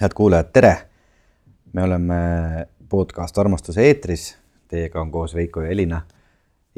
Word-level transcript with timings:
head 0.00 0.14
kuulajad, 0.14 0.44
tere! 0.52 0.76
me 1.72 1.82
oleme 1.82 2.16
podcast 2.88 3.38
Armastuse 3.38 3.84
eetris, 3.84 4.30
teiega 4.68 5.00
on 5.00 5.10
koos 5.12 5.34
Veiko 5.34 5.60
ja 5.60 5.70
Elina. 5.70 6.00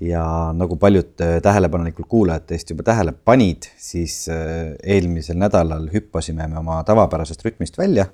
ja 0.02 0.24
nagu 0.56 0.76
paljud 0.76 1.20
äh, 1.20 1.36
tähelepanelikult 1.42 2.08
kuulajad 2.08 2.46
teist 2.48 2.70
juba 2.70 2.82
tähele 2.82 3.12
panid, 3.12 3.68
siis 3.76 4.28
äh, 4.28 4.72
eelmisel 4.82 5.36
nädalal 5.38 5.86
hüppasime 5.92 6.48
me 6.48 6.58
oma 6.58 6.80
tavapärasest 6.84 7.44
rütmist 7.44 7.78
välja, 7.78 8.06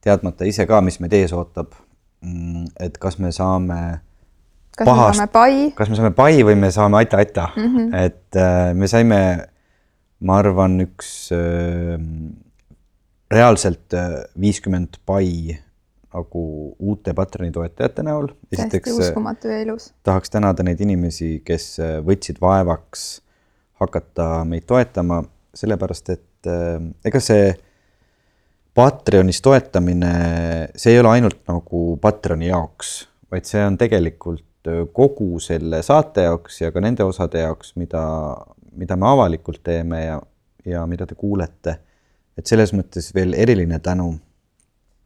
teadmata 0.00 0.48
ise 0.48 0.66
ka, 0.66 0.80
mis 0.80 1.00
meid 1.02 1.12
ees 1.18 1.34
ootab. 1.36 1.74
Mm, 2.22 2.70
et 2.80 2.96
kas 3.02 3.18
me 3.18 3.32
saame 3.34 3.80
kas 4.78 4.86
pahast, 4.86 5.18
me 5.18 5.26
saame 5.26 5.32
pai? 5.32 5.72
kas 5.76 5.90
me 5.90 5.98
saame 5.98 6.14
pai 6.16 6.38
või 6.46 6.56
me 6.56 6.70
saame 6.70 7.02
aita-aita 7.02 7.48
mm, 7.56 7.76
-hmm. 7.76 7.94
et 8.06 8.40
äh, 8.40 8.72
me 8.74 8.88
saime, 8.88 9.20
ma 10.20 10.38
arvan, 10.38 10.80
üks 10.86 11.28
äh, 11.36 11.98
reaalselt 13.32 13.94
viiskümmend 14.40 15.00
pai 15.08 15.56
nagu 16.12 16.44
uute 16.78 17.14
Patreoni 17.16 17.52
toetajate 17.54 18.04
näol. 18.04 18.28
täiesti 18.52 18.92
uskumatu 18.92 19.48
ja 19.48 19.62
ilus. 19.64 19.92
tahaks 20.04 20.30
tänada 20.30 20.64
neid 20.66 20.80
inimesi, 20.84 21.38
kes 21.44 21.78
võtsid 22.04 22.40
vaevaks 22.40 23.22
hakata 23.80 24.44
meid 24.48 24.66
toetama, 24.68 25.22
sellepärast 25.54 26.10
et 26.14 26.50
äh, 26.50 26.78
ega 27.04 27.20
see 27.20 27.52
Patreonis 28.74 29.42
toetamine, 29.44 30.12
see 30.76 30.94
ei 30.94 31.00
ole 31.02 31.10
ainult 31.18 31.42
nagu 31.48 31.82
Patreoni 32.00 32.48
jaoks, 32.48 32.94
vaid 33.32 33.48
see 33.48 33.60
on 33.64 33.76
tegelikult 33.80 34.48
kogu 34.94 35.40
selle 35.42 35.82
saate 35.84 36.24
jaoks 36.28 36.60
ja 36.62 36.70
ka 36.72 36.80
nende 36.80 37.04
osade 37.04 37.42
jaoks, 37.42 37.74
mida, 37.76 38.02
mida 38.78 38.96
me 38.96 39.08
avalikult 39.10 39.60
teeme 39.66 40.04
ja, 40.04 40.20
ja 40.64 40.84
mida 40.86 41.06
te 41.10 41.18
kuulete. 41.18 41.80
Et 42.38 42.48
selles 42.48 42.72
mõttes 42.76 43.12
veel 43.14 43.34
eriline 43.34 43.78
tänu. 43.78 44.14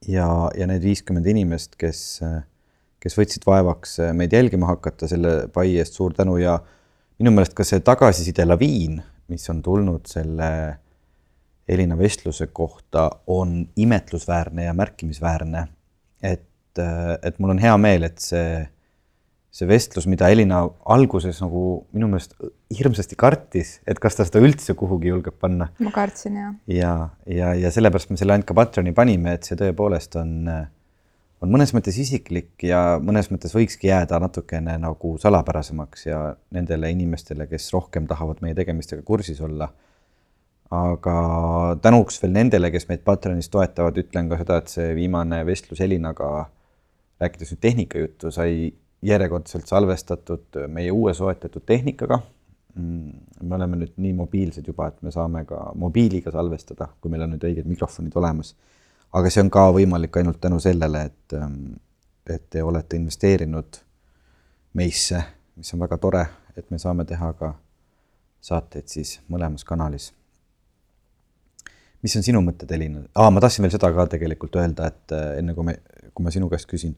ja, 0.08 0.26
ja 0.54 0.66
need 0.68 0.84
viiskümmend 0.84 1.26
inimest, 1.26 1.74
kes, 1.80 2.20
kes 3.00 3.16
võtsid 3.18 3.46
vaevaks 3.46 3.96
meid 4.14 4.32
jälgima 4.32 4.68
hakata, 4.70 5.08
selle 5.08 5.48
pai 5.52 5.76
eest 5.80 5.96
suur 5.96 6.14
tänu 6.14 6.36
ja 6.38 6.58
minu 7.18 7.32
meelest 7.32 7.56
ka 7.56 7.64
see 7.64 7.80
tagasiside 7.80 8.44
laviin, 8.44 9.00
mis 9.32 9.48
on 9.50 9.62
tulnud 9.62 10.06
selle 10.06 10.50
Elina 11.68 11.96
vestluse 11.98 12.46
kohta, 12.54 13.08
on 13.26 13.64
imetlusväärne 13.76 14.68
ja 14.68 14.74
märkimisväärne. 14.74 15.66
et, 16.22 16.78
et 17.22 17.38
mul 17.38 17.50
on 17.50 17.58
hea 17.58 17.76
meel, 17.76 18.06
et 18.06 18.18
see 18.22 18.68
see 19.56 19.68
vestlus, 19.68 20.04
mida 20.10 20.28
Elina 20.32 20.60
alguses 20.92 21.38
nagu 21.40 21.62
minu 21.96 22.10
meelest 22.12 22.34
hirmsasti 22.76 23.16
kartis, 23.18 23.78
et 23.88 24.00
kas 24.02 24.18
ta 24.18 24.26
seda 24.28 24.42
üldse 24.44 24.76
kuhugi 24.76 25.08
julgeb 25.08 25.38
panna. 25.40 25.70
ma 25.80 25.92
kartsin 25.94 26.36
jah. 26.36 26.54
ja, 26.68 26.92
ja, 27.30 27.54
ja 27.56 27.72
sellepärast 27.72 28.12
me 28.12 28.20
selle 28.20 28.36
ainult 28.36 28.48
ka 28.48 28.56
Patreoni 28.58 28.92
panime, 28.96 29.36
et 29.38 29.48
see 29.48 29.56
tõepoolest 29.60 30.18
on, 30.20 30.34
on 31.40 31.54
mõnes 31.54 31.72
mõttes 31.76 31.96
isiklik 32.02 32.68
ja 32.68 33.00
mõnes 33.00 33.32
mõttes 33.32 33.56
võikski 33.56 33.88
jääda 33.88 34.20
natukene 34.26 34.76
nagu 34.82 35.16
salapärasemaks 35.22 36.08
ja 36.10 36.20
nendele 36.52 36.92
inimestele, 36.92 37.48
kes 37.48 37.72
rohkem 37.72 38.08
tahavad 38.10 38.44
meie 38.44 38.56
tegemistega 38.58 39.04
kursis 39.08 39.40
olla. 39.40 39.72
aga 40.76 41.18
tänuks 41.80 42.18
veel 42.20 42.32
nendele, 42.34 42.74
kes 42.74 42.90
meid 42.90 43.06
Patreonis 43.06 43.48
toetavad, 43.48 43.96
ütlen 44.02 44.28
ka 44.28 44.36
seda, 44.40 44.56
et 44.60 44.72
see 44.72 44.94
viimane 44.98 45.44
vestlus 45.46 45.80
Elinaga, 45.80 46.50
rääkides 47.22 47.54
nüüd 47.54 47.60
tehnikajuttu, 47.62 48.32
sai 48.34 48.74
järjekordselt 49.02 49.66
salvestatud 49.68 50.58
meie 50.68 50.90
uue 50.92 51.14
soetatud 51.14 51.62
tehnikaga. 51.66 52.20
me 53.42 53.54
oleme 53.56 53.76
nüüd 53.80 53.94
nii 53.96 54.12
mobiilsed 54.12 54.66
juba, 54.68 54.90
et 54.90 54.98
me 55.02 55.10
saame 55.10 55.44
ka 55.48 55.72
mobiiliga 55.74 56.30
salvestada, 56.32 56.90
kui 57.00 57.10
meil 57.10 57.22
on 57.24 57.30
nüüd 57.32 57.44
õiged 57.48 57.64
mikrofonid 57.64 58.16
olemas. 58.16 58.54
aga 59.12 59.30
see 59.30 59.42
on 59.42 59.50
ka 59.50 59.70
võimalik 59.72 60.16
ainult 60.16 60.40
tänu 60.40 60.60
sellele, 60.60 61.02
et, 61.04 61.36
et 62.34 62.50
te 62.50 62.62
olete 62.62 62.96
investeerinud 62.96 63.80
meisse, 64.74 65.22
mis 65.56 65.72
on 65.74 65.80
väga 65.80 65.98
tore, 65.98 66.26
et 66.56 66.70
me 66.70 66.78
saame 66.78 67.04
teha 67.04 67.32
ka 67.32 67.54
saateid 68.40 68.88
siis 68.88 69.20
mõlemas 69.28 69.64
kanalis. 69.64 70.12
mis 72.02 72.16
on 72.16 72.22
sinu 72.22 72.40
mõtted, 72.44 72.70
Elina 72.72 73.02
ah,? 73.14 73.30
ma 73.30 73.40
tahtsin 73.40 73.64
veel 73.64 73.72
seda 73.72 73.92
ka 73.92 74.06
tegelikult 74.06 74.56
öelda, 74.56 74.86
et 74.86 75.12
enne 75.38 75.54
kui 75.54 75.64
me, 75.64 75.78
kui 76.14 76.24
ma 76.24 76.30
sinu 76.30 76.48
käest 76.52 76.68
küsin 76.68 76.96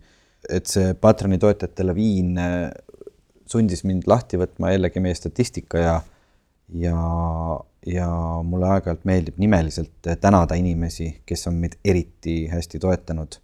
et 0.49 0.67
see 0.67 0.95
Patroni 1.01 1.39
toetajate 1.39 1.85
laviin 1.87 2.39
äh, 2.39 2.71
sundis 3.49 3.85
mind 3.89 4.07
lahti 4.09 4.39
võtma 4.41 4.73
jällegi 4.75 5.01
meie 5.03 5.17
statistika 5.17 5.83
ja, 5.83 5.95
ja, 6.75 6.97
ja 7.87 8.09
mulle 8.45 8.73
aeg-ajalt 8.75 9.07
meeldib 9.09 9.39
nimeliselt 9.41 10.11
tänada 10.21 10.59
inimesi, 10.59 11.11
kes 11.27 11.47
on 11.51 11.61
meid 11.63 11.79
eriti 11.85 12.41
hästi 12.53 12.81
toetanud. 12.83 13.41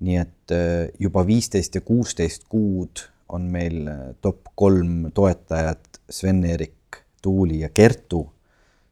nii 0.00 0.16
et 0.20 0.52
äh, 0.52 0.88
juba 1.00 1.26
viisteist 1.26 1.74
ja 1.74 1.80
kuusteist 1.80 2.44
kuud 2.48 3.06
on 3.28 3.48
meil 3.50 3.86
äh, 3.88 4.00
top 4.20 4.52
kolm 4.54 5.10
toetajat 5.14 6.00
Sven-Erik, 6.10 7.02
Tuuli 7.22 7.60
ja 7.60 7.68
Kertu. 7.68 8.32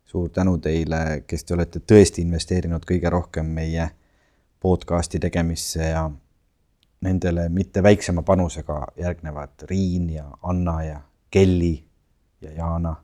suur 0.05 0.31
tänu 0.31 0.59
teile, 0.59 1.25
kes 1.27 1.45
te 1.45 1.55
olete 1.55 1.81
tõesti 1.83 2.23
investeerinud 2.23 2.85
kõige 2.87 3.11
rohkem 3.11 3.47
meie 3.51 3.89
podcasti 4.63 5.19
tegemisse 5.19 5.89
ja 5.89 6.05
nendele 7.05 7.49
mitte 7.53 7.83
väiksema 7.83 8.23
panusega 8.23 8.81
järgnevad 9.01 9.67
Riin 9.71 10.11
ja 10.11 10.25
Anna 10.43 10.83
ja 10.85 11.01
Kelly 11.31 11.77
ja 12.41 12.53
Jaana 12.53 12.97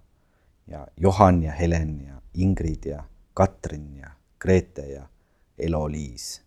ja 0.66 0.86
Johan 0.96 1.42
ja 1.42 1.52
Helen 1.52 2.00
ja 2.06 2.20
Ingrid 2.34 2.84
ja 2.86 3.04
Katrin 3.34 3.96
ja 3.96 4.10
Grete 4.40 4.82
ja 4.82 5.02
Elo-Liis. 5.58 6.42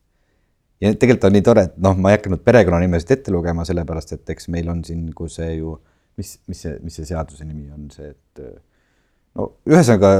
ja 0.81 0.93
tegelikult 0.95 1.23
on 1.23 1.35
nii 1.37 1.45
tore, 1.45 1.63
et 1.69 1.75
noh, 1.77 1.97
ma 1.97 2.11
ei 2.11 2.17
hakanud 2.17 2.41
perekonnanimesid 2.43 3.11
ette 3.15 3.31
lugema, 3.31 3.65
sellepärast 3.65 4.15
et 4.17 4.29
eks 4.33 4.49
meil 4.51 4.69
on 4.71 4.83
siin, 4.83 5.05
kui 5.15 5.29
see 5.31 5.55
ju, 5.55 5.75
mis, 6.17 6.35
mis 6.47 6.63
see, 6.65 6.79
mis 6.83 6.97
see 6.99 7.07
seaduse 7.07 7.45
nimi 7.45 7.69
on, 7.71 7.85
see, 7.93 8.09
et 8.09 8.43
no 9.37 9.49
ühesõnaga 9.69 10.13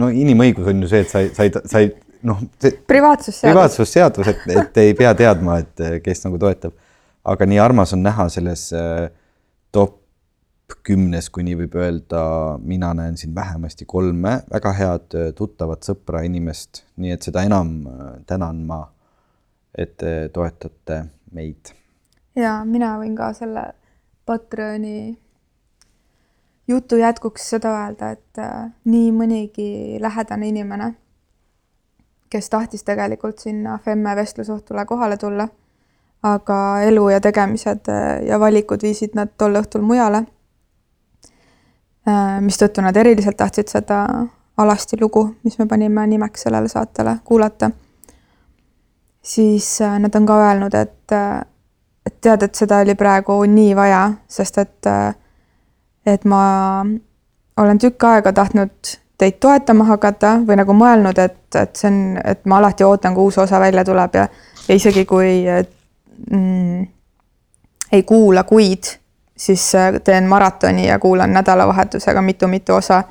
no 0.00 0.10
inimõigus 0.10 0.68
on 0.72 0.84
ju 0.84 0.90
see, 0.90 1.04
et 1.06 1.12
sa 1.12 1.22
ei, 1.22 1.30
sa 1.36 1.46
ei, 1.46 1.54
sa 1.70 1.84
ei 1.84 1.92
noh. 2.24 2.40
privaatsusseadus. 2.86 3.52
privaatsusseadus, 3.52 4.28
et, 4.28 4.46
et 4.56 4.80
ei 4.82 4.94
pea 4.98 5.14
teadma, 5.18 5.58
et 5.62 6.02
kes 6.04 6.24
nagu 6.26 6.38
toetab. 6.40 6.74
aga 7.24 7.46
nii 7.48 7.60
armas 7.60 7.92
on 7.96 8.02
näha 8.04 8.28
selles 8.32 8.66
äh, 8.76 9.08
top 9.72 10.00
kümnes, 10.84 11.30
kui 11.32 11.44
nii 11.44 11.56
võib 11.62 11.76
öelda, 11.80 12.24
mina 12.60 12.92
näen 12.96 13.16
siin 13.20 13.34
vähemasti 13.34 13.84
kolme 13.88 14.38
väga 14.52 14.72
head 14.76 15.16
äh, 15.18 15.30
tuttavat 15.36 15.84
sõpra 15.86 16.24
inimest, 16.24 16.84
nii 16.96 17.16
et 17.16 17.24
seda 17.24 17.44
enam 17.44 17.76
tänan 18.26 18.64
ma, 18.68 18.82
et 19.76 19.96
te 20.00 20.14
toetate 20.32 21.04
meid. 21.32 21.74
ja 22.36 22.62
mina 22.64 22.96
võin 23.00 23.16
ka 23.16 23.32
selle 23.36 23.72
Patreoni 24.24 25.18
jutu 26.68 26.96
jätkuks 26.96 27.50
seda 27.52 27.74
öelda, 27.76 28.14
et 28.16 28.44
nii 28.88 29.10
mõnigi 29.12 29.72
lähedane 30.00 30.48
inimene 30.48 30.94
kes 32.34 32.50
tahtis 32.50 32.82
tegelikult 32.82 33.38
sinna 33.38 33.78
Femme 33.84 34.16
vestlusõhtule 34.18 34.84
kohale 34.90 35.16
tulla. 35.16 35.48
aga 36.24 36.56
elu 36.80 37.08
ja 37.12 37.20
tegemised 37.20 37.88
äh, 37.92 38.22
ja 38.24 38.38
valikud 38.40 38.82
viisid 38.82 39.12
nad 39.14 39.34
tol 39.38 39.58
õhtul 39.60 39.82
mujale. 39.84 40.22
Äh, 42.08 42.40
mistõttu 42.40 42.80
nad 42.80 42.96
eriliselt 42.96 43.36
tahtsid 43.36 43.68
seda 43.68 43.98
alasti 44.56 44.96
lugu, 45.00 45.26
mis 45.44 45.58
me 45.58 45.66
panime 45.68 46.06
nimeks 46.06 46.46
sellele 46.46 46.68
saatele, 46.68 47.18
kuulata. 47.24 47.70
siis 49.22 49.68
äh, 49.82 49.98
nad 50.00 50.14
on 50.14 50.26
ka 50.26 50.40
öelnud, 50.46 50.74
et, 50.74 51.12
et 52.06 52.20
tead, 52.20 52.42
et 52.42 52.54
seda 52.54 52.80
oli 52.86 52.94
praegu 52.94 53.38
nii 53.44 53.76
vaja, 53.76 54.02
sest 54.28 54.58
et, 54.58 54.90
et 56.06 56.24
ma 56.24 56.42
olen 57.56 57.78
tükk 57.78 58.08
aega 58.10 58.32
tahtnud 58.32 58.96
teid 59.18 59.38
toetama 59.40 59.84
hakata 59.84 60.38
või 60.46 60.58
nagu 60.58 60.74
mõelnud, 60.76 61.18
et, 61.18 61.56
et 61.56 61.76
see 61.76 61.90
on, 61.90 62.00
et 62.24 62.44
ma 62.50 62.58
alati 62.58 62.84
ootan, 62.84 63.14
kui 63.14 63.30
uus 63.30 63.38
osa 63.38 63.60
välja 63.60 63.84
tuleb 63.84 64.18
ja, 64.18 64.26
ja 64.68 64.74
isegi 64.74 65.04
kui 65.06 65.44
mm, 66.30 66.86
ei 67.92 68.02
kuula 68.02 68.42
kuid, 68.44 68.90
siis 69.36 69.74
äh, 69.74 70.00
teen 70.04 70.26
maratoni 70.30 70.88
ja 70.88 70.98
kuulan 70.98 71.32
nädalavahetusega 71.32 72.22
mitu-mitu 72.22 72.74
osa. 72.74 73.02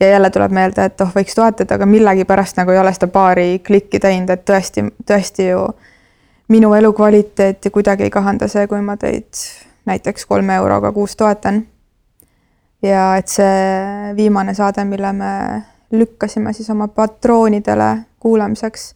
ja 0.00 0.08
jälle 0.08 0.30
tuleb 0.30 0.50
meelde, 0.52 0.84
et 0.84 1.00
oh, 1.00 1.10
võiks 1.14 1.34
toetada, 1.34 1.76
aga 1.76 1.86
millegipärast 1.86 2.56
nagu 2.58 2.70
ei 2.70 2.78
ole 2.78 2.90
seda 2.94 3.06
paari 3.06 3.60
klikki 3.66 4.00
teinud, 4.02 4.30
et 4.34 4.42
tõesti, 4.50 4.82
tõesti 5.06 5.46
ju 5.46 5.60
minu 6.48 6.72
elukvaliteeti 6.74 7.70
kuidagi 7.70 8.08
ei 8.08 8.10
kahanda 8.10 8.48
see, 8.48 8.66
kui 8.66 8.80
ma 8.82 8.96
teid 8.96 9.44
näiteks 9.86 10.26
kolme 10.26 10.56
euroga 10.58 10.90
kuus 10.92 11.14
toetan 11.16 11.62
ja 12.82 13.16
et 13.16 13.28
see 13.28 14.14
viimane 14.16 14.54
saade, 14.54 14.84
mille 14.84 15.12
me 15.12 15.32
lükkasime 15.92 16.52
siis 16.52 16.70
oma 16.70 16.88
patroonidele 16.88 17.90
kuulamiseks, 18.20 18.94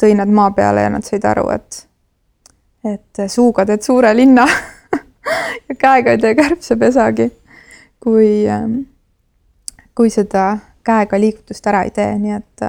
tõi 0.00 0.14
nad 0.16 0.28
maa 0.28 0.50
peale 0.56 0.86
ja 0.86 0.90
nad 0.92 1.04
said 1.04 1.24
aru, 1.28 1.48
et, 1.54 1.86
et 2.84 3.24
suuga 3.28 3.66
teed 3.66 3.82
suure 3.84 4.14
linna 4.16 4.46
ja 5.68 5.76
käega 5.78 6.14
ei 6.14 6.22
tee 6.22 6.34
kärbsepesagi, 6.34 7.30
kui, 8.00 8.30
kui 9.94 10.10
seda 10.10 10.52
käega 10.86 11.20
liigutust 11.20 11.66
ära 11.66 11.82
ei 11.84 11.90
tee, 11.94 12.14
nii 12.18 12.36
et 12.38 12.64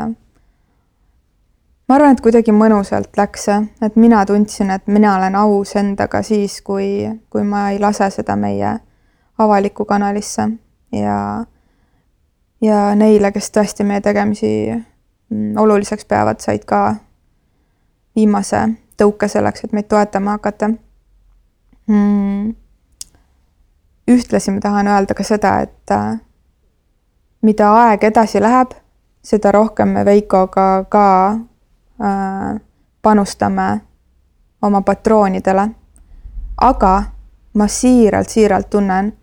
ma 1.88 1.96
arvan, 1.96 2.16
et 2.16 2.24
kuidagi 2.24 2.54
mõnusalt 2.56 3.18
läks 3.18 3.48
see, 3.48 3.60
et 3.86 3.96
mina 3.96 4.26
tundsin, 4.26 4.72
et 4.74 4.88
mina 4.88 5.16
olen 5.18 5.36
aus 5.36 5.76
endaga 5.80 6.24
siis, 6.26 6.62
kui, 6.66 7.06
kui 7.30 7.44
ma 7.48 7.70
ei 7.72 7.80
lase 7.80 8.10
seda 8.12 8.36
meie 8.40 8.80
avalikku 9.44 9.86
kanalisse 9.86 10.48
ja, 10.92 11.18
ja 12.62 12.80
neile, 12.96 13.32
kes 13.32 13.52
tõesti 13.52 13.86
meie 13.88 14.02
tegemisi 14.02 14.52
mm, 14.72 15.58
oluliseks 15.58 16.06
peavad, 16.06 16.40
said 16.44 16.66
ka 16.66 16.96
viimase 18.16 18.64
tõuke 18.98 19.28
selleks, 19.32 19.66
et 19.66 19.74
meid 19.74 19.88
toetama 19.90 20.38
hakata 20.38 20.72
mm.. 21.88 22.52
ühtlasi 24.08 24.52
ma 24.52 24.60
tahan 24.64 24.88
öelda 24.88 25.16
ka 25.18 25.24
seda, 25.24 25.60
et 25.66 25.96
äh, 25.96 26.20
mida 27.42 27.72
aeg 27.86 28.04
edasi 28.04 28.42
läheb, 28.42 28.76
seda 29.24 29.52
rohkem 29.52 29.96
me 29.96 30.06
Veikoga 30.06 30.86
ka 30.90 31.08
äh, 31.32 32.60
panustame 33.02 33.70
oma 34.62 34.82
patroonidele. 34.82 35.70
aga 36.62 37.04
ma 37.54 37.68
siiralt, 37.68 38.30
siiralt 38.30 38.70
tunnen, 38.70 39.14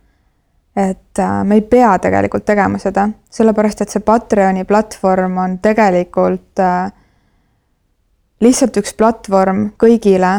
et 0.79 1.19
äh, 1.19 1.43
me 1.43 1.55
ei 1.55 1.61
pea 1.61 1.97
tegelikult 1.99 2.45
tegema 2.45 2.79
seda, 2.79 3.09
sellepärast 3.31 3.81
et 3.83 3.91
see 3.91 4.03
Patreoni 4.05 4.63
platvorm 4.69 5.37
on 5.43 5.57
tegelikult 5.59 6.61
äh, 6.63 6.91
lihtsalt 8.39 8.79
üks 8.79 8.95
platvorm 8.95 9.65
kõigile, 9.81 10.33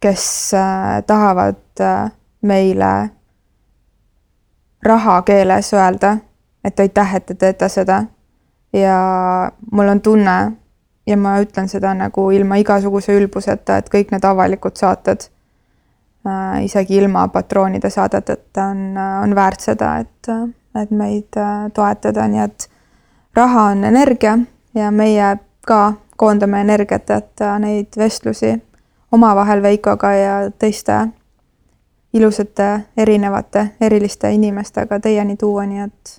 kes 0.00 0.24
äh, 0.56 1.00
tahavad 1.06 1.84
meile 2.48 2.92
raha 4.88 5.18
keeles 5.26 5.72
öelda, 5.74 6.16
et 6.64 6.80
aitäh, 6.80 7.14
et 7.18 7.26
te 7.26 7.34
teete 7.34 7.68
seda. 7.68 8.04
ja 8.72 8.96
mul 9.72 9.88
on 9.88 10.00
tunne 10.00 10.52
ja 11.06 11.16
ma 11.16 11.38
ütlen 11.40 11.68
seda 11.68 11.94
nagu 11.94 12.30
ilma 12.30 12.56
igasuguse 12.60 13.16
ülbuseta, 13.16 13.78
et 13.78 13.88
kõik 13.92 14.12
need 14.12 14.24
avalikud 14.24 14.76
saated 14.76 15.28
isegi 16.64 16.96
ilma 16.96 17.28
patroonide 17.28 17.90
saadeteta 17.90 18.64
on, 18.72 18.96
on 19.22 19.34
väärt 19.34 19.60
seda, 19.60 19.96
et, 19.98 20.30
et 20.82 20.90
meid 20.90 21.38
toetada, 21.74 22.28
nii 22.28 22.42
et 22.44 22.68
raha 23.36 23.62
on 23.72 23.84
energia 23.84 24.38
ja 24.74 24.90
meie 24.90 25.36
ka 25.66 25.92
koondame 26.16 26.60
energiat, 26.60 27.10
et 27.10 27.40
äh, 27.40 27.58
neid 27.58 27.98
vestlusi 27.98 28.62
omavahel 29.12 29.62
Veikoga 29.62 30.12
ja 30.12 30.50
teiste 30.58 30.98
ilusate, 32.12 32.80
erinevate, 32.96 33.66
eriliste 33.80 34.30
inimestega 34.32 35.00
teieni 35.00 35.36
tuua, 35.36 35.66
nii 35.66 35.84
et 35.84 36.14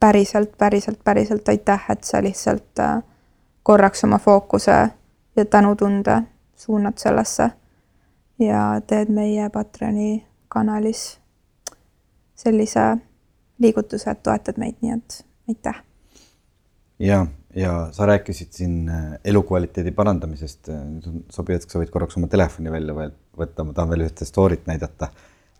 päriselt, 0.00 0.56
päriselt, 0.58 0.98
päriselt 1.04 1.48
aitäh, 1.48 1.84
et 1.90 2.04
sa 2.04 2.22
lihtsalt 2.22 2.80
äh, 2.80 3.02
korraks 3.62 4.04
oma 4.04 4.18
fookuse 4.18 4.78
ja 5.36 5.44
tänutunde 5.44 6.22
suunad 6.56 6.98
sellesse 6.98 7.50
ja 8.38 8.80
teed 8.86 9.10
meie 9.12 9.48
Patreoni 9.50 10.24
kanalis 10.48 11.18
sellise 12.34 12.96
liigutuse, 13.62 14.10
et 14.10 14.22
toetad 14.22 14.58
meid, 14.58 14.78
nii 14.82 14.96
et 14.96 15.22
aitäh. 15.48 15.82
ja 16.98 17.26
ja 17.54 17.88
sa 17.92 18.06
rääkisid 18.06 18.48
siin 18.50 18.88
äh, 18.88 19.18
elukvaliteedi 19.24 19.90
parandamisest. 19.90 20.68
on 20.68 21.24
sobiv 21.30 21.58
hetk, 21.58 21.70
sa 21.70 21.80
võid 21.80 21.90
korraks 21.92 22.16
oma 22.16 22.30
telefoni 22.32 22.72
välja 22.72 22.94
võtta, 22.96 23.64
ma 23.64 23.74
tahan 23.76 23.90
veel 23.92 24.06
ühte 24.06 24.24
story't 24.28 24.64
näidata. 24.66 25.08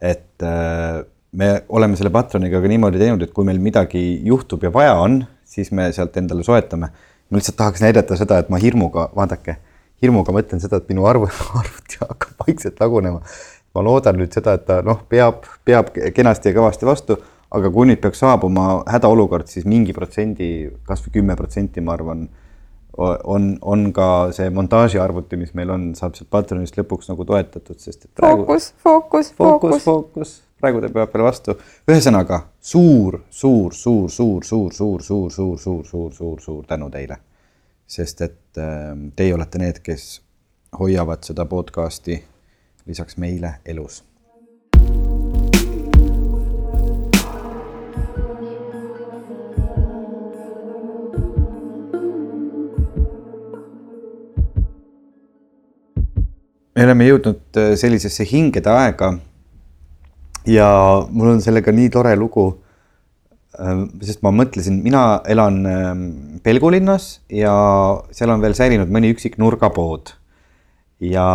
et 0.01 0.43
äh, 0.43 1.05
me 1.33 1.63
oleme 1.69 1.97
selle 1.97 2.11
Patroniga 2.11 2.61
ka 2.61 2.69
niimoodi 2.69 3.01
teinud, 3.01 3.23
et 3.23 3.33
kui 3.33 3.45
meil 3.49 3.61
midagi 3.63 4.03
juhtub 4.25 4.65
ja 4.65 4.73
vaja 4.73 4.97
on, 5.01 5.23
siis 5.45 5.73
me 5.73 5.91
sealt 5.93 6.17
endale 6.17 6.45
soetame. 6.45 6.89
ma 7.31 7.41
lihtsalt 7.41 7.57
tahaks 7.57 7.85
näidata 7.85 8.17
seda, 8.17 8.39
et 8.43 8.51
ma 8.53 8.61
hirmuga, 8.61 9.09
vaadake, 9.17 9.57
hirmuga 10.03 10.35
mõtlen 10.35 10.63
seda, 10.63 10.83
et 10.83 10.89
minu 10.93 11.07
arvu, 11.09 11.29
arvuti 11.63 12.01
hakkab 12.03 12.47
vaikselt 12.47 12.81
lagunema. 12.83 13.23
ma 13.73 13.81
loodan 13.81 14.19
nüüd 14.21 14.35
seda, 14.35 14.59
et 14.59 14.67
ta 14.69 14.83
noh, 14.85 14.99
peab, 15.09 15.47
peab 15.65 15.95
kenasti 16.13 16.51
ja 16.51 16.59
kõvasti 16.59 16.85
vastu 16.85 17.17
aga 17.53 17.71
kui 17.73 17.89
nüüd 17.89 18.01
peaks 18.03 18.23
saabuma 18.23 18.83
hädaolukord, 18.91 19.51
siis 19.51 19.67
mingi 19.69 19.95
protsendi, 19.97 20.71
kasvõi 20.89 21.19
kümme 21.19 21.37
protsenti, 21.39 21.83
ma 21.85 21.97
arvan, 21.97 22.25
on, 22.99 23.49
on 23.61 23.91
ka 23.97 24.07
see 24.37 24.49
montaažiarvuti, 24.53 25.39
mis 25.41 25.53
meil 25.59 25.73
on, 25.75 25.91
saab 25.99 26.17
sealt 26.17 26.31
Patreonist 26.33 26.79
lõpuks 26.81 27.11
nagu 27.13 27.27
toetatud, 27.29 27.79
sest 27.81 28.07
et 28.07 28.11
praegu. 28.21 28.47
fookus, 28.47 28.71
fookus, 28.85 29.33
fookus, 29.37 29.85
fookus, 29.85 30.35
praegu 30.61 30.81
ta 30.85 30.93
peab 30.93 31.13
veel 31.17 31.27
vastu. 31.29 31.57
ühesõnaga 31.89 32.43
suur, 32.61 33.21
suur, 33.31 33.77
suur, 33.77 34.09
suur, 34.11 34.45
suur, 34.45 34.73
suur, 34.73 35.03
suur, 35.03 35.31
suur, 35.33 35.59
suur, 35.59 35.85
suur, 35.93 36.17
suur, 36.17 36.41
suur 36.41 36.65
tänu 36.69 36.91
teile. 36.93 37.21
Sest 37.93 38.23
et 38.25 38.61
teie 39.17 39.35
olete 39.35 39.61
need, 39.61 39.83
kes 39.85 40.23
hoiavad 40.79 41.27
seda 41.29 41.45
podcast'i 41.45 42.23
lisaks 42.89 43.19
meile 43.21 43.59
elus 43.69 44.01
me 56.83 56.87
oleme 56.89 57.07
jõudnud 57.07 57.59
äh, 57.61 57.75
sellisesse 57.79 58.25
hingede 58.27 58.71
aega. 58.71 59.13
ja 60.47 60.67
mul 61.11 61.37
on 61.37 61.43
sellega 61.43 61.73
nii 61.73 61.91
tore 61.95 62.17
lugu. 62.17 62.62
Äh, 63.61 63.85
sest 64.01 64.23
ma 64.25 64.31
mõtlesin, 64.33 64.79
mina 64.81 65.21
elan 65.29 65.59
ähm, 65.69 66.05
Pelgulinnas 66.41 67.19
ja 67.29 67.53
seal 68.15 68.33
on 68.33 68.41
veel 68.41 68.55
säilinud 68.57 68.89
mõni 68.89 69.11
üksik 69.13 69.37
nurgapood. 69.41 70.15
ja 71.03 71.27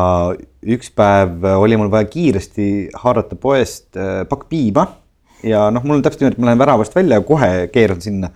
üks 0.64 0.90
päev 0.96 1.44
oli 1.60 1.76
mul 1.78 1.92
vaja 1.92 2.08
kiiresti 2.08 2.68
haarata 3.04 3.36
poest 3.36 4.00
äh, 4.00 4.24
pakk 4.26 4.48
piima 4.50 4.86
ja 5.44 5.66
noh, 5.70 5.84
mul 5.84 6.00
on 6.00 6.06
täpselt 6.06 6.24
niimoodi, 6.24 6.38
et 6.38 6.42
ma 6.42 6.50
lähen 6.50 6.62
väravast 6.62 6.96
välja 6.96 7.20
ja 7.20 7.26
kohe 7.28 7.68
keeran 7.74 8.02
sinna 8.02 8.32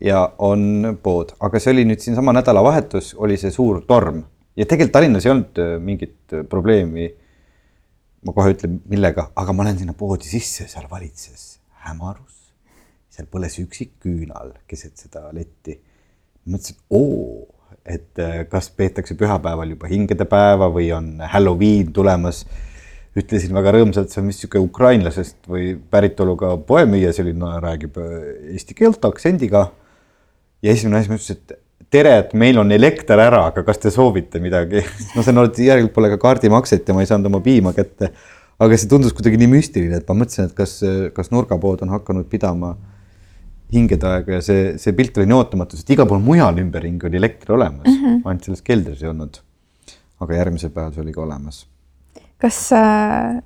ja 0.00 0.22
on 0.38 0.96
pood, 1.02 1.34
aga 1.42 1.60
see 1.60 1.74
oli 1.74 1.84
nüüd 1.90 2.00
siinsama 2.00 2.32
nädalavahetus, 2.38 3.10
oli 3.18 3.36
see 3.36 3.50
suur 3.52 3.82
torm 3.90 4.22
ja 4.56 4.64
tegelikult 4.64 4.94
Tallinnas 4.96 5.26
ei 5.28 5.34
olnud 5.34 5.60
äh, 5.66 5.76
mingit 5.82 6.38
probleemi. 6.48 7.10
ma 8.24 8.32
kohe 8.32 8.56
ütlen, 8.56 8.80
millega, 8.88 9.28
aga 9.36 9.52
ma 9.52 9.68
lähen 9.68 9.84
sinna 9.84 9.92
poodi 9.98 10.26
sisse, 10.26 10.64
seal 10.70 10.88
valitses 10.90 11.58
hämarus. 11.84 12.37
Seal 13.18 13.28
põles 13.30 13.58
üksik 13.58 13.96
küünal 14.04 14.54
keset 14.70 14.94
seda 15.00 15.26
letti. 15.34 15.74
mõtlesin, 16.48 16.78
oo, 16.94 17.48
et 17.84 18.20
äh, 18.22 18.44
kas 18.48 18.70
peetakse 18.70 19.16
pühapäeval 19.18 19.74
juba 19.74 19.90
hingede 19.90 20.24
päeva 20.28 20.70
või 20.72 20.92
on 20.94 21.18
Halloween 21.20 21.92
tulemas. 21.92 22.46
ütlesin 23.18 23.54
väga 23.56 23.72
rõõmsalt, 23.74 24.12
see 24.12 24.20
on 24.22 24.28
vist 24.30 24.44
sihuke 24.44 24.60
ukrainlasest 24.62 25.48
või 25.50 25.72
päritoluga 25.90 26.52
poemüüja, 26.68 27.10
selline 27.16 27.56
räägib 27.64 27.96
eesti 28.54 28.76
keelt 28.78 29.04
aktsendiga. 29.04 29.72
ja 30.62 30.72
esimene 30.72 31.00
asi, 31.00 31.10
ma 31.10 31.18
ütlesin, 31.18 31.40
et 31.42 31.58
tere, 31.90 32.18
et 32.22 32.34
meil 32.34 32.58
on 32.62 32.70
elekter 32.70 33.18
ära, 33.18 33.48
aga 33.50 33.64
kas 33.66 33.82
te 33.82 33.90
soovite 33.90 34.38
midagi? 34.38 34.84
ma 35.16 35.24
sain 35.26 35.40
aru, 35.40 35.50
et 35.50 35.58
järelikult 35.58 35.96
pole 35.96 36.12
ka 36.14 36.20
kaardimakset 36.22 36.86
ja 36.86 36.94
ma 36.94 37.02
ei 37.02 37.10
saanud 37.10 37.32
oma 37.32 37.42
piima 37.42 37.74
kätte. 37.74 38.12
aga 38.58 38.76
see 38.78 38.90
tundus 38.90 39.12
kuidagi 39.14 39.38
nii 39.42 39.50
müstiline, 39.50 39.98
et 39.98 40.06
ma 40.08 40.22
mõtlesin, 40.22 40.46
et 40.46 40.54
kas, 40.54 40.78
kas 41.14 41.34
nurgapood 41.34 41.82
on 41.82 41.92
hakanud 41.98 42.30
pidama 42.30 42.76
hingede 43.72 44.08
aega 44.08 44.38
ja 44.38 44.44
see, 44.44 44.72
see 44.80 44.94
pilt 44.96 45.18
oli 45.18 45.28
nii 45.28 45.36
ootamatu, 45.36 45.76
sest 45.76 45.90
igal 45.92 46.08
pool 46.08 46.22
mujal 46.24 46.56
ümberringi 46.62 47.06
oli 47.08 47.20
elekter 47.20 47.52
olemas 47.56 47.86
mm, 47.86 48.04
-hmm. 48.04 48.22
ainult 48.24 48.44
selles 48.44 48.62
keldris 48.62 49.02
ei 49.02 49.10
olnud. 49.12 49.42
aga 50.20 50.34
järgmisel 50.34 50.70
päeval 50.70 50.92
see 50.92 51.02
oli 51.02 51.12
ka 51.12 51.22
olemas. 51.22 51.66
kas 52.38 52.72
äh, 52.72 53.42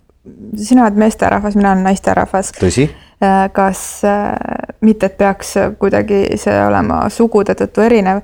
sina 0.56 0.84
oled 0.84 1.00
meesterahvas, 1.00 1.56
mina 1.56 1.72
olen 1.72 1.82
naisterahvas. 1.90 2.52
tõsi 2.60 2.90
Äh, 3.22 3.52
kas, 3.52 4.04
äh, 4.04 4.34
mitte 4.80 5.06
et 5.06 5.16
peaks 5.18 5.54
kuidagi 5.78 6.24
see 6.40 6.54
olema 6.66 7.04
sugude 7.10 7.54
tõttu 7.54 7.84
erinev, 7.84 8.18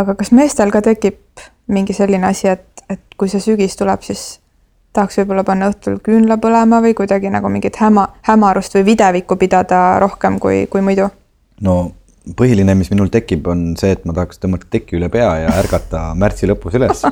aga 0.00 0.14
kas 0.16 0.30
meestel 0.32 0.70
ka 0.72 0.80
tekib 0.86 1.42
mingi 1.68 1.92
selline 1.92 2.30
asi, 2.30 2.48
et, 2.54 2.84
et 2.88 3.02
kui 3.20 3.28
see 3.28 3.42
sügis 3.44 3.76
tuleb, 3.76 4.00
siis 4.06 4.38
tahaks 4.96 5.18
võib-olla 5.20 5.44
panna 5.44 5.68
õhtul 5.68 5.98
küünla 6.00 6.38
põlema 6.40 6.80
või 6.80 6.94
kuidagi 6.96 7.28
nagu 7.34 7.50
mingit 7.52 7.76
häma, 7.76 8.06
hämarust 8.30 8.78
või 8.78 8.86
videvikku 8.86 9.36
pidada 9.36 9.98
rohkem 10.00 10.38
kui, 10.40 10.64
kui 10.72 10.80
muidu? 10.86 11.10
No 11.64 11.78
põhiline, 12.36 12.74
mis 12.76 12.90
minul 12.92 13.08
tekib, 13.12 13.46
on 13.48 13.72
see, 13.80 13.94
et 13.96 14.04
ma 14.08 14.14
tahaks 14.16 14.40
tõmmata 14.42 14.68
teki 14.72 14.98
üle 14.98 15.08
pea 15.12 15.28
ja 15.44 15.52
ärgata 15.62 16.02
märtsi 16.18 16.48
lõpus 16.50 16.76
üles. 16.76 17.04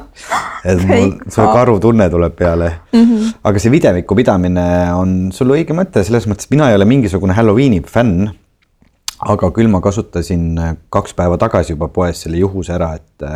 et 0.70 0.82
mul 0.88 1.14
see 1.32 1.46
karutunne 1.54 2.08
tuleb 2.12 2.34
peale 2.36 2.70
mm. 2.92 3.02
-hmm. 3.02 3.34
aga 3.48 3.62
see 3.62 3.72
videviku 3.72 4.16
pidamine 4.18 4.66
on 4.96 5.14
sul 5.32 5.54
õige 5.54 5.76
mõte, 5.76 6.04
selles 6.04 6.26
mõttes 6.28 6.50
mina 6.50 6.70
ei 6.70 6.76
ole 6.76 6.84
mingisugune 6.84 7.36
Halloweeni 7.36 7.82
fänn. 7.86 8.30
aga 9.20 9.50
küll 9.50 9.68
ma 9.72 9.80
kasutasin 9.80 10.58
kaks 10.90 11.14
päeva 11.14 11.38
tagasi 11.38 11.72
juba 11.72 11.88
poes 11.88 12.20
selle 12.22 12.36
juhuse 12.36 12.72
ära, 12.72 12.94
et 12.94 13.28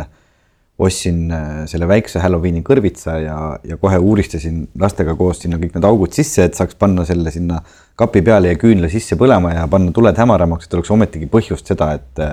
ostsin 0.81 1.31
äh, 1.31 1.49
selle 1.69 1.87
väikse 1.89 2.21
Halloweeni 2.23 2.63
kõrvitsa 2.65 3.17
ja, 3.21 3.37
ja 3.67 3.77
kohe 3.81 3.99
uuristasin 4.01 4.63
lastega 4.81 5.15
koos 5.19 5.43
sinna 5.43 5.59
kõik 5.61 5.75
need 5.77 5.87
augud 5.87 6.15
sisse, 6.15 6.47
et 6.47 6.57
saaks 6.57 6.77
panna 6.79 7.05
selle 7.07 7.33
sinna 7.33 7.59
kapi 7.99 8.23
peale 8.25 8.53
ja 8.53 8.59
küünla 8.59 8.89
sisse 8.91 9.17
põlema 9.19 9.53
ja 9.53 9.67
panna 9.71 9.93
tuled 9.95 10.17
hämaramaks, 10.17 10.67
et 10.67 10.79
oleks 10.79 10.93
ometigi 10.95 11.29
põhjust 11.31 11.69
seda, 11.73 11.93
et 11.99 12.25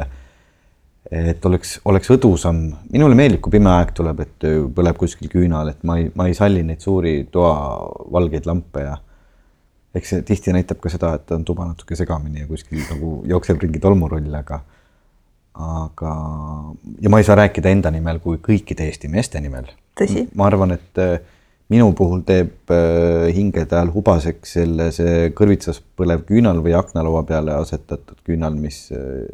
et 1.09 1.47
oleks, 1.49 1.79
oleks 1.89 2.11
õdusam, 2.13 2.59
minule 2.93 3.17
meeldib, 3.17 3.41
kui 3.41 3.55
pime 3.55 3.71
aeg 3.73 3.95
tuleb, 3.97 4.19
et 4.27 4.47
põleb 4.77 4.97
kuskil 5.01 5.31
küünal, 5.33 5.71
et 5.73 5.85
ma 5.89 5.97
ei, 5.97 6.11
ma 6.13 6.27
ei 6.29 6.35
salli 6.37 6.61
neid 6.67 6.85
suuri 6.85 7.23
toa 7.33 7.55
valgeid 8.13 8.49
lampe 8.49 8.83
ja 8.85 8.99
eks 9.97 10.13
see 10.13 10.27
tihti 10.29 10.53
näitab 10.53 10.83
ka 10.83 10.93
seda, 10.93 11.15
et 11.17 11.33
on 11.33 11.47
tuba 11.49 11.67
natuke 11.69 11.97
segamini 11.97 12.45
ja 12.45 12.49
kuskil 12.51 12.83
nagu 12.91 13.23
jookseb 13.29 13.63
ringi 13.63 13.81
tolmurull, 13.81 14.29
aga 14.37 14.61
aga, 15.59 16.13
ja 17.03 17.11
ma 17.11 17.19
ei 17.19 17.27
saa 17.27 17.37
rääkida 17.39 17.73
enda 17.75 17.91
nimel 17.95 18.21
kui 18.23 18.39
kõikide 18.43 18.87
Eesti 18.87 19.11
meeste 19.11 19.41
nimel. 19.43 19.67
ma 20.39 20.47
arvan, 20.47 20.77
et 20.77 21.01
äh, 21.03 21.19
minu 21.73 21.91
puhul 21.99 22.23
teeb 22.27 22.71
äh, 22.71 23.29
hingede 23.35 23.75
ajal 23.75 23.91
hubaseks 23.97 24.57
selle, 24.59 24.91
see 24.95 25.31
kõrvitsas 25.37 25.81
põlev 25.99 26.23
küünal 26.29 26.63
või 26.65 26.77
aknalaua 26.79 27.25
peale 27.27 27.57
asetatud 27.59 28.21
küünal, 28.27 28.55
mis 28.59 28.87
äh, 28.95 29.25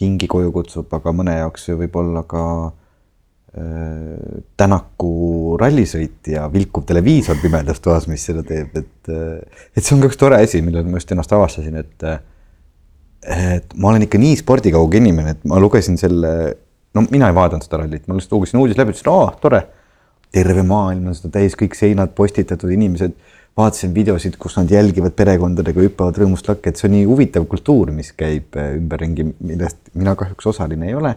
hingi 0.00 0.28
koju 0.30 0.54
kutsub, 0.54 0.92
aga 0.96 1.12
mõne 1.12 1.36
jaoks 1.42 1.68
see 1.68 1.78
võib 1.78 2.00
olla 2.00 2.24
ka 2.28 2.44
Tänaku 3.52 5.08
rallisõit 5.60 6.30
ja 6.32 6.46
vilkuv 6.48 6.86
televiisor 6.88 7.36
pimedas 7.36 7.82
toas, 7.84 8.06
mis 8.08 8.22
seda 8.24 8.40
teeb, 8.48 8.78
et, 8.80 9.10
et 9.12 9.82
see 9.82 9.92
on 9.92 10.00
ka 10.00 10.08
üks 10.08 10.16
tore 10.16 10.38
asi, 10.40 10.62
millal 10.64 10.88
ma 10.88 10.96
just 10.96 11.12
ennast 11.12 11.34
avastasin, 11.36 11.76
et 11.82 12.06
et 13.22 13.74
ma 13.78 13.92
olen 13.92 14.06
ikka 14.06 14.20
nii 14.20 14.38
spordikauge 14.40 14.98
inimene, 14.98 15.36
et 15.36 15.44
ma 15.48 15.60
lugesin 15.62 15.98
selle, 16.00 16.32
no 16.96 17.04
mina 17.10 17.28
ei 17.30 17.36
vaadanud 17.36 17.66
seda 17.66 17.82
rallit, 17.82 18.08
ma 18.08 18.16
lihtsalt 18.16 18.38
lugesin 18.38 18.62
uudis 18.62 18.80
läbi, 18.80 18.94
ütlesin, 18.94 19.12
aa, 19.12 19.30
tore. 19.42 19.62
terve 20.32 20.62
maailm 20.64 21.10
on 21.10 21.16
seda 21.16 21.28
täis, 21.34 21.52
kõik 21.60 21.74
seinad 21.76 22.14
postitatud, 22.16 22.70
inimesed, 22.72 23.12
vaatasin 23.58 23.92
videosid, 23.92 24.38
kus 24.40 24.56
nad 24.56 24.70
jälgivad 24.72 25.12
perekondadega, 25.12 25.84
hüppavad 25.84 26.16
rõõmust 26.22 26.48
lakke, 26.48 26.72
et 26.72 26.80
see 26.80 26.88
on 26.88 26.96
nii 26.96 27.04
huvitav 27.10 27.44
kultuur, 27.50 27.92
mis 27.92 28.14
käib 28.16 28.56
äh, 28.56 28.72
ümberringi, 28.78 29.28
millest 29.44 29.92
mina 29.92 30.16
kahjuks 30.16 30.48
osaline 30.54 30.88
ei 30.88 30.96
ole, 30.96 31.12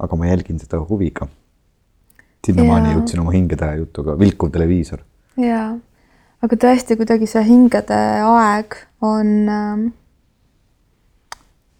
aga 0.00 0.16
ma 0.16 0.30
jälgin 0.30 0.62
seda 0.62 0.78
huviga 0.86 1.26
sinnamaani 2.46 2.94
jõudsin 2.94 3.20
oma 3.22 3.34
hingede 3.34 3.68
jutuga, 3.80 4.16
vilkuv 4.18 4.52
televiisor. 4.54 5.02
jaa, 5.40 5.72
aga 6.44 6.58
tõesti 6.64 6.96
kuidagi 7.00 7.28
see 7.30 7.42
hingede 7.46 7.98
aeg 8.26 8.78
on 9.04 9.34
äh, 9.50 9.82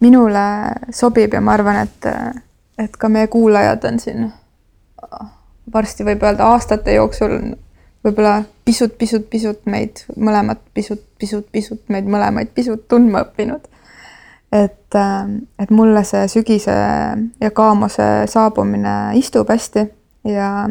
minule 0.01 0.45
sobib 0.93 1.33
ja 1.33 1.41
ma 1.41 1.53
arvan, 1.53 1.83
et, 1.85 2.07
et 2.77 2.97
ka 2.97 3.09
meie 3.09 3.27
kuulajad 3.31 3.85
on 3.89 3.99
siin 3.99 4.31
varsti 5.73 6.05
võib 6.05 6.23
öelda 6.25 6.49
aastate 6.51 6.95
jooksul 6.97 7.37
võib-olla 8.05 8.41
pisut-pisut-pisut 8.65 9.67
meid 9.69 10.03
mõlemat 10.17 10.61
pisut-pisut-pisut 10.73 11.89
meid 11.93 12.09
mõlemaid 12.09 12.53
pisut 12.55 12.87
tundma 12.89 13.25
õppinud. 13.25 13.67
et, 14.51 14.97
et 15.59 15.69
mulle 15.71 16.03
see 16.03 16.27
sügise 16.27 16.77
ja 17.41 17.51
kaamuse 17.55 18.07
saabumine 18.27 18.95
istub 19.19 19.49
hästi 19.49 19.85
ja, 20.27 20.69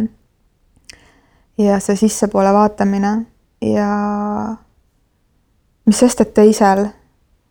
ja 1.59 1.79
see 1.81 1.97
sissepoole 1.97 2.53
vaatamine 2.53 3.15
ja 3.63 3.91
mis 5.87 5.99
sest, 5.99 6.21
et 6.21 6.35
teisel 6.35 6.87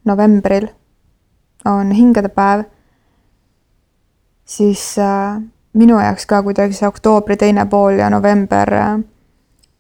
novembril 0.05 0.67
on 1.65 1.91
hingedepäev, 1.91 2.63
siis 4.45 4.99
äh, 4.99 5.41
minu 5.73 5.99
jaoks 5.99 6.25
ka 6.25 6.43
kuidagi 6.43 6.73
see 6.73 6.87
oktoobri 6.87 7.37
teine 7.37 7.65
pool 7.65 7.99
ja 7.99 8.09
november 8.09 8.73
äh, 8.73 8.99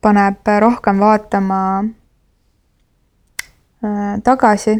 paneb 0.01 0.47
rohkem 0.59 0.99
vaatama 0.99 1.59
äh, 3.83 4.21
tagasi 4.23 4.75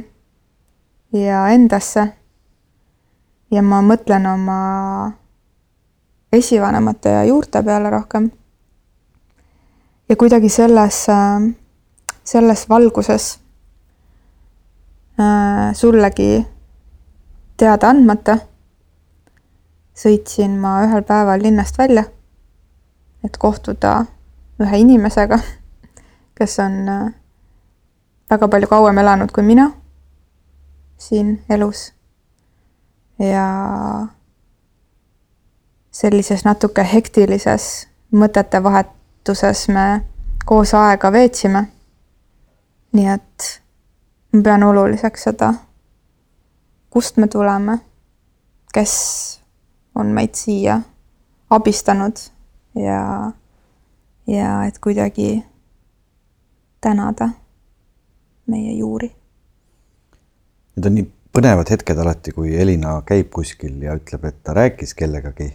ja 1.13 1.47
endasse. 1.47 2.13
ja 3.51 3.61
ma 3.65 3.81
mõtlen 3.81 4.27
oma 4.29 5.11
esivanemate 6.33 7.09
ja 7.09 7.23
juurte 7.23 7.63
peale 7.63 7.89
rohkem. 7.89 8.31
ja 10.09 10.15
kuidagi 10.15 10.49
selles, 10.49 11.07
selles 12.23 12.69
valguses 12.69 13.39
sullegi 15.73 16.45
teada 17.59 17.89
andmata 17.91 18.37
sõitsin 19.99 20.55
ma 20.61 20.79
ühel 20.85 21.03
päeval 21.03 21.41
linnast 21.43 21.77
välja, 21.77 22.05
et 23.23 23.37
kohtuda 23.37 24.05
ühe 24.63 24.79
inimesega, 24.83 25.39
kes 26.39 26.59
on 26.63 26.77
äh, 26.89 27.09
väga 28.31 28.47
palju 28.47 28.71
kauem 28.71 28.97
elanud 29.03 29.31
kui 29.35 29.43
mina 29.43 29.71
siin 30.99 31.41
elus. 31.49 31.93
ja 33.19 33.45
sellises 35.91 36.45
natuke 36.45 36.83
hektilises 36.93 37.87
mõtete 38.15 38.63
vahetuses 38.63 39.67
me 39.67 40.05
koos 40.45 40.73
aega 40.73 41.11
veetsime. 41.11 41.67
nii 42.91 43.07
et 43.07 43.49
ma 44.33 44.41
pean 44.43 44.63
oluliseks 44.63 45.23
seda, 45.23 45.53
kust 46.89 47.17
me 47.17 47.27
tuleme, 47.27 47.77
kes 48.73 48.93
on 49.95 50.13
meid 50.15 50.35
siia 50.37 50.79
abistanud 51.49 52.17
ja, 52.75 53.31
ja 54.27 54.49
et 54.67 54.79
kuidagi 54.79 55.43
tänada 56.81 57.29
meie 58.47 58.73
juuri. 58.77 59.11
Need 60.75 60.85
on 60.85 60.95
nii 60.95 61.07
põnevad 61.35 61.69
hetked 61.69 61.97
alati, 62.01 62.33
kui 62.33 62.55
Elina 62.57 62.99
käib 63.05 63.29
kuskil 63.33 63.81
ja 63.83 63.97
ütleb, 63.97 64.25
et 64.29 64.43
ta 64.43 64.55
rääkis 64.57 64.95
kellegagi 64.97 65.51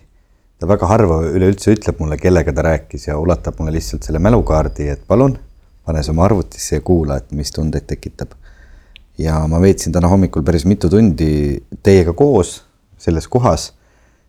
ta 0.58 0.68
väga 0.70 0.88
harva 0.88 1.18
üleüldse 1.28 1.74
ütleb 1.74 1.98
mulle, 2.00 2.16
kellega 2.20 2.52
ta 2.54 2.62
rääkis 2.64 3.08
ja 3.08 3.18
ulatab 3.20 3.58
mulle 3.58 3.74
lihtsalt 3.74 4.06
selle 4.06 4.20
mälukaardi, 4.22 4.88
et 4.94 5.02
palun, 5.08 5.36
pane 5.84 6.02
see 6.02 6.14
oma 6.14 6.24
arvutisse 6.28 6.78
ja 6.78 6.84
kuula, 6.84 7.18
et 7.20 7.32
mis 7.36 7.52
tundeid 7.52 7.88
tekitab. 7.90 8.32
Ja 9.18 9.38
ma 9.48 9.60
veetsin 9.62 9.92
täna 9.94 10.08
hommikul 10.10 10.42
päris 10.42 10.64
mitu 10.66 10.90
tundi 10.90 11.62
teiega 11.82 12.12
koos 12.12 12.62
selles 12.98 13.28
kohas 13.28 13.72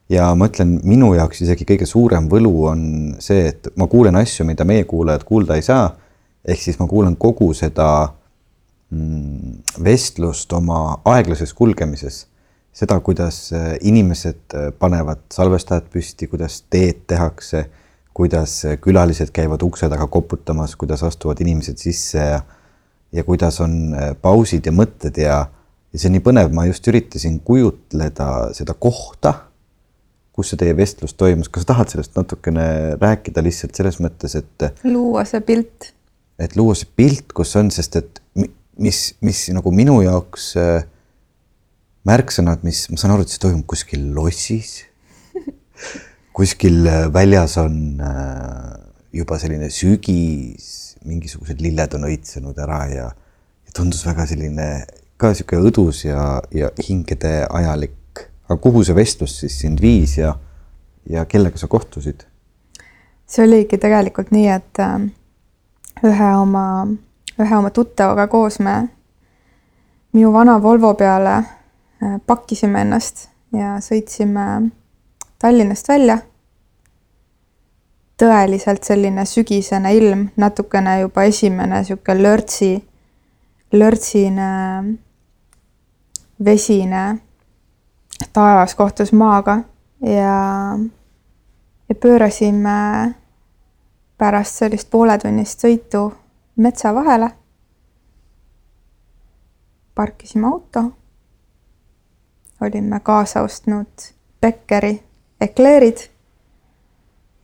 ja 0.09 0.27
ma 0.37 0.49
ütlen, 0.49 0.77
minu 0.85 1.13
jaoks 1.17 1.41
isegi 1.41 1.65
kõige 1.65 1.87
suurem 1.89 2.29
võlu 2.29 2.53
on 2.69 2.83
see, 3.19 3.49
et 3.49 3.71
ma 3.79 3.87
kuulen 3.89 4.15
asju, 4.19 4.45
mida 4.45 4.67
meie 4.67 4.85
kuulajad 4.85 5.25
kuulda 5.25 5.57
ei 5.57 5.65
saa. 5.65 5.95
ehk 6.45 6.61
siis 6.61 6.77
ma 6.79 6.85
kuulan 6.87 7.15
kogu 7.15 7.53
seda 7.57 8.13
mm, 8.91 9.63
vestlust 9.83 10.53
oma 10.53 10.99
aeglases 11.05 11.53
kulgemises 11.53 12.25
seda, 12.75 12.99
kuidas 12.99 13.53
äh, 13.53 13.75
inimesed 13.81 14.53
äh, 14.53 14.69
panevad 14.79 15.23
salvestajad 15.33 15.87
püsti, 15.91 16.27
kuidas 16.27 16.59
teed 16.69 17.05
tehakse, 17.07 17.65
kuidas 18.15 18.57
äh, 18.67 18.75
külalised 18.81 19.31
käivad 19.35 19.63
ukse 19.63 19.89
taga 19.91 20.07
koputamas, 20.11 20.75
kuidas 20.75 21.03
astuvad 21.07 21.39
inimesed 21.43 21.79
sisse 21.79 22.19
ja 22.19 22.41
ja 23.15 23.23
kuidas 23.23 23.61
on 23.63 23.95
pausid 24.21 24.67
ja 24.67 24.73
mõtted 24.75 25.17
ja, 25.21 25.41
ja 25.47 25.99
see 25.99 26.09
on 26.09 26.17
nii 26.17 26.23
põnev, 26.25 26.53
ma 26.55 26.67
just 26.67 26.87
üritasin 26.91 27.39
kujutleda 27.47 28.29
seda 28.57 28.75
kohta, 28.75 29.33
kus 30.35 30.51
see 30.51 30.59
teie 30.59 30.75
vestlus 30.75 31.15
toimus, 31.15 31.47
kas 31.47 31.63
sa 31.63 31.71
tahad 31.71 31.93
sellest 31.93 32.17
natukene 32.17 32.65
rääkida 32.99 33.43
lihtsalt 33.45 33.77
selles 33.77 34.01
mõttes, 34.03 34.35
et 34.35 34.67
luua 34.83 35.23
see 35.27 35.39
pilt. 35.47 35.93
et 36.39 36.57
luua 36.59 36.75
see 36.75 36.91
pilt, 36.99 37.31
kus 37.35 37.55
on, 37.55 37.71
sest 37.71 37.95
et 38.01 38.19
mis, 38.79 38.99
mis 39.23 39.45
nagu 39.55 39.71
minu 39.71 40.01
jaoks 40.03 40.51
äh, 40.59 40.83
märksõnad, 42.07 42.65
mis, 42.67 42.85
ma 42.91 42.99
saan 42.99 43.15
aru, 43.15 43.25
et 43.25 43.33
see 43.33 43.41
toimub 43.41 43.65
kuskil 43.69 44.09
lossis 44.15 44.81
kuskil 46.35 46.83
äh, 46.87 47.05
väljas 47.13 47.57
on 47.61 48.01
äh, 48.03 48.73
juba 49.15 49.39
selline 49.39 49.71
sügis, 49.71 50.84
mingisugused 51.05 51.61
lilled 51.61 51.97
on 51.97 52.07
õitsenud 52.09 52.59
ära 52.61 52.79
ja, 52.91 53.09
ja 53.65 53.75
tundus 53.75 54.05
väga 54.07 54.27
selline 54.29 54.69
ka 55.21 55.33
sihuke 55.33 55.59
õdus 55.61 56.05
ja, 56.05 56.41
ja 56.51 56.71
hingede 56.89 57.45
ajalik. 57.49 58.25
aga 58.49 58.57
kuhu 58.61 58.83
see 58.83 58.95
vestlus 58.95 59.39
siis 59.39 59.59
sind 59.59 59.81
viis 59.81 60.17
ja, 60.17 60.35
ja 61.09 61.25
kellega 61.25 61.57
sa 61.57 61.67
kohtusid? 61.67 62.25
see 63.25 63.45
oligi 63.47 63.77
tegelikult 63.81 64.31
nii, 64.31 64.47
et 64.53 64.83
äh, 64.83 64.97
ühe 66.05 66.31
oma, 66.37 66.87
ühe 67.39 67.57
oma 67.57 67.71
tuttavaga 67.73 68.27
koos 68.27 68.59
me 68.59 68.81
minu 70.13 70.31
vana 70.33 70.59
Volvo 70.61 70.93
peale 70.93 71.43
Äh, 72.03 72.19
pakkisime 72.27 72.81
ennast 72.83 73.29
ja 73.55 73.77
sõitsime 73.79 74.69
Tallinnast 75.39 75.87
välja. 75.87 76.17
Tõeliselt 78.17 78.83
selline 78.83 79.25
sügisene 79.25 79.93
ilm, 79.95 80.29
natukene 80.37 80.99
juba 81.01 81.23
esimene 81.23 81.83
sihuke 81.83 82.15
lörtsi, 82.21 82.73
lörtsine, 83.73 84.49
vesine 86.45 87.03
taevas 88.33 88.75
kohtus 88.75 89.11
maaga 89.13 89.59
ja, 90.01 90.77
ja 91.89 91.95
pöörasime 91.95 93.15
pärast 94.17 94.55
sellist 94.55 94.89
pooletunnist 94.91 95.65
sõitu 95.65 96.11
metsa 96.55 96.93
vahele. 96.95 97.29
parkisime 99.95 100.47
auto 100.47 100.83
olime 102.61 102.99
kaasa 102.99 103.41
ostnud 103.41 104.11
Beckeri 104.41 105.03
ekleerid 105.41 105.97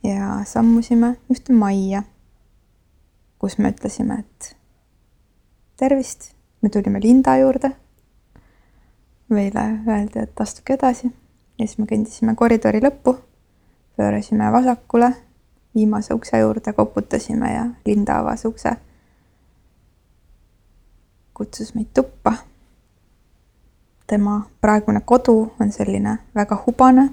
ja 0.02 0.44
sammusime 0.44 1.16
ühte 1.30 1.52
majja, 1.52 2.02
kus 3.38 3.58
me 3.58 3.70
ütlesime, 3.72 4.18
et 4.22 4.56
tervist, 5.76 6.32
me 6.62 6.68
tulime 6.68 7.00
Linda 7.02 7.36
juurde. 7.36 7.76
meile 9.28 9.60
öeldi, 9.88 10.18
et 10.18 10.40
astuge 10.40 10.74
edasi 10.74 11.06
ja 11.58 11.66
siis 11.66 11.78
me 11.78 11.86
kõndisime 11.88 12.34
koridori 12.36 12.82
lõppu, 12.84 13.14
pöörasime 13.96 14.50
vasakule, 14.52 15.12
viimase 15.74 16.14
ukse 16.14 16.38
juurde 16.38 16.72
koputasime 16.72 17.52
ja 17.52 17.66
Linda 17.86 18.18
avas 18.18 18.44
ukse. 18.44 18.76
kutsus 21.34 21.74
meid 21.74 21.86
tuppa. 21.94 22.32
tema 24.06 24.50
praegune 24.60 25.00
kodu 25.00 25.52
on 25.60 25.72
selline 25.72 26.18
väga 26.34 26.62
hubane, 26.66 27.08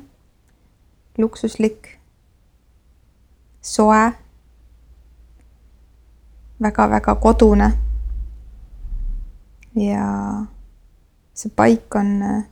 luksuslik, 1.17 1.98
soe 3.61 4.11
väga-väga 6.61 7.15
kodune. 7.15 7.71
ja 9.75 10.05
see 11.33 11.51
paik 11.55 11.95
on 11.95 12.45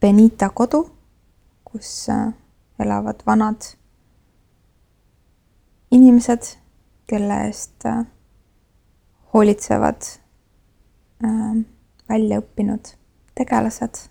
Benita 0.00 0.48
kodu, 0.48 0.90
kus 1.64 2.08
äh, 2.08 2.32
elavad 2.78 3.22
vanad 3.26 3.64
inimesed, 5.90 6.42
kelle 7.06 7.38
eest 7.46 7.86
äh, 7.86 8.04
hoolitsevad 9.32 10.02
äh, 11.24 11.56
väljaõppinud 12.08 12.92
tegelased 13.34 14.02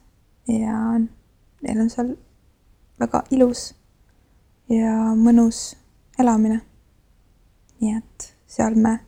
ja 0.48 0.80
neil 0.98 1.80
on 1.82 1.90
seal 1.90 2.16
väga 3.00 3.24
ilus 3.30 3.70
ja 4.70 4.94
mõnus 5.16 5.76
elamine. 6.20 6.62
nii 7.82 7.98
et 7.98 8.34
seal 8.48 8.76
me 8.76 9.00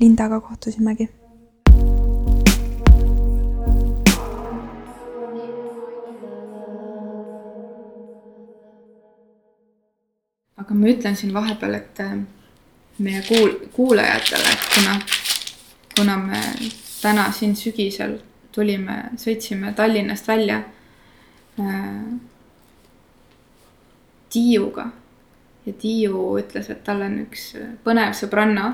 Lindaga 0.00 0.40
kohtusimegi 0.40 1.08
aga 10.70 10.74
ma 10.78 10.90
ütlen 10.92 11.16
siin 11.16 11.32
vahepeal, 11.34 11.74
et 11.74 12.00
äh, 12.00 12.18
meie 12.98 13.22
kuul-, 13.26 13.56
kuulajatele, 13.74 14.52
et 14.52 14.66
kuna, 14.74 14.98
kuna 15.96 16.16
me 16.16 16.42
täna 17.00 17.30
siin 17.32 17.56
sügisel 17.56 18.18
tulime, 18.52 18.98
sõitsime 19.18 19.72
Tallinnast 19.74 20.28
välja 20.28 20.60
äh, 21.58 22.29
Tiiuga 24.30 24.90
ja 25.66 25.72
Tiiu 25.72 26.38
ütles, 26.40 26.70
et 26.70 26.84
tal 26.84 27.02
on 27.04 27.18
üks 27.24 27.50
põnev 27.84 28.14
sõbranna, 28.16 28.72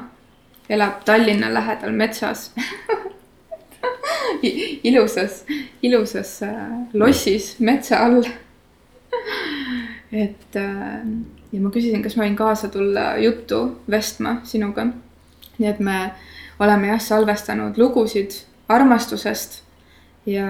elab 0.68 1.02
Tallinna 1.04 1.50
lähedal 1.52 1.94
metsas 1.96 2.50
ilusas, 4.88 5.45
ilusas 5.82 6.36
äh, 6.47 6.66
lossis 6.95 7.56
metsa 7.60 8.04
all 8.06 8.23
et 10.12 10.56
äh, 10.56 11.00
ja 11.52 11.60
ma 11.60 11.71
küsisin, 11.75 12.02
kas 12.04 12.16
ma 12.16 12.26
võin 12.26 12.38
kaasa 12.38 12.71
tulla 12.73 13.14
juttu 13.23 13.60
vestma 13.90 14.40
sinuga. 14.45 14.88
nii 15.58 15.69
et 15.69 15.80
me 15.80 15.99
oleme 16.60 16.90
jah 16.92 17.00
salvestanud 17.00 17.78
lugusid 17.78 18.34
armastusest 18.69 19.62
ja 20.26 20.49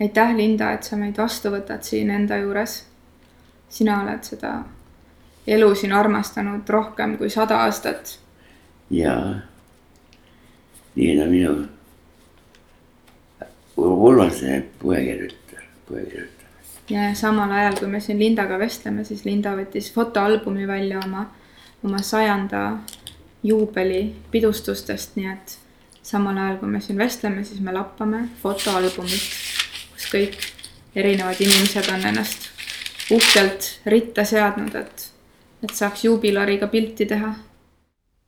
aitäh, 0.00 0.34
Linda, 0.36 0.72
et 0.72 0.84
sa 0.84 0.96
meid 0.96 1.16
vastu 1.18 1.50
võtad 1.52 1.84
siin 1.86 2.10
enda 2.10 2.38
juures. 2.40 2.84
Sina 3.68 4.02
oled 4.02 4.22
seda 4.24 4.52
elu 5.46 5.74
siin 5.74 5.92
armastanud 5.92 6.68
rohkem 6.68 7.16
kui 7.18 7.30
sada 7.30 7.60
aastat. 7.64 8.18
jaa, 8.90 9.34
nii 10.94 11.20
on 11.22 11.30
minu 11.30 11.56
Urmase 13.76 14.64
poekirjutaja, 14.78 15.60
poekirjutaja 15.88 16.36
ja 16.90 17.14
samal 17.14 17.50
ajal, 17.50 17.76
kui 17.78 17.88
me 17.88 18.00
siin 18.00 18.18
Lindaga 18.18 18.58
vestleme, 18.58 19.04
siis 19.04 19.24
Linda 19.24 19.56
võttis 19.56 19.90
fotoalbumi 19.92 20.66
välja 20.68 21.00
oma, 21.04 21.26
oma 21.84 22.02
sajanda 22.02 22.78
juubeli 23.42 24.14
pidustustest, 24.30 25.16
nii 25.16 25.30
et 25.32 25.58
samal 26.02 26.38
ajal, 26.38 26.60
kui 26.62 26.68
me 26.70 26.80
siin 26.80 26.98
vestleme, 26.98 27.44
siis 27.44 27.60
me 27.60 27.74
lappame 27.74 28.28
fotoalbumit, 28.42 29.30
kus 29.94 30.10
kõik 30.12 30.38
erinevad 30.94 31.40
inimesed 31.42 31.90
on 31.94 32.06
ennast 32.12 32.55
uhkelt 33.10 33.80
ritta 33.86 34.24
seadnud, 34.24 34.74
et, 34.74 35.04
et 35.64 35.74
saaks 35.74 36.04
juubilariga 36.04 36.66
pilti 36.66 37.06
teha. 37.06 37.32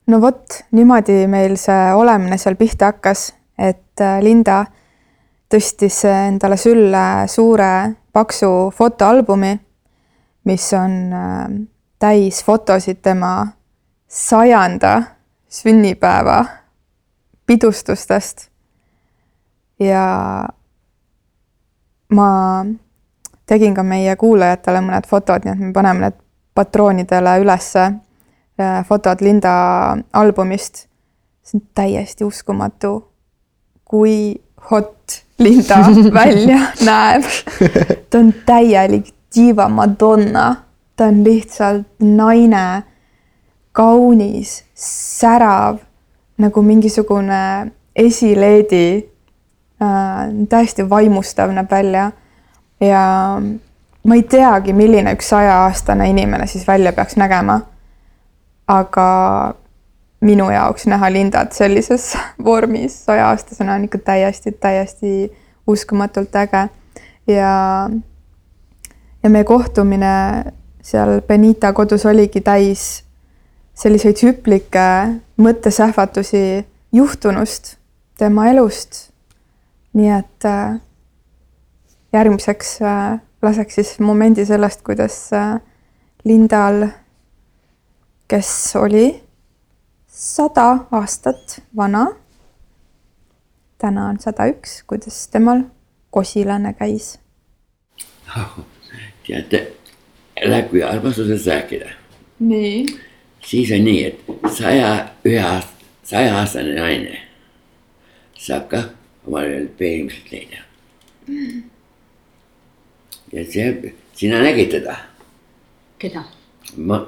no 0.06 0.20
vot, 0.20 0.60
niimoodi 0.72 1.26
meil 1.26 1.56
see 1.60 1.94
olemine 1.94 2.38
seal 2.38 2.56
pihta 2.56 2.92
hakkas, 2.92 3.32
et 3.58 4.00
äh, 4.00 4.20
Linda 4.22 4.64
tõstis 5.50 6.02
endale 6.08 6.56
sülle 6.60 7.26
suure 7.28 7.72
paksu 8.12 8.70
fotoalbumi, 8.76 9.52
mis 10.48 10.72
on 10.76 10.98
äh, 11.12 11.44
täis 11.98 12.42
fotosid 12.44 13.02
tema 13.02 13.34
sajanda 14.08 15.02
sünnipäeva 15.48 16.44
pidustustest. 17.46 18.48
ja 19.80 20.04
ma 22.10 22.30
tegin 23.48 23.74
ka 23.74 23.82
meie 23.86 24.16
kuulajatele 24.20 24.82
mõned 24.84 25.08
fotod, 25.08 25.44
nii 25.44 25.54
et 25.54 25.62
me 25.62 25.72
paneme 25.72 26.04
need 26.04 26.18
patroonidele 26.58 27.38
ülesse 27.42 27.84
äh, 28.60 28.82
fotod 28.88 29.22
Linda 29.24 29.96
albumist. 30.12 30.86
see 31.48 31.56
on 31.56 31.64
täiesti 31.74 32.24
uskumatu, 32.24 33.08
kui 33.84 34.36
hot 34.70 35.22
Linda 35.38 35.80
välja 36.20 36.58
näeb. 36.84 37.24
ta 38.10 38.18
on 38.18 38.34
täielik 38.46 39.14
diiva 39.34 39.68
Madonna, 39.68 40.56
ta 40.96 41.08
on 41.08 41.24
lihtsalt 41.24 41.86
naine, 42.00 42.82
kaunis, 43.72 44.64
särav, 44.74 45.78
nagu 46.38 46.62
mingisugune 46.62 47.72
esileedi 47.96 49.08
äh,. 49.82 49.88
täiesti 50.48 50.90
vaimustav 50.90 51.54
näeb 51.54 51.70
välja 51.70 52.10
ja 52.80 53.40
ma 54.04 54.14
ei 54.14 54.22
teagi, 54.22 54.72
milline 54.72 55.12
üks 55.16 55.28
sajaaastane 55.34 56.08
inimene 56.10 56.46
siis 56.46 56.66
välja 56.68 56.92
peaks 56.92 57.16
nägema. 57.16 57.60
aga 58.68 59.54
minu 60.20 60.50
jaoks 60.50 60.86
näha 60.86 61.12
Lindat 61.12 61.52
sellises 61.52 62.16
vormis 62.44 63.04
saja-aastasena 63.04 63.74
on 63.74 63.84
ikka 63.84 63.98
täiesti, 63.98 64.52
täiesti 64.52 65.32
uskumatult 65.66 66.36
äge. 66.36 66.68
ja, 67.26 67.90
ja 69.22 69.30
meie 69.30 69.44
kohtumine 69.44 70.44
seal 70.82 71.20
Benita 71.20 71.72
kodus 71.72 72.06
oligi 72.06 72.40
täis 72.40 73.04
selliseid 73.78 74.18
hüplikke 74.22 74.84
mõttesähvatusi 75.38 76.64
juhtunust, 76.92 77.76
tema 78.18 78.48
elust. 78.50 79.08
nii 79.92 80.10
et 80.18 80.44
äh, 80.44 80.78
järgmiseks 82.12 82.78
äh, 82.82 83.20
laseks 83.42 83.74
siis 83.74 83.98
momendi 84.00 84.46
sellest, 84.46 84.82
kuidas 84.82 85.32
äh, 85.32 85.60
Lindal, 86.24 86.86
kes 88.28 88.76
oli 88.76 89.20
sada 90.08 90.86
aastat 90.90 91.60
vana. 91.76 92.06
täna 93.78 94.08
on 94.08 94.18
sada 94.20 94.48
üks, 94.50 94.82
kuidas 94.86 95.28
temal 95.28 95.62
kosilane 96.10 96.74
käis 96.74 97.18
oh,? 98.36 98.58
teate, 99.26 99.60
läheb 100.44 100.70
kui 100.70 100.82
armastusest 100.82 101.46
rääkida. 101.46 101.90
nii. 102.40 102.86
siis 103.44 103.72
on 103.72 103.84
nii, 103.84 104.04
et 104.04 104.52
saja 104.56 104.92
ühe 105.24 105.40
aast-, 105.42 105.86
saja 106.02 106.36
aastane 106.40 106.74
naine 106.74 107.20
saab 108.38 108.68
ka 108.70 108.82
omale 109.26 109.66
peenimist 109.78 110.32
leida 110.32 110.64
mm.. 111.26 111.67
Ja 113.32 113.44
see, 113.44 113.94
sina 114.16 114.42
nägid 114.42 114.70
teda? 114.70 114.96
keda? 115.98 116.24
ma 116.76 117.06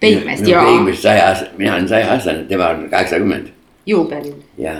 Peigmeest, 0.00 0.46
jaa. 0.46 0.64
Peigmeest 0.64 1.02
saja, 1.02 1.36
mina 1.58 1.74
olen 1.74 1.88
saja 1.88 2.12
aastane, 2.12 2.44
tema 2.44 2.68
on 2.68 2.90
kaheksakümmend. 2.90 3.48
juubelil. 3.86 4.34
ja, 4.58 4.74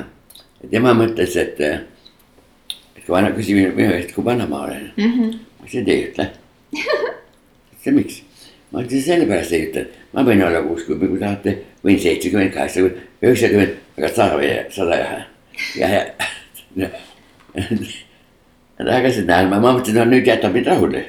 ja 0.63 0.71
tema 0.71 0.95
mõtles, 0.95 1.37
et, 1.41 1.61
et 1.61 3.05
kui 3.05 3.15
vana 3.17 3.33
küsib 3.35 3.59
minu 3.59 3.91
käest, 3.91 4.15
kui 4.15 4.25
vana 4.25 4.47
ma 4.47 4.63
olen 4.69 4.93
mm. 4.97 5.13
-hmm. 5.13 5.39
ma 5.59 5.67
ütlesin, 5.67 5.83
et 5.83 5.89
ei 5.89 6.07
ütle 6.11 6.31
see 7.85 7.93
miks? 7.93 8.23
ma 8.71 8.83
ütlesin 8.83 9.07
sellepärast 9.11 9.53
ei 9.53 9.69
ütle, 9.71 9.87
ma 10.13 10.23
võin 10.23 10.47
olla 10.47 10.63
kuuskümmend, 10.63 11.11
kui 11.11 11.19
tahate, 11.19 11.59
võin 11.85 11.99
seitsekümmend, 11.99 12.53
kaheksakümmend, 12.55 13.07
üheksakümmend, 13.23 13.79
aga 13.99 14.15
sada 14.15 14.39
või 14.39 14.53
sada 14.71 14.99
ei 14.99 15.03
lähe. 15.03 15.25
ja, 15.81 15.89
ja 16.77 16.91
Hakkasid 18.79 19.27
naerma, 19.27 19.59
ma 19.59 19.73
mõtlesin, 19.75 19.99
no 19.99 20.05
nüüd 20.07 20.27
jätab 20.27 20.55
mind 20.55 20.69
rahule. 20.71 21.05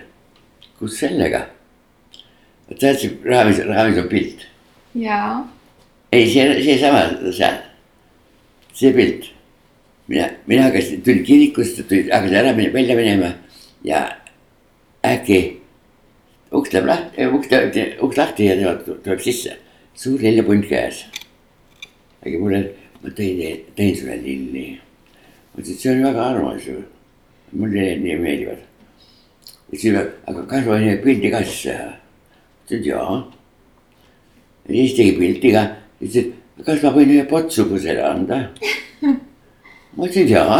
kus 0.79 0.95
sellega? 0.97 1.43
vot 2.69 2.79
tead, 2.79 2.97
see 2.97 3.17
raamis, 3.25 3.60
raamis 3.67 3.99
on 4.01 4.10
pilt. 4.10 4.45
jaa. 4.97 5.43
ei, 6.12 6.25
see, 6.29 6.47
seesama 6.65 7.03
seal, 7.36 7.60
see 8.73 8.93
pilt. 8.95 9.29
mina, 10.08 10.29
mina 10.47 10.67
hakkasin, 10.69 11.03
tulin 11.05 11.23
kirikust, 11.23 11.84
tulin, 11.88 12.10
hakkasin 12.13 12.41
ära 12.41 12.53
minema, 12.58 12.73
välja 12.73 12.97
minema 12.97 13.32
ja 13.86 14.03
äkki 15.05 15.39
uks 16.51 16.73
läheb 16.73 16.89
lahti, 16.89 17.29
uks 17.29 17.51
läheb, 17.53 17.82
uks 18.05 18.17
lahti 18.17 18.49
ja 18.49 18.75
tuleb 18.89 19.21
sisse, 19.21 19.58
suur 19.93 20.21
lillepunt 20.21 20.65
käes. 20.69 21.05
äkki 22.25 22.38
mulle, 22.41 22.63
ma 23.03 23.13
tõin, 23.13 23.65
tõin 23.77 23.97
sulle 23.97 24.17
lilli. 24.23 24.69
ma 25.53 25.62
ütlesin, 25.62 25.75
et 25.75 25.84
see 25.86 25.93
on 25.93 26.08
väga 26.10 26.32
armas 26.34 26.65
ju, 26.65 26.82
mulle 27.52 27.96
nii 28.00 28.18
meeldivad. 28.20 28.66
ütlesin, 29.70 29.98
aga 30.28 30.46
kas 30.50 30.66
ma 30.66 30.78
võin 30.78 31.02
pildi 31.04 31.32
ka 31.32 31.44
sisse 31.44 31.76
teha? 31.76 31.94
ütlesin 32.66 32.90
jaa. 32.90 33.20
ja 34.68 34.74
siis 34.74 34.98
tegi 34.98 35.16
pilti 35.20 35.54
ka, 35.54 35.64
ütles, 36.02 36.34
et 36.60 36.66
kas 36.66 36.84
ma 36.84 36.94
võin 36.96 37.14
ühe 37.16 37.26
potsupõsele 37.30 38.04
anda? 38.06 38.42
ma 39.96 40.06
ütlesin 40.06 40.34
jaa. 40.34 40.60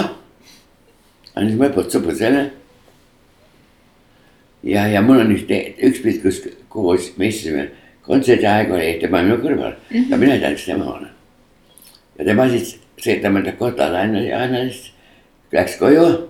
andis 1.36 1.75
potsupõsele 1.75 2.49
ja, 4.63 4.88
ja 4.88 5.02
mul 5.02 5.23
on 5.23 5.34
üks, 5.36 5.45
üks 5.78 6.04
pilt, 6.04 6.21
kus 6.23 6.41
koos 6.71 7.12
me 7.17 7.30
istusime, 7.30 7.69
kontserdi 8.06 8.47
aeg 8.49 8.71
oli 8.73 8.93
tema 9.02 9.23
minu 9.23 9.39
kõrval 9.41 9.73
mm 9.73 9.95
-hmm. 9.95 10.12
ja 10.12 10.17
mina 10.17 10.34
ei 10.34 10.39
teadnud, 10.39 10.58
kes 10.58 10.65
tema 10.65 10.93
on. 10.93 11.08
ja 12.17 12.25
tema 12.25 12.49
siis, 12.49 12.78
see 12.97 13.19
tema 13.19 13.41
Dakota 13.45 13.86
Annalis 13.86 14.91
läks 15.52 15.78
koju. 15.78 16.28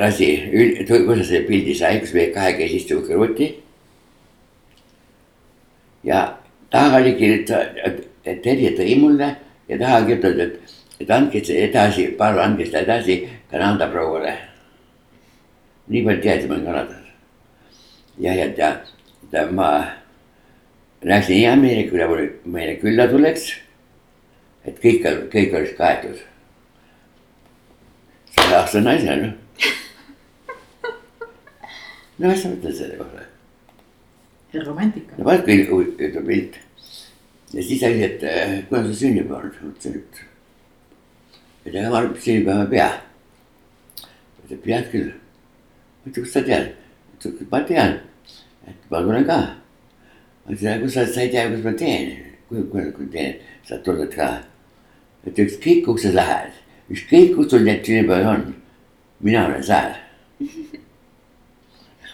Lasi, 0.00 0.28
kuidas 0.86 1.28
see 1.28 1.42
pildi 1.48 1.74
sai, 1.74 1.98
kus 2.00 2.14
me 2.14 2.28
kahekesi 2.34 2.80
istume 2.82 3.06
kõrvuti. 3.08 3.50
ja 6.04 6.38
taha 6.70 7.00
oli 7.00 7.14
kirjutatud, 7.18 8.08
et 8.24 8.42
Terje 8.42 8.72
tõi 8.76 8.96
mulle 9.00 9.36
ja 9.68 9.78
taha 9.78 10.02
kirjutatud, 10.06 10.40
et, 10.40 10.74
et 11.00 11.10
andke 11.10 11.44
see 11.44 11.68
edasi, 11.68 12.08
palun 12.18 12.42
andke 12.48 12.66
seda 12.66 12.84
edasi 12.84 13.22
Kanada 13.50 13.88
prouale 13.92 14.34
nii 15.88 16.04
palju 16.04 16.22
teadsime 16.22 16.64
Kanadas. 16.64 17.04
ja, 18.18 18.34
ja 18.34 18.48
ta, 18.56 18.76
ta, 19.30 19.46
ma 19.50 19.84
läksin 21.04 21.36
hea 21.36 21.56
meelega 21.56 21.96
üle, 21.96 22.28
meile 22.44 22.78
külla 22.80 23.08
tuleks. 23.10 23.50
et 24.64 24.78
kõik, 24.80 25.04
kõik 25.32 25.56
oleks 25.56 25.76
kaetud. 25.76 26.20
selle 28.34 28.56
aasta 28.56 28.80
naise 28.80 29.16
noh. 29.16 29.32
No 32.18 32.28
mis 32.30 32.42
sa 32.42 32.50
mõtled 32.50 32.76
selle 32.78 32.98
kohta? 33.00 33.30
romantika. 34.62 35.16
no 35.18 35.26
vaat 35.26 35.42
kui 35.46 35.64
huvitav 35.66 36.22
pilt. 36.28 36.58
ja 37.52 37.62
siis 37.62 37.82
oli, 37.82 38.04
et 38.06 38.22
äh, 38.22 38.54
kuna 38.68 38.84
sa 38.86 38.94
sünnipäev 39.00 39.40
oled, 39.40 39.58
mõtlesin, 39.62 39.98
et. 39.98 40.22
et 41.66 41.74
ega 41.74 41.90
ma 41.90 42.04
sünnipäeva 42.14 42.64
ei 42.66 42.72
pea. 42.76 42.88
ta 43.98 44.46
ütleb, 44.46 44.64
pead 44.68 44.90
küll 44.92 45.10
ma 45.10 46.10
ütlesin, 46.10 46.22
kust 46.22 46.38
sa 46.38 46.44
tead? 46.46 46.72
ta 47.18 47.30
ütles, 47.30 47.50
ma 47.50 47.62
tean, 47.66 47.98
et 48.68 48.90
ma 48.90 49.02
tulen 49.02 49.28
ka. 49.28 49.38
ma 50.44 50.54
ütlesin, 50.54 50.82
kus 50.84 50.98
sa, 50.98 51.06
sa 51.06 51.24
ei 51.24 51.32
tea, 51.34 51.48
kus 51.50 51.64
ma 51.66 51.74
teen, 51.78 52.12
kui, 52.48 52.66
kui, 52.70 52.90
kui 52.96 53.08
teen, 53.12 53.40
sa 53.66 53.80
tuled 53.82 54.12
ka. 54.14 54.34
et 55.26 55.46
ükskõik, 55.46 55.86
kuhu 55.86 55.98
sa 55.98 56.14
lähed, 56.14 56.60
ükskõik, 56.94 57.34
kus 57.34 57.50
sul 57.50 57.66
need 57.66 57.82
sünnipäevad 57.86 58.30
on, 58.36 58.52
mina 59.24 59.46
olen 59.48 59.62
seal 59.64 59.94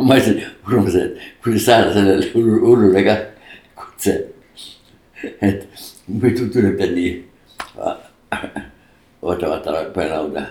ma 0.00 0.16
ütlesin, 0.16 0.44
Urmas, 0.66 0.94
et 0.96 1.18
kuidas 1.44 1.64
saada 1.64 1.92
sellele 1.92 2.26
hullule 2.34 3.04
ka 3.04 3.16
kutse. 3.76 4.14
et 5.42 5.66
muidu 6.08 6.48
tuleb 6.52 6.78
ta 6.78 6.86
nii 6.86 7.10
ootamata 9.22 9.84
peale 9.94 10.10
lauda. 10.14 10.46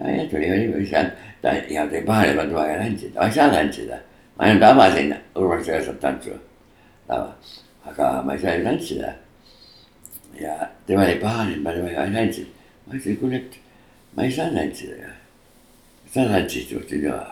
ja, 0.00 0.10
ja 0.10 0.28
tuli, 0.30 0.50
oli, 0.50 0.74
oli 0.74 0.86
seal 0.86 1.10
ta 1.42 1.52
ja 1.70 1.84
tõi 1.90 2.04
paaripäevad 2.06 2.54
vaja 2.54 2.78
tantsida, 2.84 3.20
ma 3.20 3.28
ei 3.28 3.36
saa 3.36 3.50
tantsida. 3.52 4.00
ma 4.38 4.48
ainult 4.48 4.66
avasin 4.70 5.14
Urmas 5.34 5.68
Jõesaart 5.68 6.00
tantsu 6.00 6.38
lava, 7.08 7.36
aga 7.84 8.10
ma 8.24 8.34
ei 8.34 8.44
saa 8.46 8.56
ju 8.56 8.64
tantsida. 8.64 9.12
ja 10.40 10.56
tema 10.86 11.04
oli 11.04 11.20
pahane, 11.20 11.60
ma 11.60 11.76
ei 11.76 12.12
tantsinud, 12.14 12.66
ma 12.86 12.94
ütlesin, 12.94 13.20
kuule, 13.20 13.44
et 13.44 13.60
ma 14.16 14.24
ei 14.24 14.32
saa 14.32 14.50
tantsida. 14.54 15.14
sa 16.12 16.24
tantsisid, 16.28 16.76
ütlesin 16.80 17.08
jaa. 17.08 17.24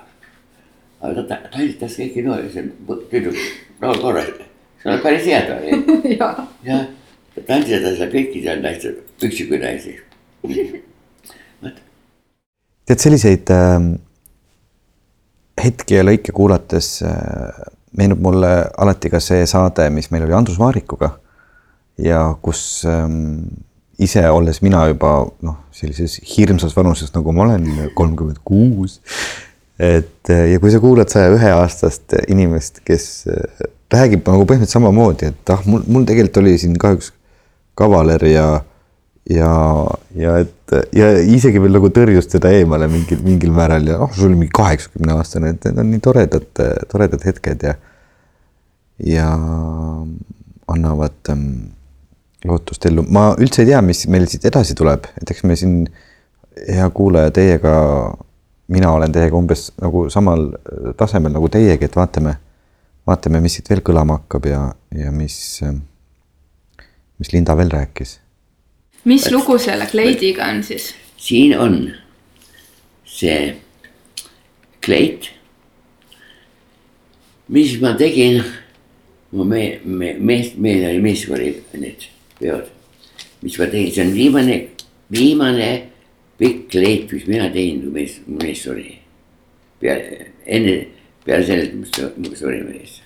aga 1.01 1.23
ta 1.29 1.39
tantsitas 1.51 1.99
kõiki 2.01 2.25
noori, 2.25 2.51
see 2.53 2.65
tüdruk, 3.13 3.39
noor 3.83 4.01
korras, 4.03 4.33
see 4.83 4.93
on 4.93 5.03
päris 5.05 5.29
hea 5.29 5.45
ta 5.49 5.61
oli. 5.61 6.19
ja 6.69 6.81
ta 7.35 7.47
tantsidas 7.53 8.03
kõiki 8.13 8.45
seal 8.45 8.65
naisi, 8.65 8.97
üksikuid 9.23 9.65
naisi 9.65 9.99
tead, 12.85 13.01
selliseid 13.01 13.53
äh, 13.55 13.79
hetki 15.65 15.99
ja 15.99 16.05
lõike 16.07 16.35
kuulates 16.37 16.99
äh, 17.07 17.65
meenub 17.97 18.23
mulle 18.25 18.55
alati 18.81 19.13
ka 19.13 19.21
see 19.23 19.45
saade, 19.49 19.89
mis 19.95 20.11
meil 20.13 20.27
oli 20.27 20.37
Andrus 20.37 20.59
Vaarikuga 20.61 21.15
ja 22.03 22.27
kus 22.43 22.83
ähm, 22.91 23.47
ise 24.03 24.25
olles 24.31 24.61
mina 24.65 24.85
juba 24.91 25.17
noh, 25.47 25.59
sellises 25.75 26.19
hirmsas 26.35 26.75
vanuses, 26.77 27.13
nagu 27.15 27.35
ma 27.35 27.47
olen, 27.47 27.67
kolmkümmend 27.95 28.41
kuus. 28.45 29.01
et 29.79 30.31
äh, 30.31 30.53
ja 30.53 30.61
kui 30.63 30.71
sa 30.71 30.79
kuulad 30.83 31.11
saja 31.11 31.33
ühe 31.35 31.51
aastast 31.55 32.15
inimest, 32.29 32.81
kes 32.87 33.27
äh, 33.31 33.65
räägib 33.95 34.27
nagu 34.27 34.47
põhimõtteliselt 34.47 34.79
samamoodi, 34.79 35.33
et 35.33 35.51
ah, 35.51 35.63
mul, 35.67 35.83
mul 35.91 36.07
tegelikult 36.07 36.43
oli 36.43 36.55
siin 36.63 36.79
kahjuks 36.79 37.11
kavaler 37.79 38.23
ja 38.29 38.47
ja, 39.31 39.51
ja 40.15 40.37
et 40.43 40.75
ja 40.97 41.09
isegi 41.19 41.61
veel 41.63 41.79
nagu 41.79 41.89
tõrjus 41.95 42.29
teda 42.31 42.51
eemale 42.55 42.89
mingil, 42.93 43.21
mingil 43.25 43.55
määral 43.57 43.87
ja 43.89 43.99
noh, 44.01 44.13
sul 44.15 44.29
oli 44.29 44.43
mingi 44.43 44.55
kaheksakümne 44.57 45.17
aastane, 45.17 45.55
et 45.55 45.69
need 45.69 45.81
on 45.81 45.91
nii 45.93 46.03
toredad, 46.05 46.65
toredad 46.91 47.25
hetked 47.25 47.65
ja. 47.69 47.75
ja 49.01 49.31
annavad 50.71 51.33
ähm, 51.33 51.75
lootust 52.45 52.87
ellu, 52.91 53.07
ma 53.09 53.31
üldse 53.41 53.63
ei 53.65 53.73
tea, 53.73 53.83
mis 53.85 54.05
meil 54.13 54.27
siit 54.31 54.45
edasi 54.51 54.77
tuleb, 54.79 55.07
et 55.21 55.31
eks 55.31 55.45
me 55.49 55.57
siin, 55.57 55.85
hea 56.69 56.89
kuulaja, 56.95 57.33
teiega, 57.35 57.77
mina 58.75 58.91
olen 58.97 59.13
teiega 59.13 59.39
umbes 59.39 59.71
nagu 59.83 60.09
samal 60.13 60.51
tasemel 60.99 61.35
nagu 61.35 61.49
teiegi, 61.53 61.89
et 61.89 61.97
vaatame, 61.97 62.37
vaatame, 63.09 63.41
mis 63.45 63.59
siit 63.59 63.71
veel 63.73 63.85
kõlama 63.85 64.21
hakkab 64.21 64.51
ja, 64.51 64.67
ja 64.97 65.15
mis, 65.15 65.39
mis 67.21 67.33
Linda 67.33 67.57
veel 67.57 67.73
rääkis 67.73 68.19
mis 69.05 69.31
lugu 69.31 69.59
selle 69.59 69.87
kleidiga 69.87 70.49
on 70.49 70.63
siis? 70.65 70.95
siin 71.17 71.59
on 71.59 71.91
see 73.05 73.57
kleit. 74.85 75.31
mis 77.49 77.77
ma 77.81 77.93
tegin, 77.97 78.43
mu 79.31 79.45
me, 79.45 79.81
me, 79.85 80.15
mees, 80.19 80.55
meil 80.57 80.87
oli 80.89 81.01
meeskori 81.05 81.51
need 81.77 82.09
peod, 82.45 82.69
mis 83.43 83.57
ma 83.61 83.69
tegin, 83.73 83.93
see 83.95 84.05
on 84.05 84.13
viimane, 84.17 84.59
viimane 85.13 85.71
pikk 86.41 86.69
kleit, 86.75 87.09
mis 87.13 87.25
mina 87.31 87.49
tegin, 87.55 87.81
kui 87.87 87.95
mees, 87.97 88.21
mu 88.27 88.39
mees 88.43 88.63
suri. 88.67 88.99
peale, 89.81 90.29
enne, 90.47 90.77
peale 91.25 91.49
selle, 91.49 92.13
kui 92.21 92.37
suri 92.39 92.61
mees. 92.69 93.01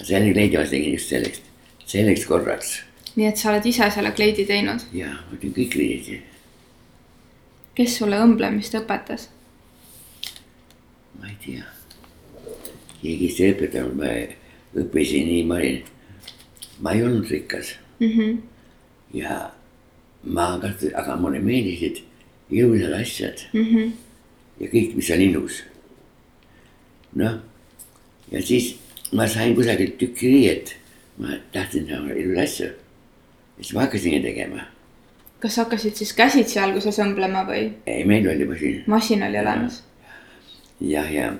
selle 0.00 0.30
kleidi 0.32 0.56
ma 0.56 0.68
tegin 0.68 0.94
just 0.96 1.12
selleks, 1.12 1.42
selleks 1.90 2.28
korraks 2.28 2.78
nii 3.16 3.26
et 3.26 3.40
sa 3.40 3.50
oled 3.50 3.66
ise 3.66 3.88
selle 3.90 4.12
kleidi 4.14 4.46
teinud? 4.46 4.82
jaa, 4.94 5.14
ma 5.30 5.38
teen 5.40 5.54
kõik 5.56 5.72
kleidid. 5.74 6.22
kes 7.78 7.96
sulle 7.98 8.20
õmblemist 8.22 8.76
õpetas? 8.78 9.28
ma 11.18 11.30
ei 11.30 11.38
tea. 11.44 11.66
keegi 13.00 13.32
ei 13.32 13.54
õpetanud, 13.54 13.96
ma 13.98 14.12
õppisin 14.84 15.26
nii, 15.26 15.46
ma 15.48 15.58
olin, 15.58 15.82
ma 16.80 16.92
ei 16.92 17.02
olnud 17.04 17.30
rikas 17.30 17.74
mm. 18.00 18.08
-hmm. 18.08 18.38
ja 19.14 19.52
ma 20.24 20.58
katsusin, 20.62 20.96
aga 20.96 21.16
mulle 21.16 21.38
meeldisid 21.38 22.02
ilusad 22.50 22.92
asjad 22.92 23.38
mm. 23.52 23.64
-hmm. 23.64 23.92
ja 24.60 24.66
kõik, 24.68 24.94
mis 24.96 25.10
on 25.10 25.20
ilus. 25.20 25.62
noh, 27.14 27.38
ja 28.32 28.42
siis 28.42 28.76
ma 29.12 29.26
sain 29.26 29.54
kusagilt 29.54 29.98
tükki 29.98 30.28
riiet, 30.28 30.76
ma 31.18 31.28
tahtsin 31.52 31.86
teha 31.86 32.14
ilus 32.14 32.38
asju 32.38 32.70
siis 33.60 33.74
ma 33.74 33.80
hakkasingi 33.84 34.20
tegema. 34.20 34.62
kas 35.40 35.54
sa 35.54 35.64
hakkasid 35.64 35.96
siis 35.96 36.12
käsitsi 36.16 36.58
alguses 36.60 36.98
õmblema 37.02 37.44
või? 37.48 37.70
ei, 37.86 38.04
meil 38.04 38.28
oli 38.28 38.46
masin. 38.48 38.82
masin 38.86 39.22
oli 39.22 39.40
olemas? 39.40 39.82
jah, 40.80 41.12
ja 41.12 41.30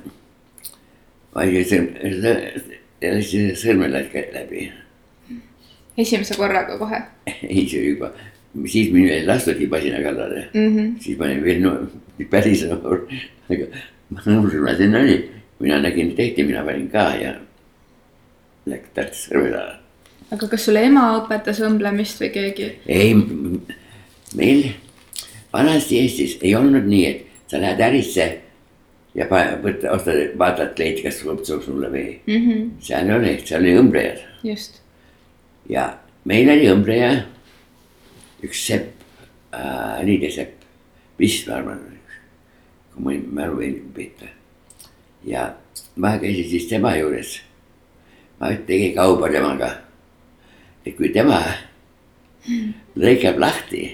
ma 1.35 1.47
olin 1.47 1.67
sõrm, 1.73 1.89
lasin 3.03 3.57
sõrme 3.57 3.91
läbi. 3.93 4.71
Esimese 6.01 6.37
korraga 6.39 6.79
kohe? 6.79 7.03
ei, 7.49 7.67
see 7.69 7.91
juba 7.93 8.13
siis 8.67 8.91
mind 8.93 9.11
ei 9.11 9.27
lastudki 9.27 9.67
pasina 9.67 10.03
kallale 10.03 10.49
mm, 10.55 10.77
-hmm. 10.77 10.95
siis 11.01 11.19
ma 11.19 11.25
olin 11.25 11.45
veel 11.45 11.63
no, 11.63 11.77
päris 12.31 12.65
noor, 12.67 13.07
aga 13.51 13.67
noor 14.27 14.55
ma 14.65 14.75
sinna 14.77 14.99
olin, 14.99 15.25
mina 15.59 15.79
nägin 15.79 16.17
tehti, 16.17 16.45
mina 16.45 16.65
panin 16.65 16.89
ka 16.91 17.15
ja 17.21 17.35
läks 18.67 19.27
sõrmed 19.29 19.55
alla. 19.55 19.79
aga 20.33 20.49
kas 20.49 20.65
sulle 20.65 20.85
ema 20.85 21.07
õpetas 21.21 21.63
õmblemist 21.63 22.21
või 22.21 22.31
keegi? 22.35 22.71
ei, 22.87 23.15
meil 24.35 24.71
vanasti 25.53 26.01
Eestis 26.01 26.39
ei 26.43 26.55
olnud 26.55 26.87
nii, 26.87 27.07
et 27.07 27.27
sa 27.47 27.61
lähed 27.61 27.81
ärisse 27.81 28.29
ja 29.15 29.27
võtta, 29.63 29.91
ostad, 29.95 30.37
vaatad 30.39 30.75
kleiti, 30.75 31.03
kas 31.03 31.23
sobib 31.23 31.45
sulle 31.45 31.91
või 31.91 32.21
mm. 32.27 32.47
-hmm. 32.47 32.71
seal 32.81 33.09
ei 33.09 33.17
ole, 33.17 33.39
seal 33.45 33.63
oli 33.63 33.79
õmblejad. 33.79 34.23
just. 34.43 34.83
Ja 35.71 35.87
meil 36.29 36.51
oli 36.51 36.67
õmbleja, 36.71 37.13
üks 38.45 38.65
sepp 38.67 39.05
äh,, 39.55 40.01
liidesepp, 40.07 40.67
vist 41.21 41.49
ma 41.49 41.61
arvan, 41.61 41.85
kui 42.95 43.21
ma 43.21 43.43
mälu 43.43 43.63
ei 43.65 43.77
peta. 43.95 44.29
ja 45.25 45.51
ma 45.97 46.17
käisin 46.19 46.49
siis 46.51 46.69
tema 46.69 46.97
juures. 46.97 47.41
ma 48.41 48.53
tegin 48.67 48.95
kauba 48.95 49.31
temaga. 49.31 49.71
et 50.87 50.97
kui 50.97 51.13
tema 51.15 51.41
lõikab 52.97 53.39
lahti 53.39 53.85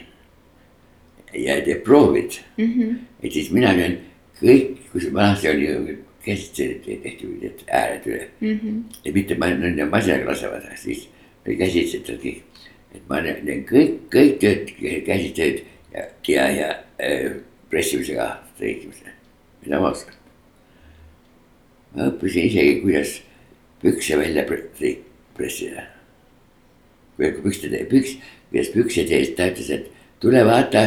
ja 1.34 1.58
teeb 1.64 1.82
proovid 1.84 2.38
mm, 2.56 2.72
-hmm. 2.72 2.98
et 3.22 3.32
siis 3.32 3.50
mina 3.50 3.72
löön 3.76 3.98
kõik, 4.40 4.78
kus 4.92 5.12
vanasti 5.12 5.48
oli 5.48 5.98
käsitsi 6.24 6.80
tehti 6.84 7.26
ääred 7.70 8.06
üle 8.06 8.28
mm. 8.40 8.58
-hmm. 8.58 8.82
ja 9.04 9.12
mitte 9.12 9.34
nende 9.34 9.84
masinaga 9.84 10.30
lasevad, 10.30 10.62
siis 10.76 11.08
kõik. 11.46 12.42
et 12.94 13.08
ma 13.08 13.22
teen 13.22 13.64
kõik, 13.68 13.96
kõik 14.12 14.38
tööd, 14.40 14.70
käsitööd 15.06 15.62
ja, 15.92 16.04
ja, 16.28 16.46
ja 16.50 16.68
äh, 16.98 17.36
pressimisega 17.70 18.28
streikimise, 18.54 19.12
mida 19.62 19.80
ma 19.80 19.90
oskan. 19.90 20.14
ma 21.94 22.08
õppisin 22.10 22.48
isegi, 22.50 22.80
kuidas 22.82 23.20
pükse 23.82 24.18
välja 24.18 24.46
pressida. 25.36 25.86
kui 27.16 27.32
pükste, 27.32 27.68
püks, 27.90 28.16
kuidas 28.50 28.72
pükse 28.74 29.06
teed, 29.08 29.34
ta 29.36 29.48
ütles, 29.50 29.70
et 29.72 29.86
tule 30.20 30.42
vaata, 30.44 30.82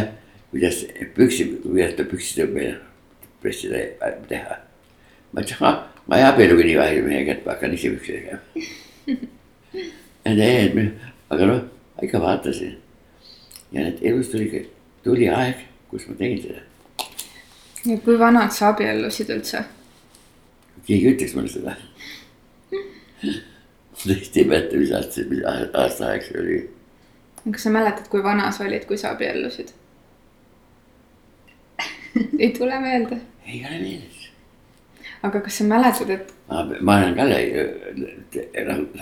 kuidas 0.51 0.83
püksi, 1.15 1.47
kuidas 1.63 1.95
ta 1.97 2.05
püksid 2.05 2.43
õppida 2.45 2.75
pressida 3.41 3.85
teha. 4.29 4.59
ma 5.33 5.41
ütlesin, 5.41 5.65
ah, 5.65 5.81
ma 6.07 6.19
ei 6.19 6.27
abiellugi 6.27 6.69
nii 6.69 6.77
vähe 6.77 7.01
mehega, 7.05 7.37
et 7.37 7.45
ma 7.45 7.55
hakkan 7.55 7.73
ise 7.73 7.93
püksi 7.95 8.19
tegema. 8.19 8.41
ja 10.25 10.33
need, 10.35 10.99
aga 11.29 11.45
noh, 11.45 11.61
ikka 12.03 12.21
vaatasin. 12.21 12.77
ja 13.71 13.83
need 13.83 13.97
elus 14.01 14.29
tuli, 14.29 14.69
tuli 15.03 15.29
aeg, 15.29 15.65
kus 15.89 16.07
ma 16.07 16.15
tegin 16.19 16.41
seda. 16.41 16.61
ja 17.85 17.97
kui 18.05 18.19
vanad 18.19 18.51
sa 18.55 18.73
abiellusid 18.73 19.31
üldse? 19.35 19.63
keegi 20.87 21.13
ütleks 21.13 21.35
mulle 21.37 21.53
seda 21.53 21.75
tõesti 23.99 24.43
ei 24.43 24.47
mäleta, 24.47 24.79
mis 24.79 24.93
aasta, 24.95 25.25
mis 25.29 25.43
aasta 25.49 26.13
aeg 26.13 26.23
see 26.27 26.39
oli. 26.41 26.61
kas 27.51 27.67
sa 27.67 27.73
mäletad, 27.75 28.07
kui 28.11 28.23
vana 28.23 28.51
sa 28.55 28.65
olid, 28.67 28.87
kui 28.87 28.97
sa 28.97 29.13
abiellusid? 29.15 29.73
ei 32.43 32.51
tule 32.57 32.79
meelde? 32.79 33.21
ei 33.45 33.61
ole 33.65 33.79
meeles. 33.83 34.25
aga 35.23 35.43
kas 35.45 35.61
sa 35.61 35.67
mäletad, 35.67 36.15
et? 36.15 36.33
ma, 36.47 36.65
ma 36.81 36.99
olen 37.03 37.15
ka 37.15 37.29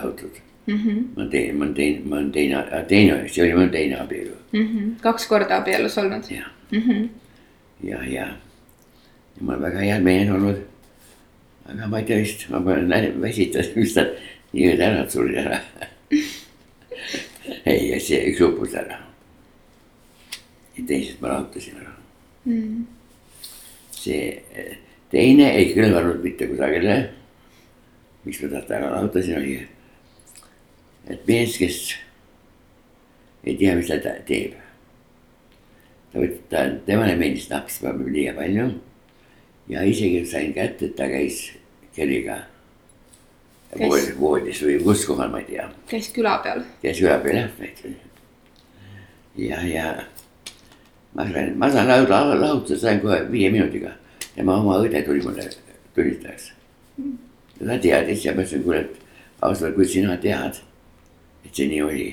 lahutatud 0.02 0.47
mm. 0.68 0.78
-hmm. 0.78 1.04
ma 1.16 1.26
teen, 1.32 1.58
ma 1.58 1.66
olen 1.66 1.74
teine, 1.74 2.02
ma 2.06 2.16
olen 2.16 2.32
teine, 2.32 2.64
teine, 2.88 3.28
see 3.28 3.44
oli 3.44 3.54
mu 3.54 3.70
teine 3.72 4.00
abielu 4.00 4.36
mm. 4.54 4.68
-hmm. 4.68 5.02
kaks 5.02 5.28
korda 5.28 5.58
abielus 5.58 5.98
olnud? 5.98 6.24
jah 6.30 6.52
mm 6.72 6.82
-hmm., 6.82 7.08
ja, 7.84 8.04
ja, 8.04 8.12
ja 8.12 8.28
mul 9.40 9.56
on 9.56 9.62
väga 9.62 9.80
hea 9.80 10.00
meel 10.00 10.34
olnud. 10.34 10.58
aga 11.70 11.88
ma 11.88 12.00
ei 12.00 12.06
tea 12.06 12.18
vist, 12.18 12.50
ma 12.50 12.62
pean 12.62 13.22
väsitasin, 13.22 13.74
mis 13.76 13.94
ta 13.94 14.06
nii-öelda 14.54 14.84
ära 14.84 15.10
suri 15.10 15.38
ära 15.38 15.60
ei, 17.66 18.00
see 18.00 18.22
üks 18.32 18.42
uppus 18.42 18.74
ära. 18.74 19.02
ja 20.78 20.84
teised 20.88 21.22
ma 21.22 21.28
lahutasin 21.28 21.82
ära 21.82 21.96
mm 22.46 22.86
see 24.08 24.68
teine 25.12 25.50
ei 25.58 25.72
kõlvanud 25.76 26.22
mitte 26.24 26.48
kusagile. 26.50 26.98
miks 28.28 28.42
ma 28.44 28.50
talt 28.52 28.72
ära 28.76 28.92
lahutasin, 28.92 29.38
oli, 29.40 29.58
et 31.10 31.28
mees, 31.28 31.58
kes 31.60 31.80
ei 33.48 33.56
tea, 33.60 33.76
mis 33.78 33.88
ta 33.88 34.16
teeb. 34.28 34.58
ta 36.12 36.20
võttis, 36.20 36.44
ta, 36.52 36.66
temale 36.88 37.16
meeldis 37.20 37.50
naps 37.52 37.82
liiga 37.84 38.36
palju 38.38 38.68
ja 39.70 39.84
isegi 39.84 40.26
sain 40.26 40.54
kätte, 40.56 40.92
et 40.92 40.96
ta 40.96 41.08
käis 41.12 41.48
Kelliga 41.98 42.44
voodis, 43.74 44.12
voodis 44.20 44.60
või 44.64 44.78
kus 44.84 45.06
kohal, 45.08 45.32
ma 45.32 45.42
ei 45.42 45.50
tea. 45.50 45.70
käis 45.90 46.12
küla 46.16 46.38
peal. 46.44 46.62
käis 46.82 47.02
küla 47.02 47.18
peal 47.24 47.42
jah, 47.44 47.58
ja, 49.38 49.64
ja 49.68 49.88
ma 51.14 51.26
sain, 51.32 51.58
ma 51.58 51.70
saan 51.72 51.88
lahutada, 51.88 52.38
lahutada 52.40 52.80
sain 52.80 53.02
kohe 53.02 53.24
viie 53.32 53.50
minutiga. 53.52 53.92
tema 54.36 54.60
oma 54.62 54.78
õde 54.84 55.02
tuli 55.06 55.22
mulle 55.26 55.50
tunnistajaks. 55.96 56.52
ta 57.60 57.78
teadis 57.82 58.26
ja 58.26 58.34
ma 58.36 58.46
ütlesin, 58.46 58.64
kuule, 58.64 58.80
et 58.86 59.42
ausalt, 59.42 59.76
kui 59.76 59.86
sina 59.86 60.18
tead, 60.22 60.62
et 61.48 61.56
see 61.56 61.70
nii 61.72 61.82
oli, 61.82 62.08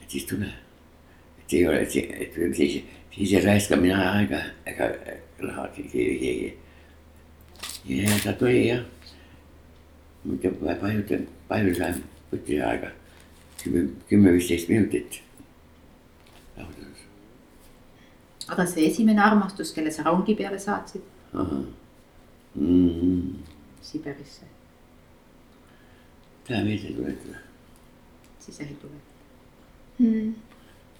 et 0.00 0.08
siis 0.10 0.26
tule. 0.30 0.48
et 1.42 1.54
ei 1.58 1.66
ole, 1.66 1.82
et 1.82 1.90
siis, 2.56 2.78
siis 3.14 3.32
ei 3.32 3.44
raiska 3.44 3.76
mina 3.76 3.98
aega 4.12 4.40
ega 4.66 4.88
raha 5.42 5.66
keegi, 5.76 6.54
ja 7.90 8.16
ta 8.24 8.32
tuli 8.38 8.68
jah. 8.68 8.86
muidu 10.24 10.54
palju, 10.62 11.20
palju 11.48 11.74
see 11.74 11.92
võttis 12.32 12.64
aega, 12.70 12.94
kümme, 13.64 13.84
kümme-viisteist 14.08 14.70
minutit 14.72 15.22
aga 18.52 18.66
see 18.68 18.86
esimene 18.88 19.22
armastus, 19.22 19.72
kelle 19.74 19.92
sa 19.94 20.04
rongi 20.08 20.34
peale 20.36 20.58
saatsid 20.58 21.02
mm? 21.32 21.64
-hmm. 22.58 23.36
Siberisse. 23.82 24.46
täna 26.44 26.64
meelde 26.64 26.88
ei 26.88 27.36
tuleta 28.80 29.12
mm.. 29.98 30.34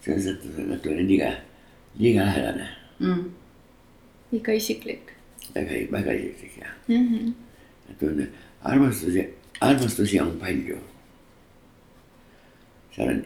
selles 0.05 0.27
mõttes, 0.27 0.59
et 0.59 0.69
nad 0.69 0.87
olid 0.87 1.09
liiga, 1.11 1.33
liiga 1.99 2.27
lähedane 2.29 2.69
mm.. 3.01 3.25
ikka 4.39 4.59
isiklik. 4.59 5.15
väga, 5.55 5.83
väga 5.93 6.19
isiklik 6.19 6.59
jah 6.63 6.75
mm 6.89 7.09
-hmm.. 7.09 7.33
et 7.91 8.03
on 8.03 8.27
armastusi, 8.63 9.29
armastusi 9.61 10.21
on 10.21 10.39
palju. 10.39 10.79
seal 12.95 13.09
on 13.09 13.25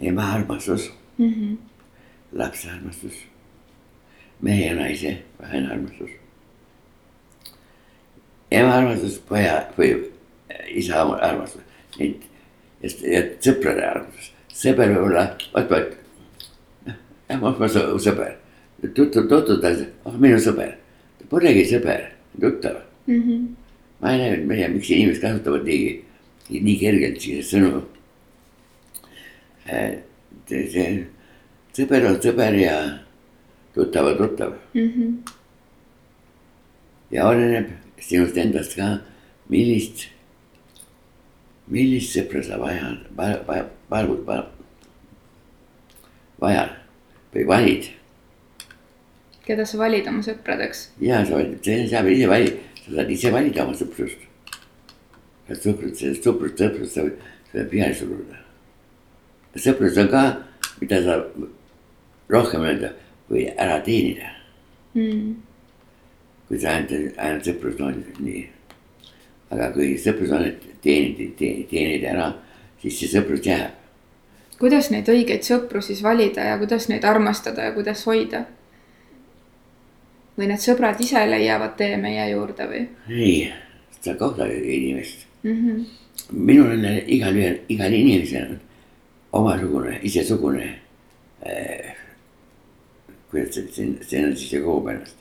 ema 0.00 0.32
armastus 0.38 0.90
mm. 1.18 1.28
-hmm 1.28 1.72
lapse 2.32 2.70
armastus, 2.70 3.14
mehe 4.40 4.66
ja 4.66 4.74
naise 4.74 5.22
vaheline 5.40 5.72
armastus. 5.72 6.10
ema 8.50 8.74
armastus, 8.74 9.18
poja 9.28 9.66
või 9.76 9.92
isa 10.68 11.02
armastus, 11.02 11.62
neid 11.98 12.24
ja 12.82 13.22
sõprade 13.42 13.84
armastus, 13.86 14.30
sõber 14.52 14.92
võib 14.92 15.08
olla, 15.08 15.26
vot, 15.54 15.70
vot. 15.70 15.98
noh, 16.86 17.40
ma 17.40 17.52
olen 17.54 18.00
sõber, 18.02 18.36
tuttav, 18.94 19.28
tuttav, 19.30 19.82
oh 20.08 20.16
minu 20.18 20.40
sõber, 20.42 20.74
polegi 21.30 21.64
sõber, 21.70 22.08
tuttav 22.40 22.80
mm. 23.06 23.20
-hmm. 23.20 23.46
ma 24.00 24.12
ei 24.12 24.18
näe, 24.18 24.40
ma 24.46 24.54
ei 24.54 24.62
tea, 24.62 24.72
miks 24.74 24.90
inimesed 24.90 25.22
kasutavad 25.22 25.66
nii, 25.68 26.04
nii 26.50 26.78
kergelt 26.80 27.20
selliseid 27.20 27.50
sõnu. 27.50 27.82
see 30.48 30.88
sõber 31.76 32.08
on 32.10 32.18
sõber 32.20 32.58
ja 32.58 32.76
tuttav 33.74 34.10
on 34.10 34.18
tuttav 34.18 34.56
mm. 34.74 34.88
-hmm. 34.88 35.32
ja 37.10 37.28
oleneb 37.28 37.70
sinust 38.02 38.36
endast 38.36 38.74
ka, 38.76 38.98
millist, 39.48 40.08
millist 41.72 42.12
sõpra 42.16 42.42
sa 42.44 42.58
vajad, 42.60 43.06
vaja, 43.16 43.40
vaja, 43.48 44.44
vajad 46.42 46.78
või 47.32 47.46
valid. 47.48 47.88
keda 49.46 49.64
sa 49.66 49.78
valid 49.80 50.08
oma 50.10 50.24
sõpradeks? 50.26 50.90
ja 51.00 51.22
sa 51.26 51.38
valid, 51.38 51.58
sa 51.64 51.78
saad 51.94 52.10
ise 52.12 52.28
valida, 52.28 52.56
sa 52.84 52.96
saad 52.98 53.12
ise 53.16 53.32
valida 53.32 53.64
oma 53.64 53.76
sõprust. 53.78 54.28
sõprust, 55.52 56.00
sellest 56.00 56.26
sõprust, 56.26 56.60
sõprust 56.60 56.96
sa 56.96 57.06
võid 57.06 57.70
peale 57.70 57.94
suruda. 57.94 58.42
sõprus 59.56 59.98
on 60.00 60.12
ka, 60.12 60.24
mida 60.80 61.00
sa 61.04 61.18
rohkem 62.32 62.64
öelda 62.64 62.92
või 63.30 63.46
ära 63.56 63.80
teenida 63.84 64.32
mm.. 64.94 65.36
kui 66.48 66.60
sa 66.60 66.76
ainult, 66.76 67.16
ainult 67.16 67.48
sõprus 67.48 67.80
on 67.80 68.02
nii. 68.20 68.44
Aga 69.52 69.70
kui 69.74 69.94
sõprus 70.00 70.32
on, 70.32 70.46
et 70.48 70.64
teenid, 70.84 71.36
teenid 71.70 72.04
ära, 72.08 72.32
siis 72.82 72.98
see 73.00 73.12
sõprus 73.12 73.44
jääb. 73.46 73.78
kuidas 74.58 74.90
neid 74.94 75.08
õigeid 75.10 75.44
sõpru 75.46 75.82
siis 75.82 76.02
valida 76.02 76.44
ja 76.52 76.58
kuidas 76.58 76.88
neid 76.88 77.04
armastada 77.04 77.68
ja 77.68 77.76
kuidas 77.76 78.04
hoida? 78.06 78.44
või 80.38 80.48
need 80.48 80.62
sõbrad 80.62 81.00
ise 81.04 81.24
leiavad 81.28 81.76
tee 81.76 81.96
meie 82.00 82.30
juurde 82.30 82.68
või? 82.68 82.86
ei, 83.08 83.52
sa 84.00 84.14
kohtad 84.18 84.50
inimest 84.50 85.26
mm. 85.42 85.56
-hmm. 85.56 85.84
minul 86.32 86.72
on 86.76 86.86
igal 87.06 87.36
ühel, 87.36 87.58
igal 87.68 87.92
inimesel 87.92 88.56
omasugune, 89.32 89.98
isesugune 90.02 90.68
äh,. 91.46 91.94
kuidas 93.30 93.54
see, 93.54 93.68
see, 93.72 93.92
see 94.08 94.24
on 94.24 94.36
siis 94.36 94.62
kogub 94.62 94.88
ennast. 94.88 95.16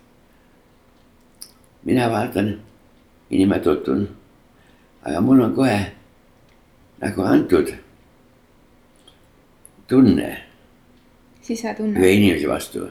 mina 1.84 2.10
vaatan, 2.10 2.60
inimene 3.30 3.60
tutvun, 3.60 4.10
aga 5.04 5.22
mul 5.22 5.42
on 5.42 5.56
kohe 5.56 5.80
nagu 7.02 7.22
antud 7.22 7.74
tunne. 9.88 10.38
sisetunne. 11.42 12.00
ühe 12.00 12.12
inimese 12.14 12.48
vastu. 12.48 12.90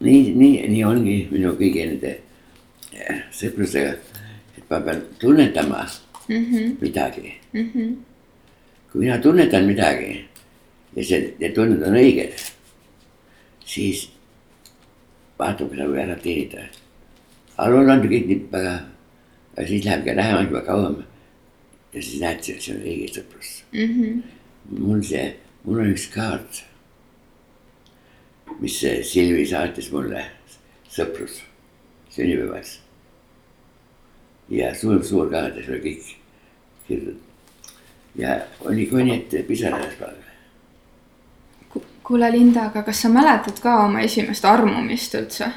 nii, 0.00 0.34
nii, 0.34 0.68
nii 0.68 0.84
ongi 0.84 1.16
minu 1.30 1.54
kõigi 1.58 1.86
nende 1.86 2.16
eh, 2.92 3.20
sõprusega, 3.32 3.94
et 4.56 4.64
ma 4.70 4.80
pean 4.80 5.02
tunnetama 5.20 5.86
mm 6.28 6.44
-hmm. 6.44 6.76
midagi 6.80 7.40
Mm 7.52 7.70
-hmm. 7.74 7.96
kui 8.92 9.00
mina 9.00 9.18
tunnetan 9.18 9.64
midagi 9.64 10.24
ja 10.96 11.04
see, 11.04 11.34
need 11.38 11.54
tunded 11.54 11.82
on 11.82 11.94
õiged, 11.94 12.34
siis 13.66 14.08
vaatab 15.38 15.74
nagu 15.74 15.94
ära 15.94 16.16
teenida. 16.22 16.62
alul 17.56 17.90
on 17.90 18.02
kõik 18.02 18.26
nii 18.26 18.46
väga, 18.52 18.74
aga 19.56 19.66
siis 19.66 19.84
lähebki 19.84 20.16
lähemaks 20.16 20.48
juba 20.50 20.60
kauem. 20.60 20.96
Ja 21.92 22.02
siis 22.02 22.20
näed, 22.20 22.42
see 22.44 22.74
on 22.74 22.82
õige 22.82 23.08
sõprus 23.14 23.54
Mm 23.72 23.94
-hmm. 23.94 24.22
mul 24.78 25.02
see, 25.02 25.36
mul 25.64 25.80
on 25.80 25.92
üks 25.94 26.06
kaart. 26.14 26.64
mis 28.60 28.80
Silvi 29.02 29.46
saatis 29.46 29.90
mulle, 29.92 30.24
sõprus, 30.90 31.40
sünnipäevaks. 32.10 32.80
ja 34.50 34.74
suur-suur 34.74 35.30
kaart 35.30 35.56
ja 35.56 35.62
seal 35.62 35.80
oli 35.80 35.82
kõik 35.90 36.16
kirjutatud. 36.88 37.22
ja 38.16 38.40
oli 38.60 38.86
kuni 38.86 39.14
ette 39.14 39.42
pisarajas 39.42 39.94
praegu. 39.94 40.20
kuule, 42.02 42.30
Linda, 42.30 42.66
aga 42.66 42.82
kas 42.82 43.02
sa 43.02 43.08
mäletad 43.08 43.60
ka 43.60 43.84
oma 43.84 44.00
esimest 44.00 44.44
armumist 44.44 45.14
üldse? 45.14 45.52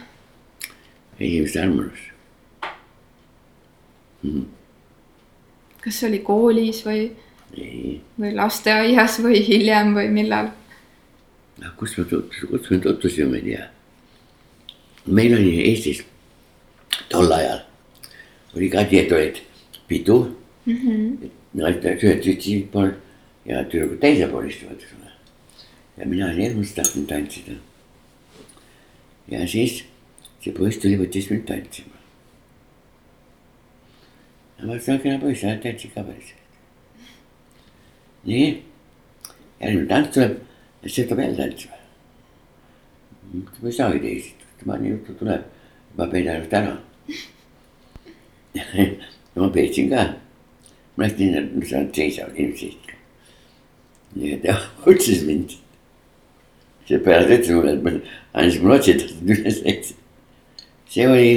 esimest 1.19 1.55
armumist 1.55 2.13
mm.. 4.23 4.62
Kas 5.83 5.99
see 5.99 6.09
oli 6.09 6.19
koolis 6.23 6.83
või, 6.87 7.09
või 8.19 8.33
lasteaias 8.35 9.19
või 9.23 9.43
hiljem 9.47 9.93
või 9.97 10.09
millal? 10.13 10.51
kus 11.77 11.97
me 11.97 12.03
tutvusime, 12.05 12.49
kus 12.51 12.71
me 12.71 12.79
tutvusime, 12.83 13.37
ei 13.37 13.43
tea. 13.43 13.67
meil 15.05 15.35
oli 15.35 15.53
Eestis 15.69 16.03
tol 17.09 17.31
ajal 17.31 17.61
oli 18.55 18.69
ka 18.69 18.83
teetuleid 18.89 19.41
pidu 19.87 20.17
mm. 20.65 20.77
-hmm. 20.77 21.29
naised 21.53 22.03
ühed 22.03 22.23
süstisid 22.23 22.67
pool 22.71 22.91
ja 23.45 23.63
tüdrukud 23.63 23.99
teisel 24.01 24.29
pool 24.31 24.49
istuvad, 24.49 24.77
eks 24.81 24.93
ole. 24.99 25.11
ja 25.97 26.05
mina 26.05 26.25
olin 26.25 26.41
hirmus 26.41 26.73
tahtnud 26.73 27.07
tantsida. 27.07 27.57
ja 29.31 29.47
siis 29.47 29.83
see 30.43 30.53
poiss 30.53 30.77
tuli, 30.77 30.97
võttis 30.99 31.29
mind 31.31 31.45
tantsima. 31.47 31.95
Ma 34.63 34.71
mõtlesin, 34.71 35.01
kena 35.03 35.19
poiss, 35.19 35.43
sa 35.43 35.55
tantsid 35.63 35.93
ka 35.93 36.05
päris 36.07 36.31
hästi. 36.31 36.41
nii, 38.29 38.47
järgmine 39.59 39.87
tants 39.91 40.15
tuleb, 40.15 40.39
siis 40.83 40.95
see 40.95 41.07
tuleb 41.09 41.25
jälle 41.25 41.37
tantsima. 41.37 41.81
ma 43.33 43.67
ei 43.67 43.77
saagi 43.77 43.99
teisiti, 44.07 44.49
tema 44.59 44.79
nii 44.79 44.95
juttu 44.95 45.15
tuleb, 45.19 45.45
ma 45.97 46.07
peidan 46.07 46.41
ennast 46.41 46.59
ära 46.61 46.77
no 49.35 49.41
ma 49.41 49.49
peetsin 49.49 49.89
ka. 49.89 50.15
ma 50.97 51.07
läksin, 51.07 51.61
see 51.65 51.77
on 51.77 51.89
seisavad 51.93 52.37
inimesed. 52.37 52.93
nii 54.15 54.33
et 54.35 54.41
tema 54.45 54.59
otsis 54.85 55.23
mind. 55.25 55.57
see 56.87 56.99
pärast 56.99 57.33
ütles 57.33 57.53
mulle, 57.57 57.73
et 57.73 57.83
ma 57.83 57.95
andis 58.33 58.59
mulle 58.61 58.79
otsitatud 58.79 59.35
üles 59.35 59.61
läks. 59.65 59.93
see 60.89 61.07
oli, 61.09 61.33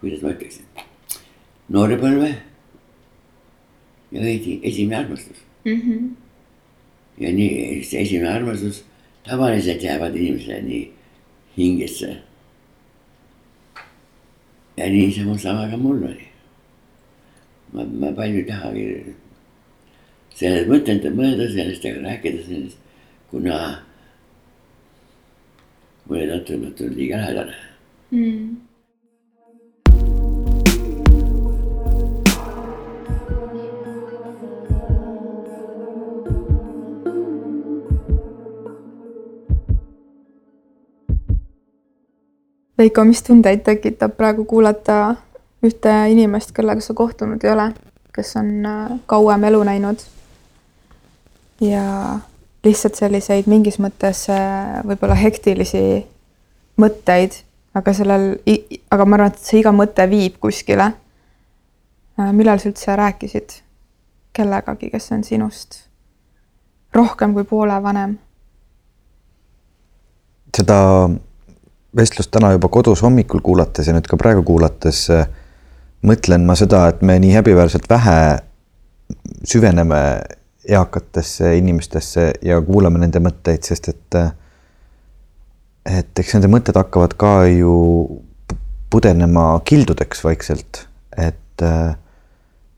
kuidas 0.00 0.22
ma 0.22 0.34
ütleksin, 0.36 0.68
noorepõlve 1.68 2.32
ja 4.12 4.20
õigi 4.20 4.58
esimene 4.62 4.96
armastus. 5.04 5.38
Mm 5.64 5.80
-hmm. 5.80 6.10
ja 7.18 7.32
nii 7.32 7.84
see 7.84 8.02
esimene 8.02 8.32
armastus 8.32 8.84
tavaliselt 9.24 9.82
jäävad 9.82 10.16
inimesele 10.16 10.62
nii 10.62 10.92
hingesse 11.56 12.16
ja 14.76 14.88
niisama 14.90 15.38
sama 15.38 15.68
ka 15.70 15.76
mul 15.76 16.02
oli. 16.04 16.28
ma, 17.72 17.84
ma 17.84 18.12
palju 18.12 18.38
ei 18.38 18.44
tahagi 18.44 19.14
sellest 20.34 20.68
mõtelda, 20.68 21.10
mõelda 21.14 21.48
sellest 21.52 21.84
ega 21.84 22.02
rääkida 22.02 22.42
sellest, 22.46 22.78
kuna 23.30 23.58
mulle 26.08 26.40
tundub, 26.40 26.72
et 26.72 26.80
on 26.80 26.94
liiga 26.96 27.20
lähedane 27.20 27.56
mm. 28.10 28.56
Veiko, 42.82 43.04
mis 43.06 43.22
tundeid 43.22 43.60
tekitab 43.62 44.16
praegu 44.18 44.42
kuulata 44.48 45.14
ühte 45.62 45.92
inimest, 46.10 46.50
kellega 46.56 46.82
sa 46.82 46.96
kohtunud 46.98 47.44
ei 47.46 47.52
ole, 47.52 47.68
kes 48.14 48.34
on 48.40 48.48
äh, 48.66 48.96
kauem 49.06 49.44
elu 49.46 49.60
näinud? 49.68 50.02
ja 51.62 51.84
lihtsalt 52.66 52.98
selliseid 52.98 53.46
mingis 53.46 53.78
mõttes 53.78 54.24
äh, 54.34 54.80
võib-olla 54.82 55.14
hektilisi 55.14 55.84
mõtteid, 56.82 57.38
aga 57.78 57.94
sellel, 57.94 58.26
aga 58.90 59.06
ma 59.06 59.20
arvan, 59.20 59.30
et 59.30 59.46
see 59.46 59.62
iga 59.62 59.70
mõte 59.70 60.08
viib 60.10 60.42
kuskile. 60.42 60.90
Äh, 62.18 62.34
millal 62.34 62.58
sa 62.58 62.72
üldse 62.72 62.98
rääkisid 62.98 63.60
kellegagi, 64.34 64.90
kes 64.90 65.12
on 65.14 65.22
sinust 65.22 65.84
rohkem 66.98 67.38
kui 67.38 67.46
poole 67.46 67.78
vanem? 67.82 68.18
seda 70.52 70.82
vestlust 71.96 72.30
täna 72.32 72.52
juba 72.54 72.68
kodus 72.72 73.02
hommikul 73.02 73.42
kuulates 73.44 73.86
ja 73.86 73.94
nüüd 73.96 74.08
ka 74.08 74.16
praegu 74.20 74.44
kuulates 74.46 75.06
mõtlen 76.06 76.46
ma 76.46 76.56
seda, 76.58 76.86
et 76.90 77.02
me 77.02 77.18
nii 77.22 77.34
häbiväärselt 77.36 77.88
vähe 77.90 78.18
süveneme 79.46 80.00
eakatesse 80.68 81.56
inimestesse 81.58 82.30
ja 82.42 82.60
kuulame 82.62 83.02
nende 83.02 83.22
mõtteid, 83.22 83.62
sest 83.66 83.90
et 83.92 84.18
et 85.82 86.18
eks 86.22 86.36
nende 86.36 86.50
mõtted 86.50 86.76
hakkavad 86.78 87.16
ka 87.18 87.32
ju 87.50 87.74
pudenema 88.92 89.56
kildudeks 89.66 90.22
vaikselt, 90.24 90.84
et 91.18 91.64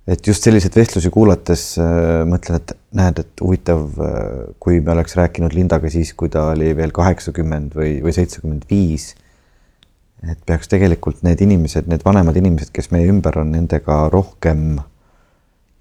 et 0.06 0.26
just 0.28 0.44
selliseid 0.44 0.74
vestlusi 0.76 1.10
kuulates 1.12 1.66
mõtlen, 2.28 2.60
et 2.60 2.74
näed, 2.96 3.20
et 3.24 3.42
huvitav, 3.42 3.84
kui 4.60 4.80
me 4.84 4.92
oleks 4.92 5.16
rääkinud 5.16 5.56
Lindaga 5.56 5.90
siis, 5.92 6.12
kui 6.18 6.32
ta 6.32 6.50
oli 6.52 6.74
veel 6.76 6.92
kaheksakümmend 6.94 7.76
või, 7.78 7.98
või 8.04 8.16
seitsekümmend 8.16 8.66
viis. 8.70 9.14
et 10.24 10.38
peaks 10.46 10.70
tegelikult 10.72 11.18
need 11.20 11.40
inimesed, 11.44 11.88
need 11.88 12.04
vanemad 12.04 12.36
inimesed, 12.40 12.70
kes 12.72 12.88
meie 12.94 13.10
ümber 13.12 13.36
on, 13.42 13.50
nendega 13.52 14.06
rohkem 14.12 14.78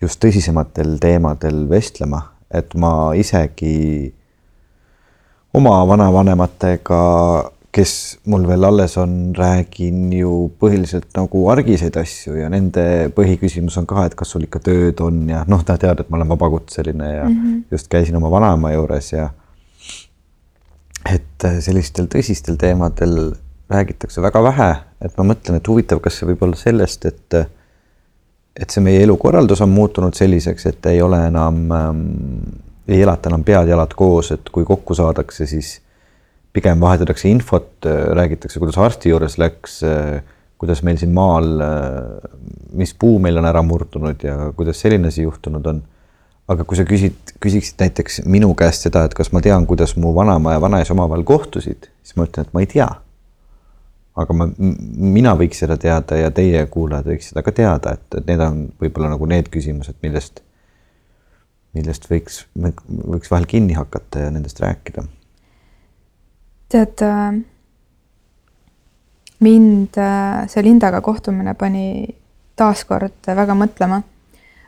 just 0.04 0.20
tõsisematel 0.24 0.98
teemadel 1.00 1.64
vestlema, 1.70 2.20
et 2.52 2.74
ma 2.76 3.14
isegi 3.16 4.12
oma 5.54 5.78
vanavanematega, 5.88 7.00
kes 7.74 7.94
mul 8.30 8.46
veel 8.48 8.64
alles 8.68 8.98
on, 9.02 9.34
räägin 9.38 10.12
ju 10.14 10.32
põhiliselt 10.62 11.10
nagu 11.18 11.48
argiseid 11.50 11.96
asju 11.98 12.36
ja 12.38 12.50
nende 12.54 12.84
põhiküsimus 13.16 13.80
on 13.82 13.88
ka, 13.90 14.06
et 14.06 14.18
kas 14.20 14.34
sul 14.36 14.46
ikka 14.46 14.62
tööd 14.68 15.02
on 15.02 15.24
ja 15.32 15.42
noh, 15.50 15.64
nad 15.66 15.82
teavad, 15.82 16.04
et 16.04 16.12
ma 16.14 16.20
olen 16.20 16.30
vabakutseline 16.36 17.10
ja 17.16 17.24
mm 17.26 17.40
-hmm. 17.40 17.64
just 17.72 17.90
käisin 17.90 18.16
oma 18.16 18.32
vanaema 18.32 18.72
juures 18.76 19.12
ja 19.14 19.30
et 21.10 21.48
sellistel 21.60 22.06
tõsistel 22.06 22.58
teemadel 22.58 23.34
räägitakse 23.70 24.22
väga 24.22 24.44
vähe, 24.44 24.76
et 25.02 25.18
ma 25.18 25.24
mõtlen, 25.34 25.58
et 25.58 25.68
huvitav, 25.68 26.00
kas 26.00 26.20
see 26.20 26.30
võib 26.30 26.44
olla 26.46 26.56
sellest, 26.56 27.06
et 27.06 27.36
et 28.54 28.70
see 28.70 28.84
meie 28.86 29.02
elukorraldus 29.04 29.62
on 29.62 29.70
muutunud 29.70 30.14
selliseks, 30.14 30.66
et 30.66 30.86
ei 30.86 31.02
ole 31.02 31.28
enam 31.28 31.72
ähm, 31.72 32.04
ei 32.88 33.02
elata 33.02 33.30
enam 33.30 33.44
pead-jalad 33.44 33.94
koos, 33.96 34.32
et 34.32 34.50
kui 34.52 34.66
kokku 34.66 34.96
saadakse, 34.96 35.48
siis 35.48 35.80
pigem 36.54 36.80
vahetatakse 36.82 37.30
infot, 37.30 37.86
räägitakse, 38.14 38.60
kuidas 38.62 38.78
arsti 38.78 39.10
juures 39.10 39.38
läks, 39.42 39.80
kuidas 40.62 40.84
meil 40.86 41.00
siin 41.02 41.14
maal, 41.16 41.50
mis 42.78 42.94
puu 43.00 43.18
meil 43.24 43.40
on 43.42 43.48
ära 43.50 43.64
murdunud 43.66 44.22
ja 44.24 44.52
kuidas 44.58 44.80
selline 44.84 45.10
asi 45.12 45.26
juhtunud 45.26 45.66
on. 45.74 45.82
aga 46.48 46.66
kui 46.68 46.76
sa 46.76 46.84
küsid, 46.84 47.32
küsiksid 47.40 47.80
näiteks 47.80 48.18
minu 48.28 48.50
käest 48.60 48.84
seda, 48.84 49.06
et 49.08 49.14
kas 49.16 49.30
ma 49.32 49.40
tean, 49.42 49.64
kuidas 49.66 49.94
mu 49.96 50.12
vanaema 50.16 50.58
ja 50.58 50.62
vanaisa 50.62 50.92
omavahel 50.94 51.24
kohtusid, 51.24 51.88
siis 52.04 52.18
ma 52.20 52.26
ütlen, 52.28 52.44
et 52.44 52.54
ma 52.54 52.64
ei 52.64 52.68
tea. 52.68 52.90
aga 54.20 54.36
ma, 54.38 54.50
mina 54.60 55.34
võiks 55.40 55.64
seda 55.64 55.78
teada 55.80 56.20
ja 56.20 56.30
teie 56.36 56.66
kuulajad 56.70 57.08
võiks 57.10 57.32
seda 57.32 57.42
ka 57.42 57.56
teada, 57.56 57.96
et, 57.96 58.06
et 58.20 58.28
need 58.28 58.44
on 58.46 58.60
võib-olla 58.84 59.10
nagu 59.16 59.26
need 59.32 59.50
küsimused, 59.56 59.96
millest, 60.04 60.44
millest 61.74 62.06
võiks, 62.12 62.44
võiks 62.60 63.32
vahel 63.32 63.48
kinni 63.50 63.80
hakata 63.80 64.28
ja 64.28 64.36
nendest 64.36 64.62
rääkida. 64.62 65.08
Tead 66.74 67.06
äh 67.06 67.44
mind 69.44 69.98
äh, 69.98 70.48
see 70.48 70.64
Lindaga 70.64 71.02
kohtumine 71.02 71.54
pani 71.60 72.08
taaskord 72.56 73.28
väga 73.28 73.56
mõtlema. 73.58 74.02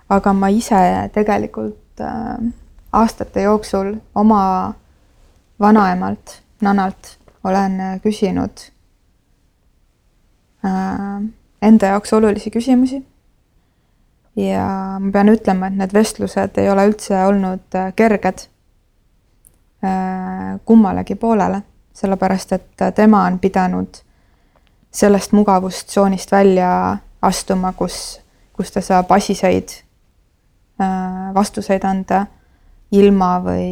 aga 0.09 0.33
ma 0.37 0.51
ise 0.53 0.79
tegelikult 1.13 2.01
äh, 2.03 2.37
aastate 2.93 3.45
jooksul 3.47 3.95
oma 4.15 4.73
vanaemalt, 5.59 6.41
nanalt 6.61 7.15
olen 7.43 7.79
küsinud 8.03 8.69
enda 11.61 11.91
jaoks 11.93 12.13
olulisi 12.17 12.51
küsimusi. 12.51 13.03
ja 14.35 14.65
ma 14.99 15.11
pean 15.11 15.29
ütlema, 15.29 15.67
et 15.69 15.77
need 15.79 15.93
vestlused 15.93 16.57
ei 16.57 16.69
ole 16.69 16.87
üldse 16.89 17.21
olnud 17.27 17.77
kerged 17.95 18.47
kummalegi 20.65 21.15
poolele, 21.21 21.61
sellepärast 21.95 22.51
et 22.51 22.83
tema 22.95 23.23
on 23.25 23.39
pidanud 23.39 24.01
sellest 24.95 25.31
mugavustsoonist 25.31 26.31
välja 26.31 26.97
astuma, 27.21 27.73
kus, 27.73 28.21
kus 28.53 28.71
ta 28.71 28.81
saab 28.81 29.11
asiseid 29.11 29.71
äh, 30.81 31.33
vastuseid 31.33 31.83
anda 31.83 32.25
ilma 32.95 33.37
või, 33.43 33.67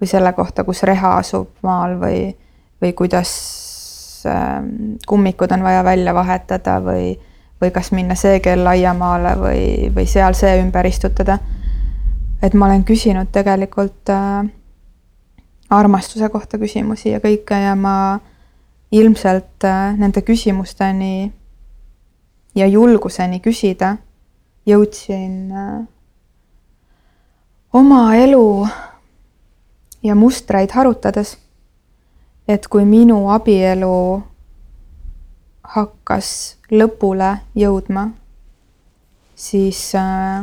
või 0.00 0.10
selle 0.10 0.32
kohta, 0.32 0.64
kus 0.64 0.82
reha 0.88 1.16
asub 1.20 1.52
maal 1.66 1.98
või, 2.00 2.30
või 2.82 2.92
kuidas 2.98 3.32
ähm, 4.26 4.96
kummikud 5.06 5.52
on 5.54 5.62
vaja 5.62 5.84
välja 5.84 6.14
vahetada 6.14 6.78
või, 6.82 7.12
või 7.60 7.70
kas 7.74 7.92
minna 7.92 8.16
see 8.18 8.40
kell 8.42 8.66
aiamaale 8.66 9.36
või, 9.38 9.64
või 9.94 10.06
seal 10.10 10.34
see 10.38 10.56
ümber 10.62 10.86
istutada. 10.86 11.38
et 12.42 12.54
ma 12.54 12.66
olen 12.66 12.84
küsinud 12.84 13.30
tegelikult 13.32 14.10
äh, 14.10 14.48
armastuse 15.70 16.28
kohta 16.28 16.58
küsimusi 16.58 17.14
ja 17.14 17.20
kõike 17.22 17.56
ja 17.62 17.74
ma 17.78 18.20
ilmselt 18.92 19.64
äh, 19.64 19.94
nende 19.98 20.22
küsimusteni 20.26 21.32
ja 22.58 22.66
julguseni 22.66 23.40
küsida 23.40 23.96
jõudsin 24.66 25.52
äh, 25.54 25.82
oma 27.72 28.02
elu 28.18 28.66
ja 30.02 30.14
mustreid 30.14 30.74
harutades. 30.74 31.38
et 32.48 32.66
kui 32.66 32.82
minu 32.84 33.28
abielu 33.30 34.22
hakkas 35.62 36.56
lõpule 36.72 37.28
jõudma, 37.54 38.08
siis 39.38 39.94
äh, 39.94 40.42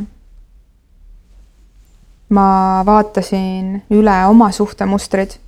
ma 2.28 2.82
vaatasin 2.86 3.82
üle 3.90 4.16
oma 4.28 4.50
suhtemustrid 4.52 5.38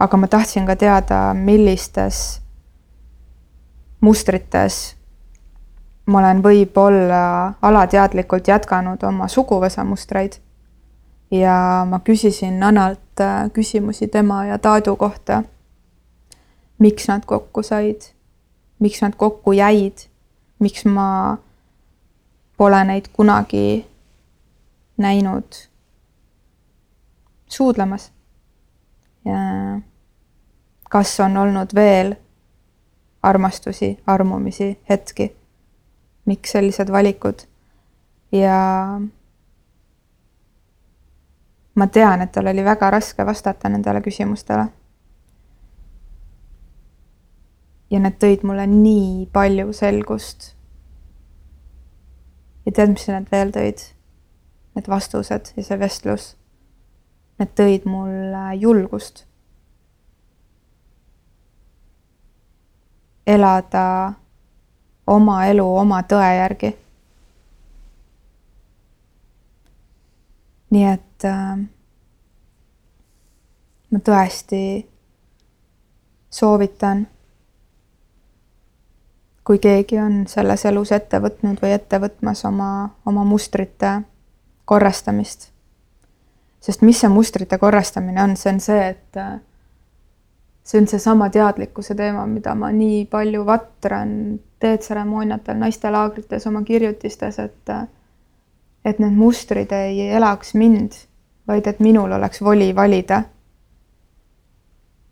aga 0.00 0.16
ma 0.16 0.26
tahtsin 0.26 0.66
ka 0.66 0.76
teada, 0.76 1.34
millistes 1.34 2.40
mustrites 4.00 4.96
ma 6.08 6.18
olen 6.18 6.40
võib-olla 6.42 7.24
alateadlikult 7.62 8.48
jätkanud 8.48 9.02
oma 9.04 9.28
suguvõsa 9.28 9.84
mustreid. 9.84 10.40
ja 11.30 11.84
ma 11.86 12.00
küsisin 12.00 12.58
Nanalt 12.58 13.20
äh, 13.20 13.50
küsimusi 13.52 14.08
tema 14.08 14.44
ja 14.44 14.58
Taadu 14.58 14.96
kohta. 14.96 15.42
miks 16.78 17.08
nad 17.08 17.24
kokku 17.26 17.62
said, 17.62 18.00
miks 18.78 19.02
nad 19.02 19.14
kokku 19.16 19.52
jäid, 19.52 20.08
miks 20.58 20.84
ma 20.84 21.36
pole 22.56 22.84
neid 22.84 23.08
kunagi 23.12 23.84
näinud 25.00 25.60
suudlemas. 27.50 28.12
ja 29.24 29.38
kas 30.90 31.20
on 31.20 31.36
olnud 31.36 31.74
veel 31.74 32.14
armastusi, 33.22 33.98
armumisi, 34.06 34.78
hetki, 34.88 35.36
miks 36.24 36.52
sellised 36.52 36.92
valikud 36.92 37.44
ja 38.32 38.56
ma 41.74 41.86
tean, 41.86 42.22
et 42.22 42.32
tal 42.32 42.50
oli 42.50 42.64
väga 42.64 42.90
raske 42.90 43.26
vastata 43.26 43.68
nendele 43.68 44.02
küsimustele. 44.04 44.68
ja 47.90 47.98
need 47.98 48.20
tõid 48.22 48.44
mulle 48.46 48.66
nii 48.70 49.26
palju 49.32 49.72
selgust. 49.74 50.52
ja 52.66 52.72
tead, 52.72 52.94
mis 52.94 53.08
need 53.08 53.32
veel 53.32 53.50
tõid? 53.56 53.88
Need 54.80 54.88
vastused 54.88 55.52
ja 55.56 55.62
see 55.66 55.76
vestlus. 55.76 56.30
Need 57.36 57.50
tõid 57.58 57.84
mulle 57.84 58.46
julgust 58.56 59.26
elada 63.30 64.12
oma 65.06 65.46
elu 65.46 65.66
oma 65.76 66.02
tõe 66.02 66.30
järgi. 66.36 66.76
nii 70.70 70.84
et 70.86 71.24
äh, 71.26 71.62
ma 73.90 73.98
tõesti 74.06 74.60
soovitan, 76.30 77.00
kui 79.42 79.58
keegi 79.58 79.98
on 79.98 80.20
selles 80.30 80.62
elus 80.70 80.92
ette 80.94 81.18
võtnud 81.18 81.58
või 81.58 81.72
ette 81.74 81.98
võtmas 81.98 82.44
oma, 82.46 82.70
oma 83.02 83.24
mustrite 83.26 83.96
korrastamist. 84.70 85.48
sest 86.60 86.82
mis 86.84 87.00
see 87.00 87.08
mustrite 87.08 87.58
korrastamine 87.58 88.22
on, 88.22 88.36
see 88.36 88.52
on 88.52 88.60
see, 88.60 88.82
et 88.92 89.16
äh, 89.16 89.38
see 90.62 90.80
on 90.80 90.86
seesama 90.86 91.30
teadlikkuse 91.30 91.94
teema, 91.98 92.26
mida 92.26 92.54
ma 92.54 92.68
nii 92.70 93.06
palju 93.10 93.46
vatran 93.46 94.12
teetseremooniatel, 94.60 95.56
naistelaagrites, 95.58 96.46
oma 96.46 96.62
kirjutistes, 96.62 97.38
et 97.38 97.72
et 98.84 98.98
need 98.98 99.16
mustrid 99.16 99.72
ei 99.76 100.06
elaks 100.16 100.54
mind, 100.54 100.94
vaid 101.48 101.66
et 101.66 101.80
minul 101.80 102.12
oleks 102.12 102.40
voli 102.44 102.70
valida. 102.76 103.22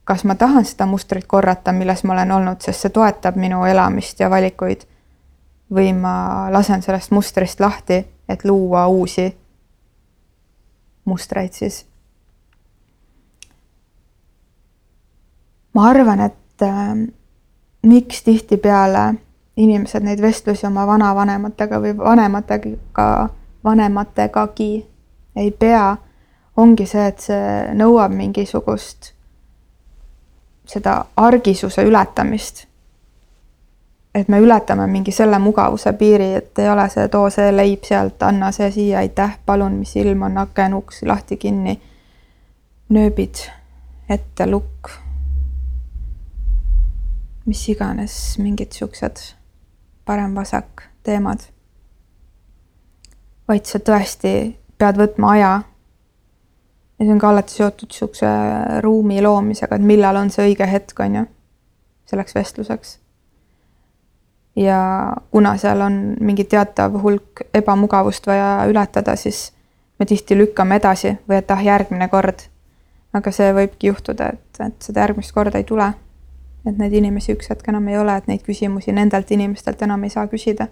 kas 0.04 0.24
ma 0.24 0.34
tahan 0.34 0.64
seda 0.64 0.86
mustrit 0.86 1.26
korrata, 1.26 1.72
milles 1.72 2.04
ma 2.04 2.14
olen 2.14 2.30
olnud, 2.32 2.62
sest 2.64 2.86
see 2.86 2.92
toetab 2.94 3.36
minu 3.36 3.64
elamist 3.68 4.20
ja 4.20 4.30
valikuid, 4.30 4.86
või 5.74 5.92
ma 5.92 6.48
lasen 6.52 6.82
sellest 6.82 7.10
mustrist 7.10 7.60
lahti, 7.60 8.04
et 8.28 8.44
luua 8.44 8.86
uusi 8.86 9.26
mustreid 11.08 11.56
siis 11.56 11.82
ma 15.74 15.88
arvan, 15.90 16.20
et 16.20 16.62
äh, 16.62 16.94
miks 17.86 18.22
tihtipeale 18.26 19.14
inimesed 19.56 20.02
neid 20.02 20.20
vestlusi 20.22 20.66
oma 20.66 20.86
vanavanematega 20.86 21.80
või 21.82 21.96
vanematega, 21.98 23.06
vanemategagi 23.64 24.72
ei 25.36 25.50
pea, 25.50 25.96
ongi 26.56 26.86
see, 26.86 27.06
et 27.06 27.22
see 27.22 27.74
nõuab 27.78 28.14
mingisugust 28.14 29.12
seda 30.68 31.04
argisuse 31.16 31.84
ületamist. 31.86 32.66
Et 34.18 34.28
me 34.28 34.40
ületame 34.42 34.86
mingi 34.90 35.12
selle 35.14 35.38
mugavuse 35.38 35.92
piiri, 35.98 36.32
et 36.40 36.58
ei 36.58 36.70
ole 36.70 36.88
see, 36.90 37.08
too 37.12 37.30
see 37.30 37.52
leib 37.54 37.84
sealt, 37.86 38.22
anna 38.26 38.52
see 38.52 38.70
siia, 38.74 39.02
aitäh, 39.02 39.38
palun, 39.46 39.78
mis 39.78 39.96
ilm 39.96 40.26
on, 40.26 40.40
aken, 40.44 40.74
uks 40.80 41.04
lahti, 41.06 41.38
kinni, 41.40 41.76
nööbid 42.94 43.44
ette, 44.08 44.46
lukk 44.48 44.90
mis 47.48 47.68
iganes, 47.72 48.14
mingid 48.38 48.72
siuksed 48.76 49.20
parem-vasak 50.04 50.82
teemad. 51.02 51.40
vaid 53.48 53.64
sa 53.64 53.78
tõesti 53.80 54.32
pead 54.76 54.98
võtma 55.00 55.30
aja. 55.32 55.52
ja 56.98 57.06
see 57.06 57.14
on 57.14 57.22
ka 57.22 57.30
alati 57.30 57.56
seotud 57.56 57.94
siukse 57.94 58.28
ruumi 58.84 59.22
loomisega, 59.24 59.76
et 59.76 59.86
millal 59.92 60.20
on 60.20 60.30
see 60.30 60.50
õige 60.50 60.68
hetk, 60.68 61.00
on 61.00 61.14
ju, 61.20 61.24
selleks 62.10 62.36
vestluseks. 62.36 62.98
Ja 64.58 65.14
kuna 65.30 65.56
seal 65.56 65.80
on 65.80 66.16
mingi 66.20 66.44
teatav 66.44 66.96
hulk 67.02 67.44
ebamugavust 67.54 68.26
vaja 68.26 68.66
ületada, 68.68 69.16
siis 69.16 69.52
me 69.98 70.06
tihti 70.06 70.38
lükkame 70.38 70.78
edasi 70.80 71.14
või 71.28 71.38
et 71.38 71.50
ah, 71.50 71.62
järgmine 71.64 72.08
kord. 72.08 72.48
aga 73.12 73.30
see 73.32 73.52
võibki 73.56 73.88
juhtuda, 73.88 74.26
et, 74.34 74.58
et 74.60 74.84
seda 74.84 75.00
järgmist 75.06 75.32
korda 75.32 75.58
ei 75.58 75.64
tule. 75.64 75.86
Et 76.66 76.76
neid 76.76 76.92
inimesi 76.92 77.32
üks 77.32 77.48
hetk 77.48 77.70
enam 77.70 77.86
ei 77.88 77.96
ole, 77.98 78.16
et 78.18 78.26
neid 78.28 78.42
küsimusi 78.44 78.92
nendelt 78.92 79.30
inimestelt 79.32 79.82
enam 79.82 80.04
ei 80.04 80.12
saa 80.12 80.26
küsida. 80.28 80.66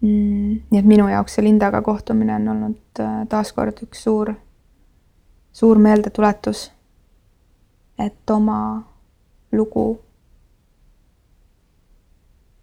Mm.. 0.00 0.62
nii 0.70 0.78
et 0.78 0.86
minu 0.86 1.08
jaoks 1.10 1.34
see 1.34 1.44
Lindaga 1.44 1.82
kohtumine 1.82 2.36
on 2.38 2.48
olnud 2.48 3.00
äh, 3.02 3.14
taaskord 3.28 3.82
üks 3.82 4.04
suur, 4.06 4.30
suur 5.52 5.78
meeldetuletus, 5.82 6.68
et 7.98 8.30
oma 8.30 8.60
lugu 9.52 9.88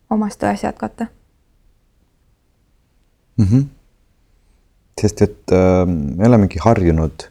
omast 0.09 0.41
tões 0.41 0.63
jätkata 0.63 1.07
mm. 3.37 3.45
-hmm. 3.45 3.65
sest 5.01 5.21
et 5.21 5.51
äh, 5.51 5.85
me 5.87 6.27
olemegi 6.27 6.59
harjunud, 6.61 7.27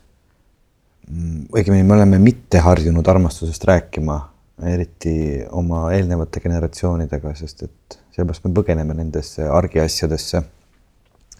mm, 1.09 1.47
õigemini 1.53 1.85
me 1.85 1.95
oleme 1.95 2.18
mitte 2.18 2.59
harjunud 2.59 3.07
armastusest 3.07 3.64
rääkima, 3.64 4.18
eriti 4.62 5.45
oma 5.51 5.93
eelnevate 5.93 6.41
generatsioonidega, 6.41 7.35
sest 7.35 7.62
et 7.62 7.99
sellepärast 8.14 8.45
me 8.45 8.55
põgeneme 8.55 8.95
nendesse 8.95 9.49
argiasjadesse, 9.49 10.43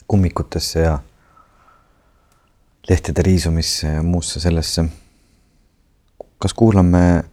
kummikutesse 0.07 0.81
ja 0.81 0.99
lehtede 2.89 3.23
riisumisse 3.23 3.89
ja 3.89 4.03
muusse 4.03 4.41
sellesse. 4.41 4.85
kas 6.39 6.53
kuulame 6.53 7.25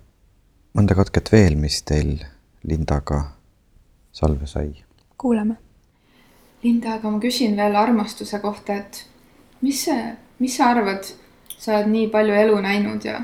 mõnda 0.78 0.95
katket 0.95 1.32
veel, 1.32 1.58
mis 1.60 1.82
teil 1.84 2.22
Lindaga 2.64 3.40
salve 4.12 4.47
sai? 4.47 4.84
kuulame. 5.18 5.55
Linda, 6.64 6.93
aga 6.93 7.09
ma 7.09 7.20
küsin 7.20 7.57
veel 7.57 7.76
armastuse 7.76 8.39
kohta, 8.39 8.76
et 8.76 9.05
mis 9.62 9.84
see, 9.86 10.12
mis 10.39 10.57
sa 10.57 10.72
arvad, 10.76 11.07
sa 11.57 11.78
oled 11.78 11.89
nii 11.89 12.09
palju 12.14 12.34
elu 12.34 12.59
näinud 12.62 13.05
ja 13.05 13.22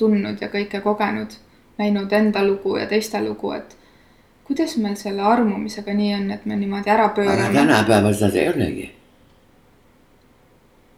tundnud 0.00 0.40
ja 0.40 0.48
kõike 0.52 0.80
kogenud, 0.84 1.36
näinud 1.80 2.12
enda 2.12 2.44
lugu 2.44 2.76
ja 2.76 2.86
teiste 2.88 3.20
lugu, 3.24 3.52
et 3.56 3.76
kuidas 4.48 4.76
meil 4.82 4.96
selle 4.96 5.22
armumisega 5.22 5.94
nii 5.94 6.14
on, 6.16 6.30
et 6.34 6.46
me 6.46 6.56
niimoodi 6.56 6.90
ära 6.90 7.10
aga 7.10 7.14
pöörame? 7.16 7.54
tänapäeval 7.54 8.16
seda 8.18 8.40
ei 8.40 8.48
olegi. 8.48 8.90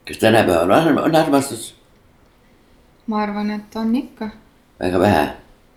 kas 0.09 0.19
tänapäeval 0.19 0.71
on, 0.71 0.99
on 0.99 1.17
armastus? 1.17 1.75
ma 3.07 3.23
arvan, 3.23 3.51
et 3.51 3.77
on 3.77 3.97
ikka. 3.97 4.31
väga 4.81 5.01
vähe. 5.01 5.27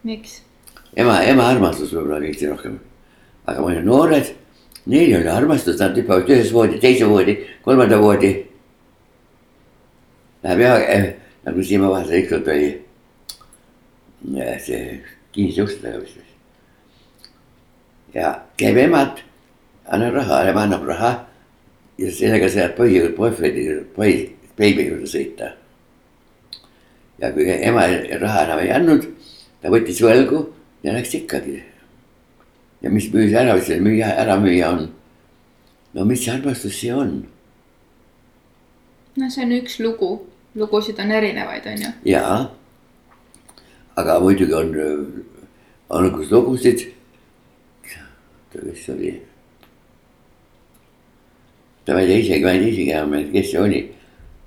miks? 0.03 0.41
ema, 0.95 1.21
ema 1.21 1.47
armastus 1.53 1.93
võib-olla 1.93 2.21
kõige 2.25 2.49
rohkem. 2.53 2.79
Aga 3.45 3.61
kui 3.61 3.73
olid 3.73 3.85
noored, 3.85 4.31
neil 4.85 5.15
oli 5.19 5.29
armastus, 5.29 5.79
nad 5.79 5.97
hüppavad 5.97 6.29
ühes 6.29 6.51
voodi, 6.53 6.79
teise 6.81 7.07
voodi, 7.09 7.37
kolmanda 7.65 7.99
voodi. 8.01 8.31
Läheb 10.45 10.61
ja 10.61 10.73
eh, 10.93 11.07
nagu 11.45 11.63
Siim 11.63 11.85
Vahasel 11.85 12.21
ükskord 12.23 12.49
oli 12.53 12.73
see 14.61 15.01
kinniste 15.33 15.63
uste 15.63 15.81
taga 15.81 15.99
vist. 16.01 16.17
ja 18.13 18.31
käib 18.57 18.77
emad, 18.77 19.21
annab 19.85 20.13
raha, 20.15 20.41
ema 20.49 20.63
annab 20.63 20.85
raha 20.87 21.11
ja 21.97 22.11
sellega 22.11 22.49
saab 22.49 22.75
poisi, 22.77 23.01
boyfriend'i, 23.17 23.83
poisi, 23.95 24.35
beebi 24.57 24.87
juurde 24.87 25.09
sõita. 25.11 25.51
ja 27.19 27.31
kui 27.33 27.49
ema 27.49 27.85
raha 28.21 28.45
enam 28.45 28.63
ei 28.63 28.71
andnud, 28.71 29.07
ta 29.61 29.69
võttis 29.69 30.01
võlgu 30.01 30.45
ja 30.83 30.93
läks 30.95 31.13
ikkagi. 31.19 31.61
Ja 32.85 32.91
mis 32.93 33.09
müüs 33.13 33.33
ära, 33.33 33.55
mis 33.57 33.65
see 33.65 33.79
müüa, 33.81 34.11
äramüüja 34.21 34.69
on? 34.75 34.83
no 35.93 36.05
mis 36.05 36.21
see 36.21 36.33
armastus 36.33 36.75
see 36.77 36.93
on? 36.93 37.15
no 39.17 39.29
see 39.29 39.45
on 39.45 39.53
üks 39.57 39.79
lugu, 39.81 40.11
lugusid 40.55 40.99
on 41.01 41.13
erinevaid, 41.17 41.65
on 41.71 41.81
ju. 41.81 41.93
jaa. 42.11 42.37
aga 43.97 44.19
muidugi 44.21 44.53
on, 44.53 44.69
on 45.89 46.11
kus 46.13 46.29
lugusid. 46.31 46.85
kes 48.53 48.85
see 48.85 48.93
oli? 48.93 49.15
ma 51.87 51.99
ei 52.01 52.07
tea 52.11 52.21
isegi, 52.21 52.43
ma 52.45 52.53
ei 52.53 52.61
tea 52.61 52.73
isegi 52.75 52.95
enam, 52.99 53.17
kes 53.33 53.51
see 53.51 53.65
oli. 53.65 53.81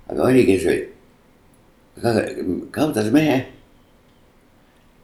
aga 0.07 0.31
oli, 0.31 0.47
kes 0.47 0.69
oli, 0.71 0.81
kaotas 2.71 3.11
mehe. 3.11 3.37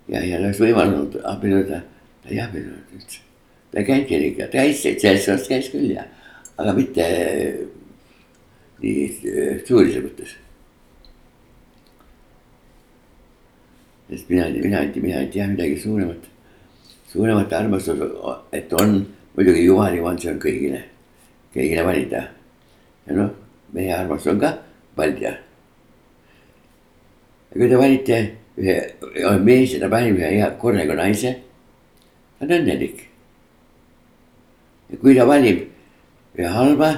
ja, 0.08 0.24
ja 0.24 0.40
oleks 0.40 0.64
võimaldanud 0.64 1.20
abielluda, 1.36 1.84
ta 2.24 2.32
ei 2.32 2.40
abiellunud 2.48 2.96
üldse. 2.96 3.25
Käinud 3.84 4.08
kiriga, 4.08 4.48
ta 4.48 4.62
käis, 4.62 4.86
seltskonnas 4.86 5.50
käis 5.52 5.70
küll 5.74 5.92
ja, 5.98 6.06
aga 6.56 6.74
mitte 6.78 7.06
nii 8.80 9.06
äh, 9.10 9.62
suurises 9.68 10.04
mõttes 10.06 10.36
sest 14.10 14.30
mina, 14.30 14.50
mina, 14.50 14.82
mina 14.96 15.20
ei 15.20 15.30
tea 15.34 15.48
midagi 15.50 15.78
suuremat, 15.82 16.28
suuremat 17.12 17.54
armastust, 17.54 18.02
et 18.54 18.74
on 18.74 19.00
muidugi 19.36 19.66
Jumal, 19.66 19.98
see 20.20 20.32
on 20.32 20.40
kõigile, 20.42 20.84
kõigile 21.56 21.86
valida. 21.86 22.22
ja 23.06 23.18
noh, 23.18 23.32
meie 23.74 23.94
armastus 23.94 24.34
on 24.34 24.40
ka 24.42 24.54
valida. 24.98 25.34
ja 27.50 27.58
kui 27.58 27.70
te 27.70 27.82
valite 27.82 28.22
ühe, 28.58 28.78
mees 29.44 29.74
ja 29.74 29.82
ta 29.82 29.92
valib 29.92 30.20
ühe 30.20 30.32
hea 30.38 30.52
korraga 30.62 30.96
naise, 31.02 31.36
ta 32.38 32.46
on 32.46 32.58
õnnelik. 32.60 33.08
Ja 34.90 34.98
kui 35.02 35.16
ta 35.16 35.28
valib 35.28 35.64
ühe 36.38 36.52
halba, 36.52 36.92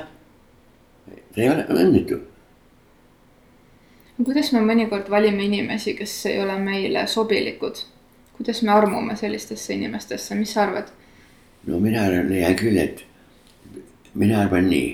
ta 1.07 1.41
ei 1.41 1.49
ole, 1.49 1.67
on 1.69 1.85
õnnetu 1.85 2.21
kuidas 4.25 4.51
me 4.53 4.63
mõnikord 4.65 5.09
valime 5.13 5.45
inimesi, 5.45 5.93
kes 5.97 6.13
ei 6.31 6.41
ole 6.41 6.57
meile 6.61 7.05
sobilikud? 7.07 7.83
kuidas 8.37 8.61
me 8.61 8.69
armume 8.69 9.15
sellistesse 9.17 9.73
inimestesse, 9.73 10.35
mis 10.37 10.53
sa 10.53 10.63
arvad? 10.63 10.89
no 11.65 11.79
mina 11.81 12.05
leian 12.09 12.55
küll, 12.57 12.77
et 12.77 13.03
mina 14.13 14.41
arvan 14.43 14.69
nii, 14.69 14.91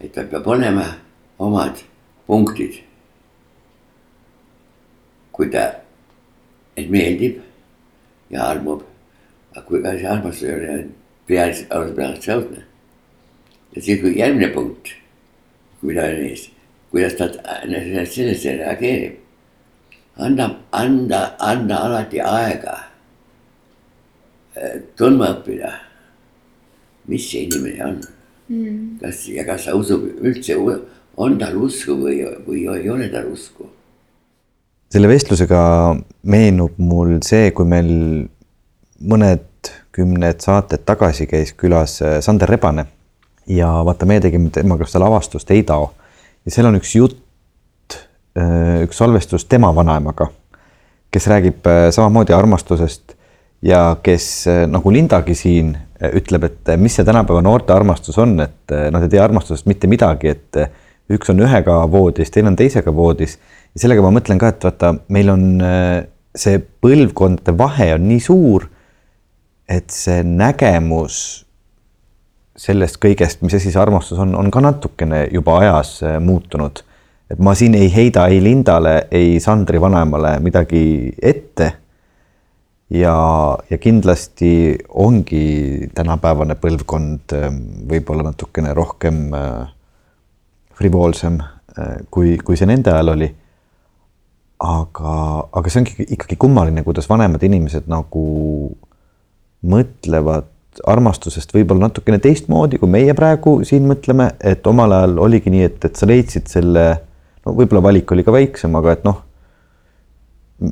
et 0.00 0.12
tal 0.14 0.26
peab 0.30 0.46
olema 0.46 0.86
omad 1.38 1.82
punktid. 2.26 2.82
kui 5.32 5.50
ta, 5.50 5.68
et 6.76 6.90
meeldib 6.90 7.40
ja 8.30 8.46
armub, 8.50 8.82
aga 9.54 9.66
kui 9.66 9.82
see 9.82 10.08
armastus 10.08 10.48
ei 10.48 10.54
ole 10.54 10.76
peaasi, 11.32 11.66
peaasi 11.96 12.34
õudne. 12.36 12.62
ja 13.74 13.82
siis, 13.82 14.00
kui 14.04 14.14
järgmine 14.18 14.52
punkt, 14.54 14.94
ta 15.82 16.06
on 16.06 16.22
ees, 16.28 16.46
kuidas 16.92 17.18
ta 17.18 17.28
sellesse 17.32 18.56
reageerib. 18.60 19.18
annab, 20.16 20.58
anda, 20.76 21.26
anda 21.40 21.84
alati 21.88 22.20
aega 22.20 22.78
tundma 24.98 25.30
õppida, 25.32 25.70
mis 27.08 27.28
see 27.30 27.46
inimene 27.46 27.84
on 27.86 27.94
mm.. 28.52 28.80
kas 29.00 29.22
ja 29.32 29.44
kas 29.48 29.68
ta 29.68 29.76
usub 29.78 30.04
üldse, 30.20 30.58
on 31.16 31.38
tal 31.40 31.56
usku 31.64 31.96
või, 31.98 32.20
või 32.46 32.66
ei 32.76 32.90
ole 32.92 33.08
tal 33.12 33.30
usku. 33.32 33.68
selle 34.92 35.08
vestlusega 35.08 35.62
meenub 36.28 36.76
mul 36.76 37.16
see, 37.24 37.50
kui 37.56 37.68
meil 37.68 37.90
mõned 39.00 39.48
kümned 39.92 40.40
saated 40.40 40.84
tagasi 40.88 41.26
käis 41.28 41.52
külas 41.58 41.98
äh, 42.02 42.20
Sander 42.20 42.48
Rebane 42.48 42.86
ja 43.46 43.68
vaata, 43.84 44.06
me 44.08 44.20
tegime 44.20 44.50
temaga 44.54 44.86
seda 44.88 45.04
lavastust 45.04 45.50
Ei 45.52 45.64
tao 45.68 45.90
ja 46.44 46.54
seal 46.54 46.68
on 46.70 46.78
üks 46.78 46.94
jutt, 46.96 47.98
äh, 48.38 48.82
üks 48.86 49.02
salvestus 49.02 49.44
tema 49.50 49.72
vanaemaga, 49.76 50.30
kes 51.12 51.28
räägib 51.32 51.68
äh, 51.68 51.88
samamoodi 51.94 52.34
armastusest 52.36 53.16
ja 53.62 53.84
kes 54.02 54.48
nagu 54.66 54.90
Lindagi 54.90 55.36
siin 55.38 55.76
ütleb, 56.02 56.48
et 56.48 56.70
mis 56.82 56.96
see 56.98 57.06
tänapäeva 57.06 57.44
noorte 57.46 57.70
armastus 57.70 58.16
on, 58.18 58.32
et 58.42 58.72
nad 58.90 59.04
ei 59.04 59.12
tea 59.12 59.22
armastusest 59.22 59.68
mitte 59.70 59.86
midagi, 59.86 60.32
et 60.32 60.58
üks 61.14 61.30
on 61.30 61.44
ühega 61.44 61.76
voodis, 61.92 62.32
teine 62.34 62.50
on 62.50 62.56
teisega 62.58 62.90
voodis. 62.90 63.36
ja 63.70 63.84
sellega 63.84 64.02
ma 64.02 64.10
mõtlen 64.16 64.40
ka, 64.42 64.50
et 64.50 64.66
vaata, 64.66 64.90
meil 65.14 65.30
on 65.30 65.44
see 66.34 66.58
põlvkondade 66.58 67.54
vahe 67.54 67.92
on 67.94 68.08
nii 68.08 68.24
suur, 68.26 68.66
et 69.72 69.90
see 69.94 70.20
nägemus 70.26 71.16
sellest 72.58 72.98
kõigest, 73.00 73.40
mis 73.42 73.54
asi 73.56 73.72
see 73.72 73.80
armastus 73.80 74.20
on, 74.20 74.34
on 74.36 74.50
ka 74.52 74.60
natukene 74.60 75.24
juba 75.32 75.58
ajas 75.62 76.00
muutunud. 76.20 76.82
et 77.32 77.38
ma 77.40 77.54
siin 77.56 77.74
ei 77.74 77.88
heida 77.94 78.26
ei 78.28 78.42
Lindale, 78.44 79.06
ei 79.10 79.40
Sandri 79.40 79.80
vanaemale 79.80 80.36
midagi 80.44 81.14
ette 81.22 81.72
ja, 82.92 83.16
ja 83.70 83.78
kindlasti 83.78 84.78
ongi 84.88 85.88
tänapäevane 85.94 86.58
põlvkond 86.60 87.36
võib-olla 87.88 88.28
natukene 88.28 88.74
rohkem 88.76 89.24
frivoolsem, 90.76 91.38
kui, 92.10 92.36
kui 92.44 92.58
see 92.58 92.68
nende 92.68 92.92
ajal 92.92 93.14
oli. 93.16 93.30
aga, 94.62 95.12
aga 95.58 95.70
see 95.70 95.80
ongi 95.80 96.04
ikkagi 96.14 96.36
kummaline, 96.38 96.84
kuidas 96.86 97.08
vanemad 97.10 97.42
inimesed 97.42 97.88
nagu 97.90 98.26
mõtlevad 99.62 100.48
armastusest 100.88 101.52
võib-olla 101.52 101.88
natukene 101.88 102.18
teistmoodi, 102.22 102.78
kui 102.80 102.90
meie 102.90 103.14
praegu 103.16 103.58
siin 103.68 103.84
mõtleme, 103.90 104.30
et 104.40 104.66
omal 104.66 104.94
ajal 104.96 105.18
oligi 105.26 105.52
nii, 105.52 105.66
et, 105.68 105.82
et 105.84 105.98
sa 105.98 106.08
leidsid 106.08 106.48
selle, 106.48 106.86
no 107.44 107.54
võib-olla 107.58 107.84
valik 107.90 108.14
oli 108.14 108.24
ka 108.24 108.32
väiksem, 108.34 108.74
aga 108.80 108.96
et 108.96 109.04
noh, 109.04 109.20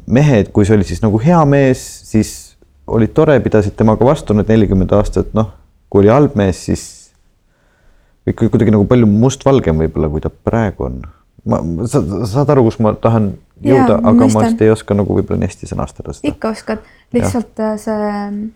mehed, 0.07 0.53
kui 0.55 0.66
see 0.66 0.78
oli 0.78 0.86
siis 0.88 1.03
nagu 1.05 1.20
hea 1.20 1.41
mees, 1.49 1.82
siis 2.09 2.32
olid 2.91 3.12
tore, 3.14 3.36
pidasid 3.45 3.76
temaga 3.78 4.07
vastu 4.07 4.34
need 4.34 4.51
nelikümmend 4.51 4.93
aastat, 4.97 5.34
noh, 5.36 5.53
kui 5.93 6.05
oli 6.05 6.12
halb 6.12 6.36
mees, 6.38 6.64
siis 6.70 6.84
ikka 8.30 8.51
kuidagi 8.53 8.74
nagu 8.74 8.86
palju 8.88 9.09
mustvalgem 9.11 9.80
võib-olla, 9.84 10.11
kui 10.12 10.24
ta 10.24 10.30
praegu 10.30 10.86
on. 10.88 11.01
ma, 11.49 11.61
sa 11.91 12.03
saad 12.28 12.53
aru, 12.55 12.66
kus 12.68 12.80
ma 12.84 12.93
tahan 12.97 13.32
jõuda, 13.64 13.99
aga 13.99 14.16
mõistan. 14.16 14.32
ma 14.34 14.47
lihtsalt 14.47 14.64
ei 14.64 14.72
oska 14.72 14.97
nagu 14.97 15.16
võib-olla 15.16 15.43
nii 15.43 15.51
hästi 15.51 15.70
sõnastada 15.70 16.16
seda. 16.16 16.32
ikka 16.32 16.55
oskad, 16.55 16.88
lihtsalt 17.16 17.62
ja. 17.62 17.72
Äh, 17.72 17.78
see, 17.80 18.51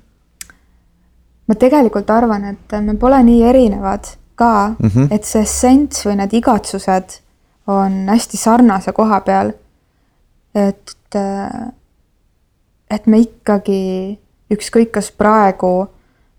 ma 1.46 1.54
tegelikult 1.54 2.10
arvan, 2.10 2.44
et 2.54 2.76
me 2.80 2.94
pole 2.96 3.22
nii 3.22 3.42
erinevad 3.44 4.08
ka 4.34 4.74
mm, 4.78 4.88
-hmm. 4.88 5.06
et 5.10 5.24
see 5.24 5.42
essents 5.42 6.06
või 6.06 6.16
need 6.16 6.32
igatsused 6.32 7.20
on 7.66 8.08
hästi 8.08 8.36
sarnase 8.36 8.92
koha 8.92 9.20
peal. 9.20 9.52
et, 10.54 10.96
et 12.90 13.06
me 13.06 13.18
ikkagi 13.18 14.18
ükskõik, 14.54 14.90
kas 14.90 15.10
praegu 15.10 15.88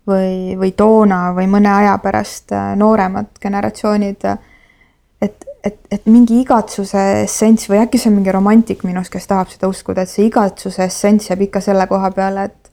või, 0.08 0.56
või 0.58 0.72
toona 0.72 1.32
või 1.36 1.48
mõne 1.50 1.68
aja 1.72 1.98
pärast 1.98 2.54
nooremad 2.76 3.26
generatsioonid, 3.42 4.24
et, 5.20 5.44
et, 5.64 5.80
et 5.90 6.06
mingi 6.06 6.40
igatsuse 6.40 7.02
essents 7.22 7.68
või 7.68 7.82
äkki 7.82 7.98
see 7.98 8.10
on 8.10 8.16
mingi 8.20 8.32
romantik 8.32 8.84
minus, 8.84 9.10
kes 9.10 9.26
tahab 9.26 9.50
seda 9.52 9.68
uskuda, 9.68 10.02
et 10.02 10.12
see 10.12 10.30
igatsuse 10.30 10.84
essents 10.84 11.30
jääb 11.30 11.46
ikka 11.48 11.60
selle 11.60 11.86
koha 11.90 12.10
peale, 12.10 12.44
et 12.44 12.72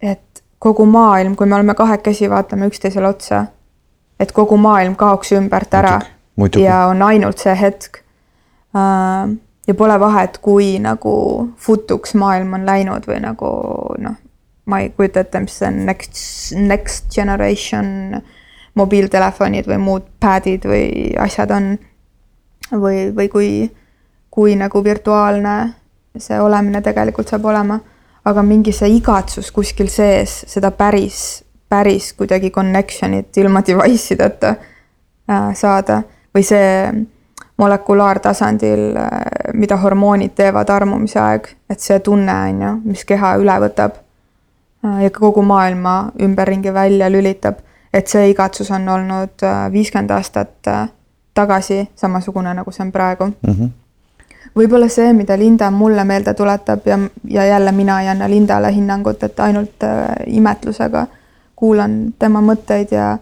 et 0.00 0.39
kogu 0.60 0.86
maailm, 0.86 1.36
kui 1.36 1.48
me 1.48 1.56
oleme 1.56 1.74
kahekesi, 1.74 2.28
vaatame 2.30 2.68
üksteisele 2.68 3.08
otsa, 3.08 3.44
et 4.20 4.32
kogu 4.36 4.58
maailm 4.60 4.96
kaoks 5.00 5.32
ümbert 5.32 5.74
ära 5.74 5.98
Muidugi. 6.36 6.64
ja 6.64 6.84
on 6.92 7.02
ainult 7.02 7.40
see 7.40 7.54
hetk. 7.56 8.02
Äh, 8.76 9.36
ja 9.66 9.74
pole 9.74 9.96
vahet, 10.00 10.38
kui 10.44 10.74
nagu 10.82 11.14
futuks 11.58 12.14
maailm 12.14 12.52
on 12.58 12.66
läinud 12.68 13.06
või 13.08 13.20
nagu 13.24 13.50
noh, 13.98 14.18
ma 14.66 14.80
ei 14.84 14.92
kujuta 14.94 15.24
ette, 15.24 15.40
mis 15.44 15.58
see 15.62 15.70
next, 15.74 16.20
next 16.56 17.10
generation 17.14 18.20
mobiiltelefonid 18.78 19.68
või 19.68 19.78
muud 19.82 20.08
pad'id 20.20 20.66
või 20.68 21.14
asjad 21.18 21.50
on. 21.56 21.72
või, 22.70 23.10
või 23.16 23.28
kui, 23.28 23.50
kui 24.30 24.54
nagu 24.56 24.84
virtuaalne 24.84 25.54
see 26.18 26.40
olemine 26.40 26.82
tegelikult 26.82 27.28
saab 27.28 27.44
olema. 27.50 27.80
Aga 28.24 28.42
mingi 28.42 28.72
see 28.72 28.96
igatsus 28.96 29.50
kuskil 29.50 29.88
sees, 29.88 30.44
seda 30.48 30.70
päris, 30.70 31.42
päris 31.68 32.12
kuidagi 32.12 32.50
connection'it 32.50 33.36
ilma 33.36 33.62
device 33.66 34.14
ideta 34.14 34.54
äh, 35.30 35.54
saada 35.54 36.02
või 36.34 36.44
see 36.44 36.92
molekulaartasandil, 37.56 38.84
äh, 38.96 39.10
mida 39.54 39.76
hormoonid 39.76 40.34
teevad 40.36 40.70
armumise 40.70 41.20
aeg, 41.20 41.48
et 41.70 41.80
see 41.80 41.98
tunne 42.00 42.32
on 42.32 42.62
ju, 42.62 42.76
mis 42.84 43.04
keha 43.04 43.36
üle 43.40 43.58
võtab 43.66 43.98
Äh, 44.84 45.02
ja 45.02 45.10
kogu 45.10 45.42
maailma 45.42 46.12
ümberringi 46.22 46.74
välja 46.74 47.12
lülitab. 47.12 47.54
et 47.92 48.06
see 48.06 48.28
igatsus 48.30 48.68
on 48.70 48.88
olnud 48.88 49.42
viiskümmend 49.72 50.10
aastat 50.14 50.68
tagasi 51.34 51.88
samasugune, 51.98 52.52
nagu 52.54 52.70
see 52.70 52.84
on 52.84 52.92
praegu 52.92 53.26
mm. 53.26 53.54
-hmm. 53.54 53.68
Võib-olla 54.56 54.88
see, 54.88 55.12
mida 55.12 55.38
Linda 55.38 55.70
mulle 55.70 56.04
meelde 56.04 56.34
tuletab 56.34 56.86
ja, 56.86 56.98
ja 57.24 57.46
jälle 57.46 57.72
mina 57.72 58.00
ei 58.02 58.08
anna 58.08 58.28
Lindale 58.28 58.72
hinnangut, 58.74 59.22
et 59.22 59.40
ainult 59.40 59.86
imetlusega 60.26 61.06
kuulan 61.56 62.14
tema 62.18 62.40
mõtteid 62.40 62.94
ja 62.94 63.18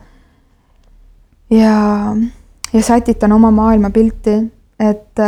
ja, 1.50 2.16
ja 2.72 2.82
sätitan 2.82 3.32
oma 3.32 3.50
maailmapilti, 3.50 4.34
et, 4.80 5.20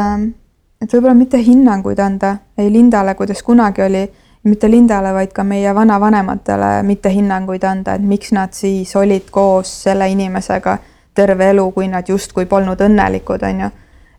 et 0.83 0.93
võib-olla 0.93 1.15
mitte 1.15 1.39
hinnanguid 1.43 1.99
anda 1.99 2.37
ei 2.59 2.73
Lindale, 2.73 3.15
kuidas 3.15 3.43
kunagi 3.43 3.83
oli 3.83 4.05
mitte 4.43 4.71
Lindale, 4.71 5.13
vaid 5.13 5.33
ka 5.37 5.45
meie 5.45 5.75
vanavanematele 5.75 6.83
mitte 6.83 7.13
hinnanguid 7.13 7.65
anda, 7.65 7.95
et 7.95 8.05
miks 8.05 8.33
nad 8.33 8.57
siis 8.57 8.95
olid 8.97 9.29
koos 9.31 9.73
selle 9.85 10.09
inimesega 10.11 10.79
terve 11.15 11.51
elu, 11.51 11.71
kui 11.73 11.89
nad 11.89 12.09
justkui 12.09 12.47
polnud 12.47 12.81
õnnelikud, 12.81 13.45
on 13.49 13.65
ju. 13.65 13.71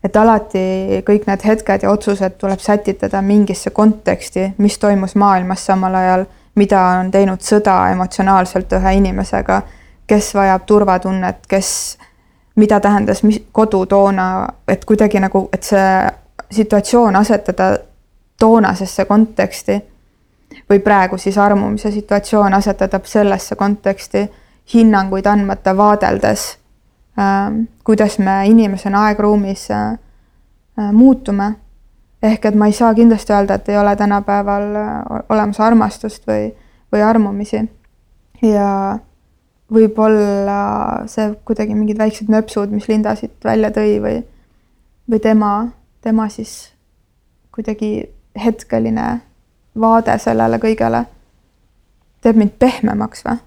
Et 0.04 0.16
alati 0.16 1.02
kõik 1.06 1.26
need 1.28 1.44
hetked 1.46 1.84
ja 1.84 1.90
otsused 1.90 2.38
tuleb 2.38 2.60
sätitada 2.60 3.22
mingisse 3.22 3.70
konteksti, 3.70 4.52
mis 4.58 4.78
toimus 4.78 5.14
maailmas 5.14 5.66
samal 5.66 5.94
ajal, 5.94 6.24
mida 6.54 6.80
on 7.00 7.10
teinud 7.10 7.40
sõda 7.40 7.76
emotsionaalselt 7.92 8.72
ühe 8.78 8.96
inimesega, 8.98 9.62
kes 10.06 10.32
vajab 10.34 10.66
turvatunnet, 10.66 11.46
kes, 11.48 11.70
mida 12.56 12.80
tähendas 12.80 13.22
mis, 13.22 13.38
kodu 13.52 13.86
toona, 13.86 14.26
et 14.68 14.84
kuidagi 14.84 15.22
nagu, 15.22 15.46
et 15.52 15.62
see 15.62 15.86
situatsioon 16.52 17.16
asetada 17.16 17.76
toonasesse 18.38 19.04
konteksti 19.04 19.78
või 20.70 20.82
praegu 20.84 21.18
siis 21.18 21.38
armumise 21.38 21.90
situatsioon 21.90 22.54
asetada 22.54 23.00
sellesse 23.04 23.56
konteksti 23.56 24.26
hinnanguid 24.74 25.26
andmata, 25.26 25.76
vaadeldes 25.76 26.58
kuidas 27.84 28.18
me 28.18 28.46
inimesena 28.46 29.04
aegruumis 29.04 29.70
äh, 29.70 29.92
äh, 30.78 30.92
muutume. 30.92 31.54
ehk 32.22 32.44
et 32.44 32.54
ma 32.54 32.66
ei 32.66 32.72
saa 32.72 32.94
kindlasti 32.94 33.32
öelda, 33.32 33.54
et 33.54 33.68
ei 33.68 33.78
ole 33.78 33.96
tänapäeval 33.96 34.76
äh, 34.76 35.22
olemas 35.28 35.60
armastust 35.60 36.26
või, 36.26 36.52
või 36.92 37.02
armumisi. 37.02 37.68
ja 38.42 38.98
võib-olla 39.72 41.02
see 41.06 41.34
kuidagi 41.44 41.74
mingid 41.74 41.98
väiksed 41.98 42.28
nöpsud, 42.28 42.70
mis 42.70 42.88
Linda 42.88 43.14
siit 43.16 43.44
välja 43.44 43.70
tõi 43.70 44.00
või, 44.00 44.22
või 45.10 45.20
tema, 45.20 45.68
tema 46.00 46.28
siis 46.28 46.72
kuidagi 47.52 48.08
hetkeline 48.44 49.20
vaade 49.80 50.18
sellele 50.18 50.58
kõigele 50.58 51.04
teeb 52.20 52.36
mind 52.36 52.56
pehmemaks 52.58 53.24
või? 53.26 53.40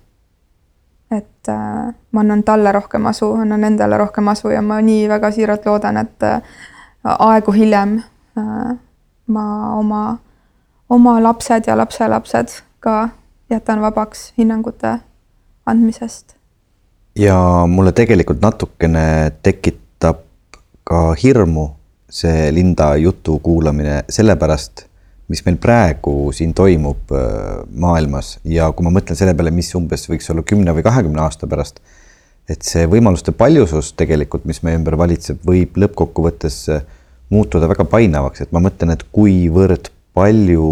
Et 1.11 1.49
äh, 1.49 1.93
ma 2.11 2.19
annan 2.19 2.43
talle 2.43 2.71
rohkem 2.71 3.05
asu, 3.05 3.31
annan 3.33 3.63
endale 3.63 3.97
rohkem 3.97 4.27
asu 4.27 4.49
ja 4.49 4.61
ma 4.61 4.81
nii 4.81 5.07
väga 5.09 5.31
siiralt 5.31 5.65
loodan, 5.65 5.97
et 5.97 6.23
äh, 6.23 6.41
aegu 7.03 7.51
hiljem 7.51 7.99
äh, 8.37 8.77
ma 9.27 9.45
oma, 9.77 10.17
oma 10.89 11.19
lapsed 11.23 11.67
ja 11.67 11.77
lapselapsed 11.77 12.61
ka 12.79 13.09
jätan 13.49 13.81
vabaks 13.81 14.33
hinnangute 14.37 14.97
andmisest. 15.65 16.35
ja 17.15 17.65
mulle 17.67 17.91
tegelikult 17.91 18.41
natukene 18.41 19.31
tekitab 19.43 20.21
ka 20.83 21.13
hirmu 21.23 21.69
see 22.09 22.51
Linda 22.53 22.95
jutu 22.95 23.39
kuulamine 23.39 24.03
sellepärast 24.09 24.85
mis 25.31 25.41
meil 25.45 25.57
praegu 25.61 26.31
siin 26.35 26.53
toimub 26.57 27.13
äh, 27.15 27.63
maailmas. 27.71 28.35
Ja 28.45 28.69
kui 28.75 28.85
ma 28.85 28.93
mõtlen 28.93 29.17
selle 29.17 29.33
peale, 29.37 29.53
mis 29.55 29.71
umbes 29.77 30.05
võiks 30.09 30.29
olla 30.33 30.45
kümne 30.45 30.75
või 30.75 30.85
kahekümne 30.85 31.23
aasta 31.23 31.49
pärast, 31.49 31.81
et 32.49 32.61
see 32.65 32.85
võimaluste 32.89 33.33
paljusus 33.33 33.93
tegelikult, 33.97 34.45
mis 34.45 34.61
meie 34.65 34.77
ümber 34.77 34.97
valitseb, 35.01 35.41
võib 35.47 35.79
lõppkokkuvõttes 35.81 36.59
äh, 36.75 36.85
muutuda 37.33 37.69
väga 37.71 37.87
painavaks, 37.89 38.45
et 38.45 38.53
ma 38.53 38.61
mõtlen, 38.63 38.93
et 38.93 39.05
kuivõrd 39.15 39.89
palju 40.15 40.69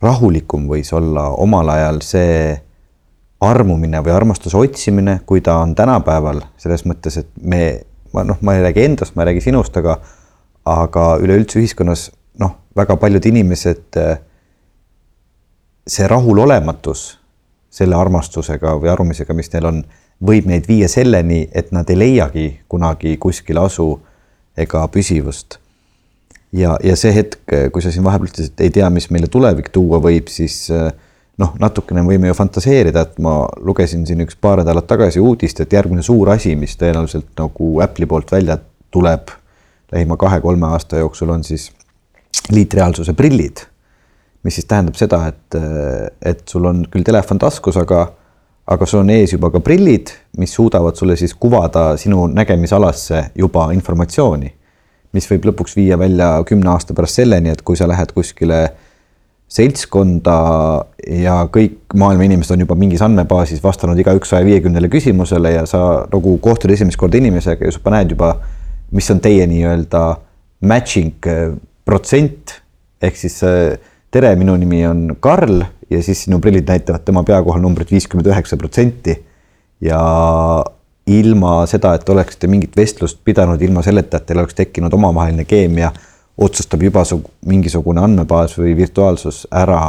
rahulikum 0.00 0.64
võis 0.70 0.88
olla 0.96 1.28
omal 1.36 1.68
ajal 1.74 2.00
see 2.04 2.54
armumine 3.44 4.00
või 4.04 4.14
armastuse 4.14 4.56
otsimine, 4.56 5.20
kui 5.26 5.40
ta 5.44 5.58
on 5.60 5.74
tänapäeval. 5.76 6.42
Selles 6.60 6.84
mõttes, 6.88 7.20
et 7.20 7.28
me, 7.40 7.80
ma 8.12 8.24
noh, 8.28 8.40
ma 8.44 8.56
ei 8.56 8.64
räägi 8.64 8.84
endast, 8.84 9.16
ma 9.16 9.24
ei 9.24 9.32
räägi 9.32 9.48
sinust, 9.48 9.76
aga 9.80 10.00
aga 10.70 11.04
üleüldse 11.24 11.56
ühiskonnas 11.60 12.10
väga 12.76 12.96
paljud 12.96 13.26
inimesed, 13.26 13.86
äh, 13.96 14.18
see 15.86 16.06
rahulolematus 16.08 17.18
selle 17.70 17.96
armastusega 17.96 18.74
või 18.82 18.90
armumisega, 18.92 19.34
mis 19.34 19.50
neil 19.52 19.66
on, 19.70 19.82
võib 20.26 20.46
neid 20.50 20.66
viia 20.68 20.88
selleni, 20.90 21.46
et 21.54 21.70
nad 21.72 21.88
ei 21.90 21.98
leiagi 21.98 22.46
kunagi 22.68 23.16
kuskil 23.16 23.58
asu 23.62 23.94
ega 24.56 24.86
püsivust. 24.88 25.58
ja, 26.52 26.76
ja 26.82 26.96
see 26.96 27.12
hetk, 27.14 27.38
kui 27.72 27.82
sa 27.82 27.92
siin 27.94 28.04
vahepeal 28.04 28.28
ütlesid, 28.28 28.52
et 28.52 28.66
ei 28.66 28.70
tea, 28.74 28.90
mis 28.90 29.06
meile 29.10 29.30
tulevik 29.30 29.70
tuua 29.72 30.00
võib, 30.02 30.28
siis 30.28 30.66
äh, 30.74 30.90
noh, 31.40 31.54
natukene 31.60 32.02
võime 32.06 32.30
ju 32.30 32.36
fantaseerida, 32.36 33.04
et 33.06 33.18
ma 33.22 33.44
lugesin 33.64 34.04
siin 34.06 34.24
üks 34.24 34.36
paar 34.40 34.62
nädalat 34.62 34.88
tagasi 34.90 35.22
uudist, 35.22 35.62
et 35.62 35.72
järgmine 35.72 36.02
suur 36.04 36.32
asi, 36.34 36.56
mis 36.58 36.76
tõenäoliselt 36.80 37.30
nagu 37.38 37.72
Apple'i 37.84 38.08
poolt 38.10 38.32
välja 38.32 38.58
tuleb 38.90 39.32
lähima 39.92 40.18
kahe-kolme 40.20 40.66
aasta 40.74 41.00
jooksul, 41.00 41.32
on 41.34 41.44
siis 41.46 41.70
liitreaalsuse 42.50 43.14
prillid, 43.18 43.64
mis 44.44 44.56
siis 44.56 44.68
tähendab 44.68 44.96
seda, 44.98 45.24
et, 45.30 45.58
et 46.26 46.42
sul 46.48 46.66
on 46.70 46.84
küll 46.90 47.06
telefon 47.06 47.40
taskus, 47.40 47.76
aga, 47.80 48.06
aga 48.70 48.88
sul 48.88 49.02
on 49.02 49.12
ees 49.14 49.34
juba 49.34 49.50
ka 49.52 49.62
prillid, 49.64 50.12
mis 50.40 50.54
suudavad 50.56 50.96
sulle 50.98 51.16
siis 51.20 51.34
kuvada 51.34 51.92
sinu 52.00 52.26
nägemisalasse 52.32 53.30
juba 53.38 53.70
informatsiooni, 53.76 54.52
mis 55.16 55.26
võib 55.30 55.50
lõpuks 55.50 55.74
viia 55.76 55.98
välja 55.98 56.36
kümne 56.46 56.70
aasta 56.72 56.94
pärast 56.96 57.20
selleni, 57.20 57.52
et 57.52 57.62
kui 57.66 57.78
sa 57.78 57.88
lähed 57.90 58.14
kuskile 58.16 58.62
seltskonda 59.50 60.36
ja 61.10 61.40
kõik 61.50 61.96
maailma 61.98 62.28
inimesed 62.28 62.54
on 62.54 62.62
juba 62.62 62.76
mingis 62.78 63.02
andmebaasis 63.02 63.62
vastanud 63.64 63.98
igaüks 63.98 64.30
saja 64.30 64.46
viiekümnele 64.46 64.86
küsimusele 64.92 65.56
ja 65.56 65.64
sa 65.66 65.80
nagu 66.12 66.36
kohtud 66.42 66.70
esimest 66.70 67.00
korda 67.00 67.18
inimesega 67.18 67.66
ja 67.66 67.74
sa 67.74 67.94
näed 67.96 68.14
juba, 68.14 68.36
mis 68.94 69.10
on 69.10 69.18
teie 69.22 69.48
nii-öelda 69.50 70.04
matching 70.70 71.26
protsent 71.90 72.54
ehk 73.02 73.16
siis 73.18 73.40
tere, 73.42 74.34
minu 74.38 74.54
nimi 74.60 74.84
on 74.86 75.16
Karl 75.22 75.64
ja 75.90 76.02
siis 76.02 76.24
sinu 76.26 76.38
prillid 76.42 76.68
näitavad 76.70 77.02
tema 77.06 77.24
pea 77.26 77.40
kohal 77.42 77.62
numbrit 77.64 77.90
viiskümmend 77.90 78.30
üheksa 78.30 78.58
protsenti. 78.60 79.16
ja, 79.80 79.98
ilma 81.10 81.64
seda, 81.66 81.94
et 81.96 82.08
oleksite 82.08 82.46
mingit 82.50 82.76
vestlust 82.76 83.20
pidanud, 83.24 83.60
ilma 83.62 83.82
selleta, 83.82 84.20
et 84.20 84.28
teil 84.28 84.42
oleks 84.42 84.54
tekkinud 84.58 84.94
omavaheline 84.94 85.46
keemia, 85.48 85.90
otsustab 86.40 86.84
juba 86.84 87.02
su 87.08 87.18
mingisugune 87.48 88.02
andmebaas 88.04 88.54
või 88.58 88.76
virtuaalsus 88.78 89.42
ära 89.50 89.80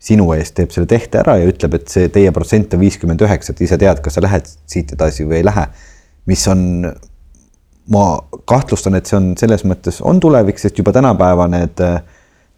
sinu 0.00 0.30
eest, 0.36 0.54
teeb 0.56 0.70
selle 0.72 0.88
tehte 0.88 1.20
ära 1.20 1.36
ja 1.40 1.48
ütleb, 1.50 1.74
et 1.76 1.90
see 1.92 2.08
teie 2.12 2.30
protsent 2.32 2.76
on 2.76 2.84
viiskümmend 2.84 3.20
üheksa, 3.26 3.52
et 3.52 3.64
ise 3.66 3.76
tead, 3.80 4.00
kas 4.04 4.16
sa 4.16 4.24
lähed 4.24 4.48
siit 4.48 4.94
edasi 4.96 5.26
või 5.28 5.40
ei 5.40 5.48
lähe. 5.48 5.66
mis 6.30 6.46
on, 6.48 6.62
ma 7.90 8.22
kahtlustan, 8.44 8.94
et 8.94 9.06
see 9.06 9.18
on 9.18 9.32
selles 9.38 9.64
mõttes 9.66 10.00
on 10.06 10.20
tulevik, 10.22 10.58
sest 10.62 10.78
juba 10.78 10.92
tänapäeva 10.94 11.48
need 11.50 11.82
äh, 11.84 11.98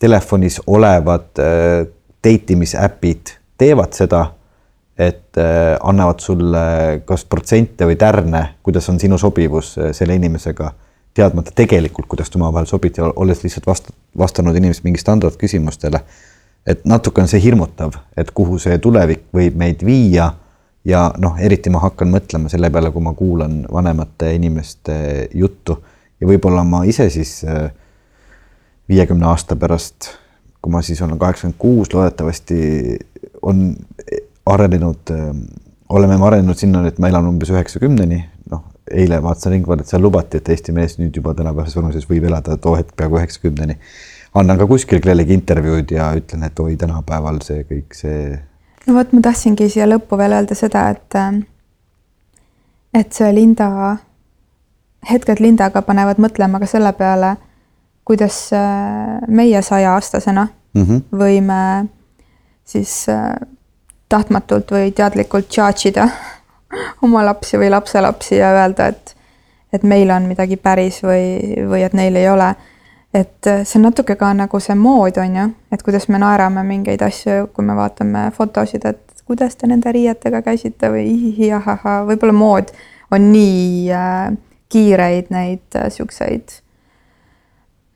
telefonis 0.02 0.60
olevad 0.66 1.40
äh, 1.40 1.86
date 2.22 2.56
imisäpid 2.56 3.36
teevad 3.58 3.96
seda 3.96 4.26
et 4.98 5.38
äh, 5.40 5.78
annavad 5.82 6.20
sulle 6.20 6.64
kas 7.08 7.24
protsente 7.24 7.88
või 7.88 7.96
tärne, 7.96 8.42
kuidas 8.62 8.88
on 8.92 9.00
sinu 9.00 9.18
sobivus 9.18 9.74
selle 9.96 10.18
inimesega, 10.20 10.68
teadmata 11.16 11.52
tegelikult, 11.56 12.06
kuidas 12.12 12.30
te 12.30 12.38
omavahel 12.40 12.68
sobite, 12.68 13.02
olles 13.02 13.42
lihtsalt 13.44 13.66
vast-, 13.68 13.90
vastanud 14.18 14.56
inimesest 14.56 14.84
mingi 14.84 15.00
standardküsimustele. 15.00 16.00
et 16.66 16.84
natuke 16.84 17.20
on 17.20 17.28
see 17.28 17.40
hirmutav, 17.42 17.96
et 18.16 18.30
kuhu 18.30 18.58
see 18.62 18.76
tulevik 18.78 19.24
võib 19.34 19.56
meid 19.58 19.80
viia 19.82 20.28
ja 20.84 21.06
noh, 21.18 21.38
eriti 21.38 21.70
ma 21.70 21.82
hakkan 21.84 22.10
mõtlema 22.10 22.50
selle 22.52 22.70
peale, 22.70 22.90
kui 22.90 23.02
ma 23.04 23.14
kuulan 23.14 23.62
vanemate 23.72 24.34
inimeste 24.34 25.28
juttu 25.34 25.78
ja 26.20 26.28
võib-olla 26.28 26.64
ma 26.66 26.84
ise 26.88 27.08
siis 27.10 27.40
äh, 27.44 27.70
viiekümne 28.90 29.26
aasta 29.30 29.56
pärast, 29.56 30.12
kui 30.62 30.72
ma 30.72 30.82
siis 30.82 31.02
olen 31.02 31.18
kaheksakümmend 31.18 31.58
kuus, 31.58 31.92
loodetavasti 31.94 32.58
on 33.42 33.72
arenenud, 34.46 35.10
ähm, 35.10 35.44
oleme 35.88 36.18
me 36.18 36.26
arenenud 36.26 36.58
sinna, 36.58 36.84
et 36.88 36.98
ma 37.02 37.10
elan 37.10 37.28
umbes 37.30 37.50
üheksakümneni, 37.52 38.20
noh, 38.50 38.64
eile 38.90 39.20
vaatasin 39.22 39.56
Ringvaldit, 39.56 39.90
seal 39.90 40.02
lubati, 40.02 40.38
et 40.38 40.50
Eesti 40.54 40.74
mees 40.76 40.98
nüüd 41.00 41.16
juba 41.18 41.34
tänapäevases 41.38 41.78
vanuses 41.78 42.08
võib 42.10 42.26
elada 42.30 42.56
too 42.58 42.76
hetk 42.78 42.94
peaaegu 42.98 43.20
üheksakümneni. 43.20 43.78
annan 44.34 44.58
ka 44.58 44.66
kuskil 44.66 45.00
kellelegi 45.00 45.34
intervjuud 45.36 45.90
ja 45.92 46.12
ütlen, 46.16 46.46
et 46.46 46.60
oi, 46.60 46.76
tänapäeval 46.80 47.42
see 47.44 47.66
kõik 47.68 47.98
see. 47.98 48.38
No 48.86 48.94
vot, 48.94 49.12
ma 49.12 49.20
tahtsingi 49.20 49.68
siia 49.70 49.86
lõppu 49.88 50.18
veel 50.18 50.36
öelda 50.38 50.54
seda, 50.58 50.88
et 50.94 51.18
ähm, 51.18 51.42
et 52.94 53.12
see 53.12 53.30
Linda, 53.34 53.96
hetked 55.08 55.40
Lindaga 55.40 55.82
panevad 55.82 56.20
mõtlema 56.22 56.60
ka 56.60 56.68
selle 56.70 56.92
peale, 56.96 57.36
kuidas 58.04 58.36
äh, 58.56 59.22
meie 59.28 59.62
sajaaastasena 59.62 60.46
mm 60.74 60.82
-hmm. 60.82 61.02
võime 61.18 61.88
siis 62.64 63.08
äh, 63.08 63.34
tahtmatult 64.08 64.70
või 64.70 64.92
teadlikult 64.92 65.48
charge 65.48 65.88
ida 65.88 66.08
oma 67.06 67.24
lapsi 67.24 67.58
või 67.58 67.70
lapselapsi 67.70 68.36
ja 68.36 68.52
öelda, 68.52 68.86
et, 68.86 69.16
et 69.72 69.82
meil 69.82 70.10
on 70.10 70.28
midagi 70.28 70.56
päris 70.56 71.02
või, 71.02 71.56
või 71.68 71.82
et 71.82 71.92
neil 71.92 72.16
ei 72.16 72.28
ole. 72.28 72.54
Et 73.14 73.48
see 73.64 73.78
on 73.78 73.88
natuke 73.88 74.16
ka 74.16 74.32
nagu 74.34 74.60
see 74.60 74.76
mood, 74.78 75.18
on 75.20 75.36
ju, 75.36 75.48
et 75.72 75.82
kuidas 75.84 76.08
me 76.08 76.20
naerame 76.22 76.62
mingeid 76.64 77.02
asju, 77.04 77.50
kui 77.52 77.64
me 77.64 77.76
vaatame 77.76 78.30
fotosid, 78.36 78.86
et 78.88 79.24
kuidas 79.28 79.56
te 79.56 79.68
nende 79.70 79.92
riietega 79.92 80.42
käisite 80.42 80.90
või 80.92 81.06
ihihiahaha, 81.12 82.02
võib-olla 82.08 82.36
mood 82.36 82.72
on 83.12 83.30
nii 83.32 83.92
äh, 83.92 84.32
kiireid 84.72 85.30
neid 85.30 85.76
äh, 85.76 85.90
siukseid 85.92 86.62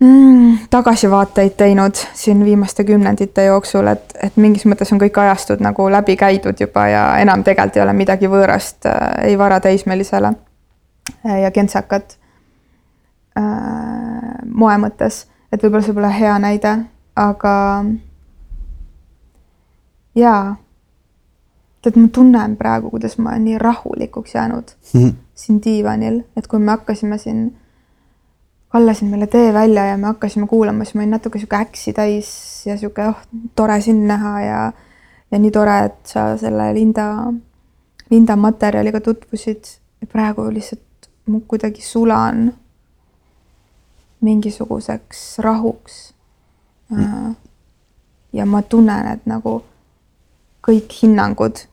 mm, 0.00 0.58
tagasivaateid 0.70 1.56
teinud 1.56 1.94
siin 2.14 2.44
viimaste 2.44 2.84
kümnendite 2.84 3.44
jooksul, 3.44 3.86
et, 3.86 4.16
et 4.22 4.36
mingis 4.36 4.66
mõttes 4.68 4.92
on 4.92 5.00
kõik 5.00 5.18
ajastud 5.22 5.64
nagu 5.64 5.88
läbi 5.92 6.16
käidud 6.16 6.60
juba 6.60 6.88
ja 6.92 7.06
enam 7.22 7.44
tegelikult 7.44 7.80
ei 7.80 7.84
ole 7.86 7.96
midagi 7.96 8.30
võõrast 8.30 8.88
äh, 8.90 9.08
ei 9.30 9.38
varateismelisele 9.38 10.32
äh, 10.32 11.40
ja 11.42 11.50
kentsakat 11.50 12.18
äh, 13.38 14.36
moe 14.46 14.76
mõttes, 14.82 15.24
et 15.52 15.62
võib-olla 15.62 15.84
see 15.84 15.96
pole 15.96 16.12
hea 16.12 16.38
näide, 16.42 16.76
aga 17.16 17.54
jaa, 20.16 20.56
tead, 21.84 22.00
ma 22.00 22.08
tunnen 22.12 22.56
praegu, 22.56 22.90
kuidas 22.90 23.18
ma 23.18 23.34
olen 23.34 23.46
nii 23.50 23.60
rahulikuks 23.62 24.34
jäänud 24.34 24.74
mm 24.94 25.00
-hmm. 25.00 25.14
siin 25.34 25.62
diivanil, 25.64 26.22
et 26.36 26.46
kui 26.46 26.58
me 26.58 26.70
hakkasime 26.70 27.18
siin 27.18 27.56
kallasin 28.68 29.08
meile 29.08 29.26
tee 29.26 29.52
välja 29.52 29.86
ja 29.86 29.96
me 29.96 30.06
hakkasime 30.06 30.46
kuulama, 30.46 30.84
siis 30.84 30.94
ma 30.94 31.00
olin 31.00 31.10
natuke 31.10 31.38
sihuke 31.38 31.56
äksi 31.56 31.92
täis 31.92 32.30
ja 32.66 32.76
sihuke 32.76 33.08
oh, 33.08 33.16
tore 33.56 33.80
sind 33.80 34.06
näha 34.06 34.40
ja, 34.40 34.72
ja 35.30 35.38
nii 35.38 35.50
tore, 35.50 35.78
et 35.84 36.00
sa 36.04 36.36
selle 36.36 36.74
Linda, 36.74 37.32
Linda 38.10 38.36
materjaliga 38.36 39.00
tutvusid 39.00 39.64
ja 40.00 40.06
praegu 40.06 40.48
lihtsalt 40.52 41.10
ma 41.26 41.40
kuidagi 41.48 41.82
sulan 41.82 42.52
mingisuguseks 44.20 45.38
rahuks. 45.44 46.12
Mm.. 46.90 47.34
ja 48.32 48.44
ma 48.46 48.60
tunnen, 48.62 49.08
et 49.10 49.24
nagu 49.26 49.58
kõik 50.66 50.92
hinnangud, 51.02 51.64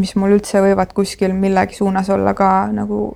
mis 0.00 0.14
mul 0.16 0.38
üldse 0.38 0.62
võivad 0.64 0.94
kuskil 0.96 1.34
millegi 1.36 1.76
suunas 1.76 2.08
olla 2.12 2.32
ka 2.36 2.70
nagu 2.72 3.10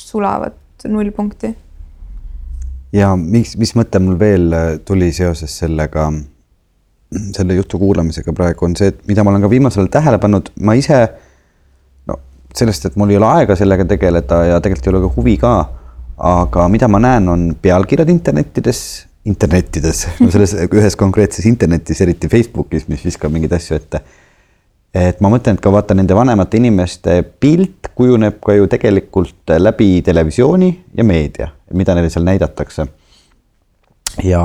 sulavad 0.00 0.58
nullpunkti. 0.88 1.54
Ja 2.92 3.14
mis, 3.16 3.54
mis 3.56 3.72
mõte 3.78 4.00
mul 4.02 4.18
veel 4.20 4.52
äh, 4.52 4.70
tuli 4.84 5.08
seoses 5.16 5.54
sellega, 5.62 6.10
selle 7.32 7.56
jutu 7.56 7.80
kuulamisega 7.80 8.34
praegu 8.36 8.66
on 8.68 8.76
see, 8.76 8.90
et 8.92 9.00
mida 9.08 9.24
ma 9.24 9.32
olen 9.32 9.44
ka 9.44 9.52
viimasel 9.52 9.86
ajal 9.86 9.92
tähele 9.94 10.20
pannud, 10.20 10.50
ma 10.60 10.76
ise 10.76 10.98
no 12.10 12.18
sellest, 12.56 12.90
et 12.90 12.98
mul 13.00 13.14
ei 13.14 13.20
ole 13.20 13.30
aega 13.30 13.56
sellega 13.56 13.86
tegeleda 13.88 14.42
ja 14.50 14.60
tegelikult 14.60 14.88
ei 14.88 14.92
ole 14.92 15.04
ka 15.06 15.12
huvi 15.16 15.38
ka, 15.40 15.54
aga 16.18 16.68
mida 16.68 16.88
ma 16.88 17.00
näen, 17.02 17.28
on 17.28 17.46
pealkirjad 17.62 18.08
internettides, 18.08 18.82
internettides, 19.24 20.06
no 20.20 20.30
selles 20.30 20.56
ühes 20.78 20.96
konkreetses 20.98 21.46
internetis, 21.46 22.00
eriti 22.00 22.28
Facebookis, 22.28 22.88
mis 22.88 23.04
viskab 23.04 23.32
mingeid 23.32 23.56
asju 23.58 23.78
ette 23.78 24.02
et 24.94 25.20
ma 25.24 25.30
mõtlen, 25.32 25.56
et 25.56 25.64
ka 25.64 25.72
vaata 25.72 25.96
nende 25.96 26.16
vanemate 26.16 26.58
inimeste 26.60 27.22
pilt 27.40 27.90
kujuneb 27.96 28.40
ka 28.44 28.56
ju 28.56 28.68
tegelikult 28.70 29.54
läbi 29.58 30.02
televisiooni 30.04 30.72
ja 30.96 31.04
meedia, 31.04 31.48
mida 31.72 31.96
neile 31.96 32.10
seal 32.12 32.26
näidatakse. 32.28 32.86
ja 34.22 34.42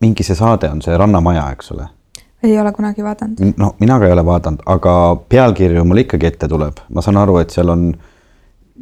mingi 0.00 0.22
see 0.22 0.36
saade 0.38 0.70
on 0.70 0.82
see 0.82 0.96
Rannamaja, 0.96 1.48
eks 1.52 1.72
ole. 1.72 1.88
ei 2.42 2.58
ole 2.58 2.72
kunagi 2.72 3.04
vaadanud. 3.04 3.54
no 3.56 3.74
mina 3.80 3.98
ka 3.98 4.06
ei 4.06 4.12
ole 4.12 4.24
vaadanud, 4.26 4.62
aga 4.66 4.94
pealkirju 5.28 5.84
mul 5.84 6.04
ikkagi 6.04 6.26
ette 6.26 6.48
tuleb, 6.48 6.78
ma 6.88 7.02
saan 7.02 7.16
aru, 7.16 7.38
et 7.38 7.50
seal 7.50 7.68
on 7.68 7.90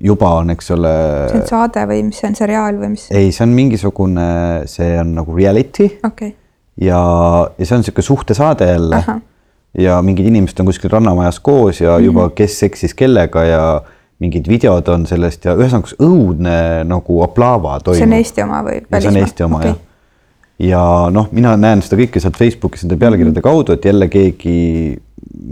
juba 0.04 0.34
on, 0.40 0.52
eks 0.54 0.70
ole. 0.74 0.92
see 1.32 1.40
on 1.40 1.48
saade 1.48 1.86
või 1.90 2.02
mis 2.08 2.20
see 2.20 2.28
on, 2.30 2.36
seriaal 2.38 2.78
või 2.78 2.92
mis? 2.94 3.08
ei, 3.10 3.32
see 3.34 3.44
on 3.46 3.54
mingisugune, 3.56 4.28
see 4.70 4.92
on 5.00 5.16
nagu 5.18 5.34
reality 5.36 5.90
okay.. 6.06 6.34
ja, 6.80 7.00
ja 7.58 7.64
see 7.64 7.74
on 7.76 7.82
niisugune 7.82 8.06
suhtesaade 8.06 8.70
jälle 8.70 9.02
ja 9.78 9.98
mingid 10.02 10.26
inimesed 10.30 10.60
on 10.62 10.70
kuskil 10.70 10.92
rannamajas 10.92 11.40
koos 11.40 11.82
ja 11.82 11.98
juba, 11.98 12.28
mhm. 12.28 12.36
kes 12.38 12.62
eksis 12.68 12.94
kellega 12.98 13.44
ja 13.44 13.62
mingid 14.18 14.48
videod 14.50 14.88
on 14.90 15.04
sellest 15.06 15.44
ja 15.46 15.54
ühesõnaga 15.58 15.98
õudne 16.02 16.54
nagu 16.88 17.20
aplaava 17.22 17.78
toimub. 17.84 18.00
see 18.00 18.08
on 18.08 18.16
Eesti 18.16 18.44
oma 18.44 18.62
või? 18.66 18.80
see 18.90 19.10
on 19.10 19.20
Eesti 19.20 19.46
oma 19.46 19.60
okay. 19.60 19.74
jah. 19.74 19.82
ja 20.70 20.84
noh, 21.14 21.28
mina 21.34 21.54
näen 21.60 21.84
seda 21.86 22.00
kõike 22.00 22.22
sealt 22.22 22.38
Facebookis 22.40 22.86
nende 22.86 22.98
pealkirjade 23.00 23.44
kaudu, 23.44 23.76
et 23.76 23.86
jälle 23.86 24.08
keegi, 24.10 24.56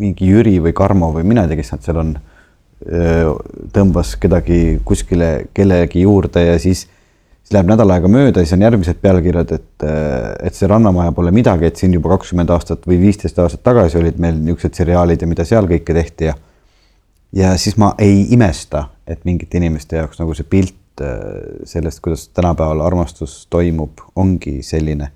mingi 0.00 0.32
Jüri 0.32 0.56
või 0.64 0.74
Karmo 0.76 1.12
või 1.14 1.28
mina 1.28 1.46
ei 1.46 1.52
tea, 1.52 1.60
kes 1.60 1.76
nad 1.76 1.86
seal 1.86 2.02
on, 2.02 2.16
tõmbas 3.72 4.10
kedagi 4.20 4.78
kuskile 4.84 5.46
kellegi 5.56 6.02
juurde 6.04 6.42
ja 6.44 6.58
siis 6.60 6.86
siis 7.46 7.54
läheb 7.54 7.68
nädal 7.70 7.92
aega 7.94 8.08
mööda, 8.10 8.42
siis 8.42 8.56
on 8.56 8.64
järgmised 8.66 8.98
pealkirjad, 8.98 9.52
et, 9.54 9.84
et 10.48 10.56
see 10.56 10.66
Rannamaja 10.66 11.12
pole 11.14 11.30
midagi, 11.30 11.68
et 11.68 11.78
siin 11.78 11.92
juba 11.94 12.10
kakskümmend 12.16 12.50
aastat 12.50 12.88
või 12.90 12.98
viisteist 13.04 13.38
aastat 13.38 13.62
tagasi 13.62 14.00
olid 14.00 14.18
meil 14.18 14.34
niisugused 14.40 14.74
seriaalid 14.74 15.22
ja 15.22 15.28
mida 15.30 15.46
seal 15.46 15.68
kõike 15.70 15.94
tehti 15.94 16.26
ja 16.26 16.34
ja 17.36 17.52
siis 17.60 17.76
ma 17.78 17.92
ei 18.02 18.26
imesta, 18.34 18.88
et 19.06 19.24
mingite 19.24 19.60
inimeste 19.60 20.00
jaoks 20.00 20.18
nagu 20.18 20.34
see 20.34 20.48
pilt 20.50 20.74
sellest, 21.68 22.00
kuidas 22.00 22.28
tänapäeval 22.32 22.80
armastus 22.80 23.44
toimub, 23.50 24.00
ongi 24.16 24.62
selline. 24.62 25.10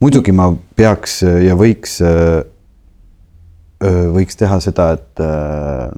muidugi 0.00 0.32
ma 0.32 0.50
peaks 0.76 1.22
ja 1.22 1.56
võiks, 1.56 1.98
võiks 3.82 4.38
teha 4.38 4.60
seda, 4.62 4.92
et 4.94 5.22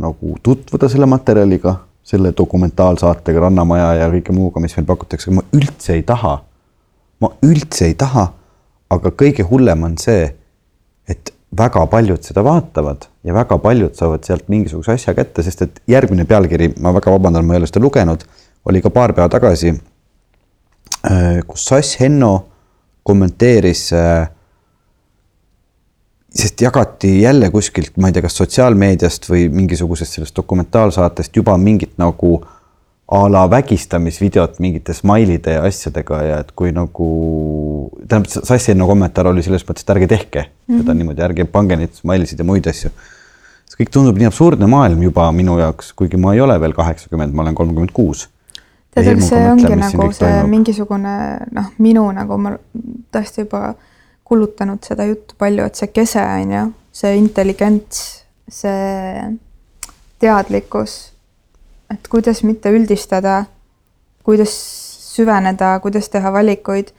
nagu 0.00 0.36
tutvuda 0.42 0.88
selle 0.90 1.06
materjaliga 1.06 1.74
selle 2.06 2.32
dokumentaalsaatega 2.38 3.40
Rannamaja 3.40 3.94
ja 4.00 4.10
kõike 4.10 4.34
muuga, 4.34 4.62
mis 4.62 4.76
meil 4.78 4.86
pakutakse, 4.86 5.32
ma 5.34 5.42
üldse 5.56 5.96
ei 5.96 6.04
taha. 6.06 6.38
ma 7.20 7.30
üldse 7.42 7.88
ei 7.88 7.94
taha. 7.98 8.28
aga 8.90 9.10
kõige 9.10 9.42
hullem 9.42 9.82
on 9.82 9.96
see, 9.98 10.28
et 11.10 11.32
väga 11.58 11.82
paljud 11.90 12.22
seda 12.22 12.44
vaatavad 12.46 13.08
ja 13.26 13.34
väga 13.34 13.58
paljud 13.58 13.94
saavad 13.98 14.22
sealt 14.24 14.48
mingisuguse 14.48 14.92
asja 14.92 15.14
kätte, 15.14 15.42
sest 15.42 15.62
et 15.62 15.80
järgmine 15.90 16.24
pealkiri, 16.24 16.74
ma 16.80 16.92
väga 16.94 17.10
vabandan, 17.10 17.46
ma 17.46 17.56
ei 17.56 17.62
ole 17.62 17.66
seda 17.66 17.82
lugenud, 17.82 18.22
oli 18.70 18.82
ka 18.82 18.90
paar 18.94 19.14
päeva 19.16 19.28
tagasi, 19.32 19.74
kus 21.46 21.66
Sass 21.66 21.98
Henno 22.00 22.46
kommenteeris 23.02 23.88
äh, 23.92 24.28
sest 26.36 26.60
jagati 26.60 27.20
jälle 27.22 27.50
kuskilt, 27.50 27.96
ma 28.00 28.10
ei 28.10 28.16
tea, 28.16 28.24
kas 28.26 28.36
sotsiaalmeediast 28.40 29.30
või 29.30 29.46
mingisugusest 29.52 30.18
sellest 30.18 30.36
dokumentaalsaatest 30.36 31.36
juba 31.36 31.56
mingit 31.60 31.96
nagu 32.00 32.38
a 33.06 33.20
la 33.30 33.44
vägistamisvideot 33.50 34.58
mingite 34.58 34.94
smailide 34.94 35.52
ja 35.58 35.66
asjadega 35.68 36.22
ja 36.26 36.38
et 36.42 36.50
kui 36.58 36.72
nagu, 36.74 37.10
tähendab, 38.02 38.30
Sassi 38.34 38.72
enne 38.74 38.88
kommentaar 38.88 39.30
oli 39.30 39.44
selles 39.46 39.62
mõttes, 39.68 39.86
et 39.86 39.92
ärge 39.94 40.08
tehke 40.10 40.40
mm 40.42 40.48
-hmm. 40.48 40.80
seda 40.82 40.94
niimoodi, 40.94 41.22
ärge 41.22 41.44
pange 41.44 41.76
neid 41.76 41.94
smailisid 41.94 42.38
ja 42.38 42.44
muid 42.44 42.66
asju. 42.66 42.90
see 43.66 43.84
kõik 43.84 43.90
tundub 43.92 44.18
nii 44.18 44.26
absurdne 44.26 44.66
maailm 44.66 45.02
juba 45.02 45.32
minu 45.32 45.58
jaoks, 45.58 45.92
kuigi 45.92 46.16
ma 46.16 46.34
ei 46.34 46.40
ole 46.40 46.60
veel 46.60 46.72
kaheksakümmend, 46.72 47.32
ma 47.32 47.42
olen 47.42 47.54
kolmkümmend 47.54 47.92
kuus 47.92 48.28
tead, 48.94 49.16
eks 49.16 49.28
see 49.28 49.50
ongi 49.50 49.76
nagu 49.76 50.08
see 50.12 50.24
toimub. 50.24 50.50
mingisugune 50.50 51.14
noh, 51.52 51.70
minu 51.78 52.06
nagu 52.16 52.38
ma 52.38 52.56
tõesti 53.14 53.44
juba 53.44 53.74
kulutanud 54.26 54.82
seda 54.84 55.06
juttu 55.06 55.36
palju, 55.38 55.66
et 55.66 55.78
see 55.78 55.92
kese 55.94 56.22
on 56.22 56.52
ju, 56.52 56.62
see 56.92 57.14
intelligents, 57.18 58.02
see 58.50 59.22
teadlikkus, 60.22 60.96
et 61.92 62.10
kuidas 62.10 62.42
mitte 62.42 62.72
üldistada, 62.74 63.44
kuidas 64.26 64.54
süveneda, 65.14 65.76
kuidas 65.80 66.10
teha 66.12 66.32
valikuid. 66.32 66.92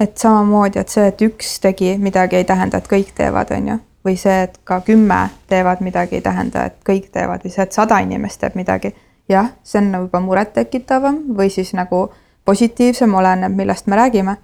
et 0.00 0.16
samamoodi, 0.16 0.78
et 0.80 0.88
see, 0.88 1.02
et 1.10 1.22
üks 1.26 1.58
tegi 1.60 1.90
midagi, 2.00 2.38
ei 2.38 2.44
tähenda, 2.48 2.78
et 2.80 2.86
kõik 2.88 3.10
teevad, 3.18 3.50
on 3.52 3.66
ju, 3.68 3.74
või 4.08 4.14
see, 4.16 4.38
et 4.46 4.54
ka 4.64 4.78
kümme 4.80 5.18
teevad 5.52 5.82
midagi, 5.84 6.16
ei 6.16 6.24
tähenda, 6.24 6.62
et 6.70 6.78
kõik 6.88 7.10
teevad 7.12 7.44
või 7.44 7.52
see, 7.52 7.66
et 7.68 7.76
sada 7.76 7.98
inimest 8.00 8.40
teeb 8.40 8.56
midagi 8.56 8.94
jah, 9.30 9.50
see 9.62 9.78
on 9.78 9.90
nagu 9.94 10.08
juba 10.08 10.20
murettekitavam 10.24 11.22
või 11.38 11.50
siis 11.52 11.72
nagu 11.76 12.08
positiivsem, 12.44 13.14
oleneb, 13.14 13.54
millest 13.56 13.86
me 13.86 13.96
räägime. 13.96 14.36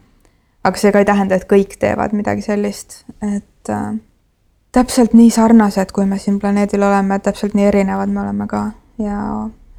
Aga 0.67 0.81
see 0.81 0.93
ka 0.93 1.03
ei 1.03 1.09
tähenda, 1.09 1.39
et 1.39 1.47
kõik 1.51 1.77
teevad 1.81 2.15
midagi 2.17 2.43
sellist, 2.43 3.05
et 3.23 3.71
äh, 3.71 3.95
täpselt 4.75 5.15
nii 5.17 5.31
sarnased, 5.31 5.93
kui 5.95 6.07
me 6.11 6.19
siin 6.23 6.41
planeedil 6.43 6.83
oleme, 6.83 7.19
täpselt 7.23 7.55
nii 7.55 7.69
erinevad 7.71 8.13
me 8.13 8.25
oleme 8.25 8.49
ka 8.51 8.63
ja 9.03 9.21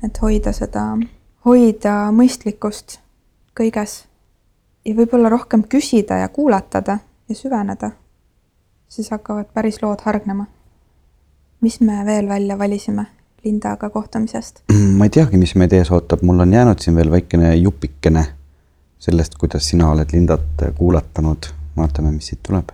et 0.05 0.21
hoida 0.21 0.53
seda, 0.55 0.85
hoida 1.45 1.97
mõistlikkust 2.15 2.99
kõiges 3.57 3.99
ja 4.85 4.95
võib-olla 4.95 5.31
rohkem 5.33 5.65
küsida 5.69 6.21
ja 6.21 6.29
kuulatada 6.33 6.99
ja 7.27 7.35
süveneda, 7.35 7.91
siis 8.87 9.11
hakkavad 9.11 9.51
päris 9.53 9.81
lood 9.81 10.05
hargnema. 10.05 10.47
mis 11.61 11.79
me 11.81 12.05
veel 12.05 12.27
välja 12.29 12.57
valisime? 12.57 13.05
Lindaga 13.43 13.89
kohtumisest? 13.89 14.63
ma 14.97 15.05
ei 15.05 15.09
teagi, 15.09 15.37
mis 15.37 15.55
meid 15.55 15.73
ees 15.73 15.91
ootab, 15.91 16.21
mul 16.21 16.39
on 16.39 16.53
jäänud 16.53 16.79
siin 16.79 16.95
veel 16.95 17.11
väikene 17.11 17.55
jupikene 17.55 18.25
sellest, 18.99 19.35
kuidas 19.39 19.69
sina 19.69 19.91
oled 19.91 20.13
Lindat 20.13 20.65
kuulatanud. 20.75 21.53
vaatame, 21.77 22.11
mis 22.11 22.27
siit 22.27 22.39
tuleb. 22.43 22.71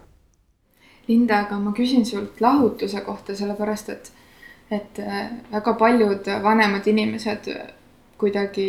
Linda, 1.08 1.40
aga 1.44 1.58
ma 1.60 1.74
küsin 1.76 2.06
sult 2.06 2.42
lahutuse 2.42 3.02
kohta, 3.02 3.36
sellepärast 3.36 3.90
et, 3.90 4.12
et 4.72 5.00
äh, 5.00 5.26
väga 5.52 5.74
paljud 5.74 6.30
vanemad 6.44 6.88
inimesed 6.88 7.50
kuidagi 8.18 8.68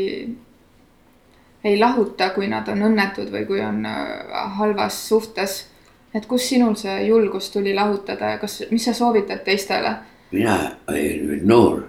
ei 1.64 1.78
lahuta, 1.78 2.30
kui 2.34 2.48
nad 2.50 2.68
on 2.68 2.82
õnnetud 2.88 3.30
või 3.32 3.46
kui 3.46 3.62
on 3.62 3.86
äh, 3.86 4.34
halvas 4.59 4.98
suhtes. 5.09 5.68
et 6.14 6.26
kust 6.26 6.48
sinul 6.48 6.74
see 6.78 7.07
julgus 7.07 7.50
tuli 7.50 7.74
lahutada 7.74 8.34
ja 8.34 8.38
kas, 8.38 8.62
mis 8.70 8.84
sa 8.84 8.92
soovitad 8.94 9.44
teistele? 9.44 9.94
mina 10.32 10.59
olin 10.88 11.28
veel 11.28 11.46
noor 11.46 11.80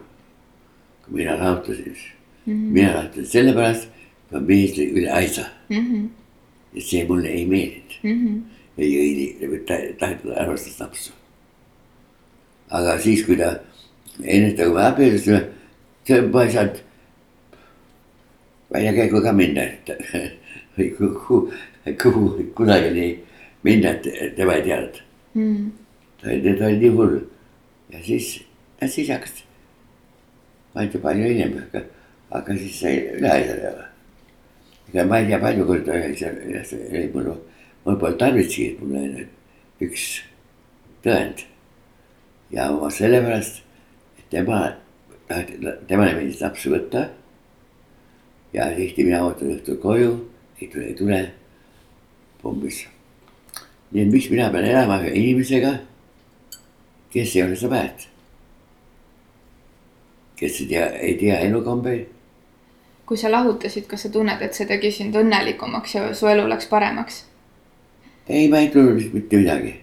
kui 1.05 1.13
mina 1.13 1.37
lahutasin 1.39 1.97
mm. 2.45 2.53
-hmm. 2.53 2.73
mina 2.73 2.93
lahutasin 2.95 3.25
sellepärast, 3.25 3.87
ma 4.31 4.39
meeldisin 4.39 4.95
üle 4.97 5.11
aisa 5.11 5.45
mm. 5.69 5.77
-hmm. 5.77 6.07
ja 6.73 6.81
see 6.81 7.03
mulle 7.07 7.29
ei 7.29 7.45
meeldinud 7.45 7.93
mm. 8.03 8.17
-hmm. 8.21 8.41
ei 8.77 8.91
õili, 9.01 9.59
tahetud 9.99 10.31
armastusnapsu. 10.37 11.13
aga 12.69 12.99
siis, 12.99 13.23
kui 13.25 13.37
ta, 13.37 13.59
enne 14.23 14.53
kui 14.55 14.73
me 14.73 14.83
abiellusime, 14.85 15.45
see 16.07 16.21
ma 16.21 16.43
ei 16.43 16.51
saanud 16.51 16.81
väljakäigu 18.73 19.21
ka 19.21 19.33
minna, 19.33 19.63
et 19.63 19.89
või 20.77 20.91
kuhu, 20.97 21.39
kuhu 22.03 22.51
kusagile 22.55 23.07
minna, 23.63 23.95
et 23.95 24.35
tema 24.35 24.57
ei 24.59 24.63
teadnud 24.67 25.01
mm.. 25.33 25.71
ta 26.21 26.29
oli, 26.29 26.55
ta 26.59 26.65
oli 26.65 26.77
nii 26.83 26.93
hull 26.99 27.19
ja 27.93 28.03
siis, 28.03 28.39
siis 28.87 29.09
hakkas 29.09 29.43
ma 30.73 30.83
ei 30.83 30.89
tea, 30.91 31.01
palju 31.01 31.29
hiljem, 31.29 31.59
aga, 31.63 31.83
aga 32.39 32.57
siis 32.59 32.79
sai 32.81 32.97
üle 33.15 33.31
aida 33.31 33.75
ega 34.95 35.03
ma 35.09 35.19
ei 35.19 35.27
tea, 35.27 35.39
palju 35.43 35.65
korda 35.67 35.97
jäi 35.99 37.09
mul, 37.13 37.27
mul 37.83 37.99
polnud 37.99 38.19
tarvitsi, 38.19 38.69
et 38.71 38.79
mul 38.79 38.95
oli 39.01 39.25
üks 39.83 40.05
tõend. 41.03 41.43
ja 42.55 42.69
sellepärast, 42.97 43.59
et 44.19 44.29
tema, 44.31 44.61
temale 45.27 46.15
meeldis 46.15 46.39
lapsi 46.41 46.71
võtta. 46.71 47.09
ja 48.55 48.71
tihti 48.77 49.03
mina 49.03 49.25
ootan 49.27 49.51
õhtul 49.57 49.81
koju, 49.83 50.15
ei 50.61 50.71
tule, 50.71 50.87
ei 50.87 50.95
tule, 50.95 51.21
pommis. 52.41 52.85
nii 53.91 54.07
et 54.07 54.11
miks 54.15 54.31
mina 54.31 54.49
pean 54.49 54.71
elama 54.71 55.03
ühe 55.03 55.11
inimesega, 55.11 55.77
kes 57.11 57.35
ei 57.35 57.43
ole 57.43 57.71
väärt 57.75 58.09
kes 60.35 60.61
ei 60.61 60.67
tea, 60.67 60.87
ei 60.99 61.15
tea 61.19 61.39
elukombeid. 61.47 62.14
Kui 63.05 63.17
sa 63.17 63.31
lahutasid, 63.31 63.87
kas 63.87 64.05
sa 64.05 64.09
tunned, 64.09 64.41
et 64.41 64.53
see 64.57 64.67
tegi 64.69 64.91
sind 64.91 65.15
õnnelikumaks 65.15 65.95
ja 65.95 66.05
su 66.17 66.29
elu 66.31 66.47
läks 66.49 66.69
paremaks? 66.71 67.23
ei, 68.29 68.47
ma 68.49 68.63
ei 68.63 68.71
tundnud 68.73 69.13
mitte 69.13 69.37
midagi. 69.37 69.73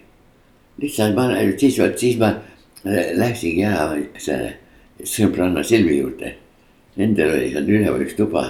lihtsalt 0.81 1.15
ma, 1.15 1.29
siis 1.57 1.79
vot, 1.79 1.97
siis 1.97 2.17
ma 2.19 2.33
läksingi 2.83 3.63
ära 3.63 3.93
selle 4.19 4.57
sõbranna 5.07 5.63
Silvi 5.63 5.99
juurde. 5.99 6.33
Nendel 6.99 7.31
oli 7.33 7.51
seal 7.53 7.69
üleval 7.69 8.03
üks 8.05 8.17
tuba. 8.17 8.49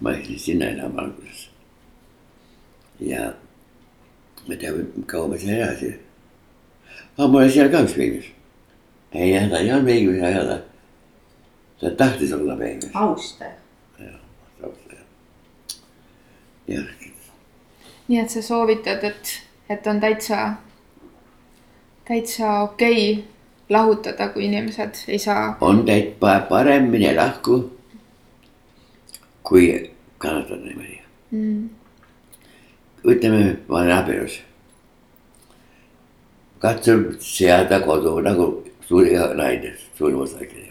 ma 0.00 0.12
läksin 0.14 0.38
sinna 0.38 0.66
elama 0.70 1.02
alguses. 1.02 1.48
ja 3.00 3.32
ma 4.46 4.54
ei 4.54 4.58
tea, 4.58 4.72
kaua 5.06 5.28
ma 5.28 5.38
seal 5.38 5.62
elasin. 5.62 5.94
aga 7.16 7.28
mul 7.28 7.42
oli 7.42 7.54
seal 7.54 7.70
ka 7.70 7.84
üks 7.86 7.96
miinus. 7.96 8.32
ei, 9.12 9.32
ta 9.50 9.62
ei 9.62 9.72
olnud 9.72 10.24
aga 10.24 10.44
ta 10.50 10.58
ta 11.80 11.90
tahtis 11.90 12.32
olla 12.32 12.56
peenis. 12.56 12.90
austaja. 12.94 13.50
jah, 13.98 14.20
austaja. 14.62 15.00
Jah. 16.68 16.84
nii 18.08 18.20
et 18.20 18.30
sa 18.30 18.42
soovitad, 18.42 19.04
et, 19.04 19.32
et 19.68 19.86
on 19.86 20.00
täitsa, 20.00 20.52
täitsa 22.08 22.60
okei 22.62 23.12
okay 23.12 23.24
lahutada, 23.68 24.28
kui 24.28 24.44
inimesed 24.44 24.94
ei 25.08 25.18
saa. 25.18 25.56
on 25.60 25.84
täitsa 25.86 26.40
parem 26.48 26.90
mine 26.90 27.14
lahku, 27.16 27.58
kui 29.42 29.90
kannatada 30.18 30.60
niimoodi 30.60 31.00
mm.. 31.30 31.68
ütleme, 33.04 33.56
ma 33.68 33.78
olen 33.78 33.92
abielus. 33.92 34.40
katsun 36.58 37.16
seada 37.20 37.80
kodu 37.80 38.20
nagu 38.20 38.64
suuri 38.88 39.12
naine, 39.34 39.74
suurim 39.94 40.20
osa 40.20 40.40
ikkagi 40.42 40.68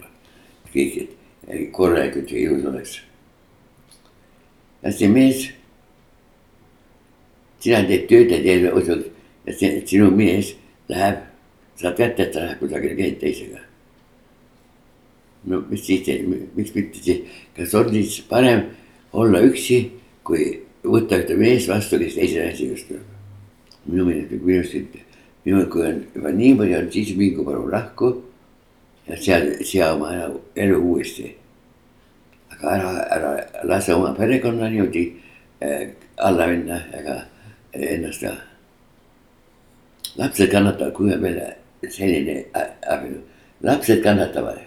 kõik, 0.74 0.98
et 1.48 1.70
korralikult 1.72 2.32
ja 2.32 2.39
ilus 2.39 2.66
oleks. 2.66 2.98
ja 4.84 4.91
see 4.91 5.10
mees, 5.12 5.48
sina 7.68 7.84
teed 7.84 8.07
tööd 8.07 8.32
ja 8.32 8.39
teed 8.39 8.68
ja 9.47 9.55
see, 9.55 9.82
sinu 9.88 10.11
mees 10.15 10.53
läheb, 10.91 11.24
saad 11.80 11.95
kätte, 11.97 12.28
et 12.28 12.34
ta 12.36 12.43
läheb 12.43 12.61
kusagile 12.61 12.95
keegi 12.99 13.20
teisega. 13.22 13.63
no 15.47 15.61
mis 15.70 15.84
siis 15.88 16.03
teed, 16.03 16.28
miks 16.55 16.74
mitte 16.76 17.01
siis, 17.03 17.41
kas 17.55 17.76
on 17.80 17.91
siis 17.93 18.22
parem 18.30 18.65
olla 19.15 19.41
üksi, 19.47 19.82
kui 20.28 20.49
võtta 20.84 21.22
ühte 21.22 21.38
meest 21.39 21.72
vastu, 21.72 21.99
kes 21.99 22.15
teise 22.15 22.43
naise 22.43 22.72
just 22.72 22.88
tuleb. 22.89 23.13
minu 23.88 24.07
meelest, 24.07 24.32
minu 24.32 24.47
meelest, 24.47 24.97
minu, 25.45 25.65
kui 25.72 25.86
on 25.88 26.01
juba 26.15 26.34
niimoodi 26.36 26.76
on, 26.76 26.91
siis 26.91 27.13
mingu 27.20 27.45
palun 27.47 27.72
lahku 27.72 28.11
ja 29.07 29.15
seal 29.15 29.53
sea 29.63 29.93
oma 29.95 30.11
elu 30.55 30.82
uuesti. 30.82 31.36
aga 32.51 32.76
ära, 32.76 32.91
ära 33.15 33.32
lase 33.63 33.95
oma 33.95 34.13
perekonna 34.18 34.70
niimoodi 34.70 35.07
äh, 35.63 35.89
alla 36.18 36.47
minna 36.47 36.82
ega 36.99 37.22
ennast 37.78 38.22
ka. 38.22 38.34
lapsed 40.18 40.52
kannatavad, 40.52 40.94
kui 40.94 41.14
on 41.14 41.22
veel 41.22 41.42
selline 41.90 42.46
abielu, 42.88 43.22
lapsed 43.64 44.04
kannatavad. 44.04 44.62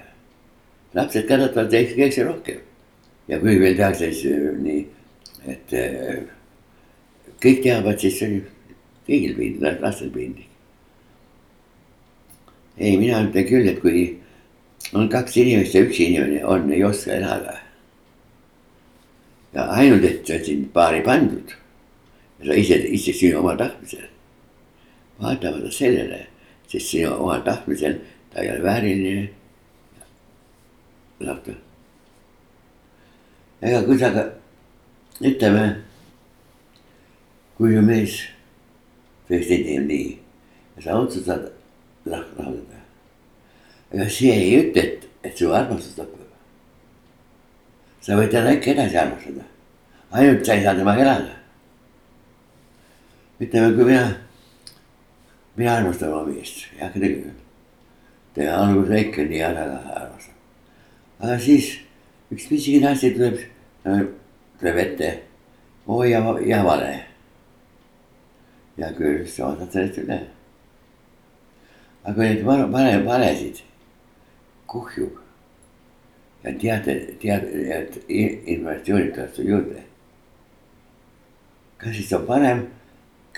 lapsed 0.95 1.27
kannatavad 1.29 1.73
kõigse 1.73 2.27
rohkem 2.27 2.61
ja 3.29 3.39
kui 3.41 3.59
veel 3.61 3.77
tehakse 3.79 4.13
siis 4.13 4.33
äh, 4.33 4.55
nii, 4.59 4.81
et 5.49 5.75
äh, 5.75 6.23
kõik 7.43 7.63
teavad, 7.65 7.99
siis 8.03 8.23
on 8.27 8.41
kõigil 9.07 9.37
piinlik, 9.37 9.83
lastel 9.83 10.11
piinlik. 10.15 10.49
ei, 12.79 12.97
mina 12.97 13.23
ütlen 13.27 13.47
küll, 13.49 13.69
et 13.69 13.81
kui 13.83 14.05
on 14.97 15.09
kaks 15.13 15.37
inimest 15.37 15.75
ja 15.75 15.85
üks 15.85 16.01
inimene 16.01 16.45
on, 16.47 16.71
ei 16.73 16.85
oska 16.85 17.15
elada. 17.19 17.57
ja 19.55 19.67
ainult, 19.79 20.05
et 20.05 20.47
sind 20.47 20.71
paari 20.75 21.03
pandud 21.07 21.57
ja 22.41 22.47
sa 22.47 22.55
ise, 22.57 22.75
ise 22.89 23.13
sinu 23.13 23.39
oma 23.39 23.57
tahtmisel. 23.57 24.09
vaatamata 25.21 25.71
sellele, 25.71 26.27
sest 26.69 26.87
sinu 26.87 27.13
omal 27.13 27.43
tahtmisel 27.45 27.99
ta 28.33 28.41
ei 28.41 28.51
ole 28.51 28.63
vääriline. 28.63 29.31
lahti. 31.21 31.55
ega 33.63 33.83
kui 33.85 33.99
sa 33.99 34.11
ka, 34.11 34.25
ütleme, 35.21 35.65
kui 37.57 37.75
su 37.77 37.83
mees 37.85 38.15
tõesti 39.29 39.61
teeb 39.67 39.85
nii 39.87 40.07
ja 40.77 40.83
sa 40.83 40.97
otsustad 40.97 41.51
lahku 42.09 42.41
lahkuda. 42.43 42.81
ega 43.93 44.09
see 44.09 44.33
ei 44.33 44.55
ütle, 44.63 44.81
et, 44.81 45.05
et 45.23 45.37
su 45.37 45.53
armastus 45.53 45.99
lõpeb. 45.99 46.25
sa 48.01 48.17
võid 48.17 48.33
teda 48.33 48.57
ikka 48.57 48.73
edasi 48.73 48.97
armastada, 48.97 49.45
ainult 50.11 50.47
sa 50.47 50.57
ei 50.57 50.65
saa 50.65 50.75
temaga 50.75 51.05
elada. 51.05 51.40
Ütleme, 53.41 53.75
kui 53.75 53.85
mina 53.85 54.09
mina 55.61 55.73
armastan 55.77 56.13
oma 56.13 56.25
meest, 56.25 56.67
ei 56.75 56.81
hakka 56.81 57.01
tegema. 57.01 57.33
ta 58.35 58.57
alguses 58.57 59.01
ikka 59.05 59.23
nii 59.29 59.43
ära 59.45 59.65
armastab. 60.01 60.37
aga 61.21 61.39
siis 61.39 61.71
üks 62.33 62.47
pisikene 62.49 62.89
asi 62.89 63.13
tuleb, 63.15 63.39
tuleb 64.61 64.77
ette. 64.85 65.11
oo 65.87 66.05
ja, 66.05 66.23
ja 66.47 66.63
vale. 66.65 66.93
hea 68.79 68.93
küll, 68.97 69.27
sa 69.27 69.51
vaatad 69.51 69.73
sellest 69.77 70.03
üle. 70.05 70.21
aga 72.05 72.15
kui 72.15 72.29
neid 72.29 72.45
vale, 72.47 73.05
valesid 73.05 73.63
kuhjub 74.71 75.19
ja 76.45 76.57
teate, 76.57 76.95
tead, 77.21 77.49
et 77.53 78.03
informatsioonid 78.09 79.13
tulevad 79.15 79.35
su 79.37 79.49
juurde. 79.53 79.83
kas 81.77 81.97
siis 81.97 82.13
on 82.17 82.25
parem 82.27 82.69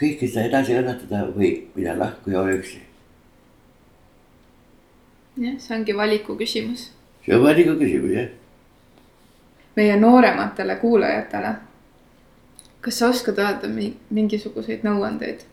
kõike 0.02 0.28
seda 0.28 0.48
edasi 0.48 0.74
kannatada 0.76 1.26
või 1.36 1.52
minna 1.76 1.94
lahku 1.98 2.32
ja 2.32 2.40
ole 2.42 2.56
üksi. 2.58 2.80
jah, 5.40 5.58
see 5.58 5.76
ongi 5.76 5.96
valiku 5.96 6.36
küsimus. 6.38 6.88
see 7.24 7.36
on 7.36 7.44
valiku 7.44 7.76
küsimus 7.80 8.16
jah. 8.16 8.30
meie 9.76 9.96
noorematele 10.00 10.76
kuulajatele. 10.76 11.54
kas 12.80 12.98
sa 12.98 13.08
oskad 13.08 13.38
öelda 13.38 13.70
mingisuguseid 14.10 14.82
nõuandeid, 14.88 15.46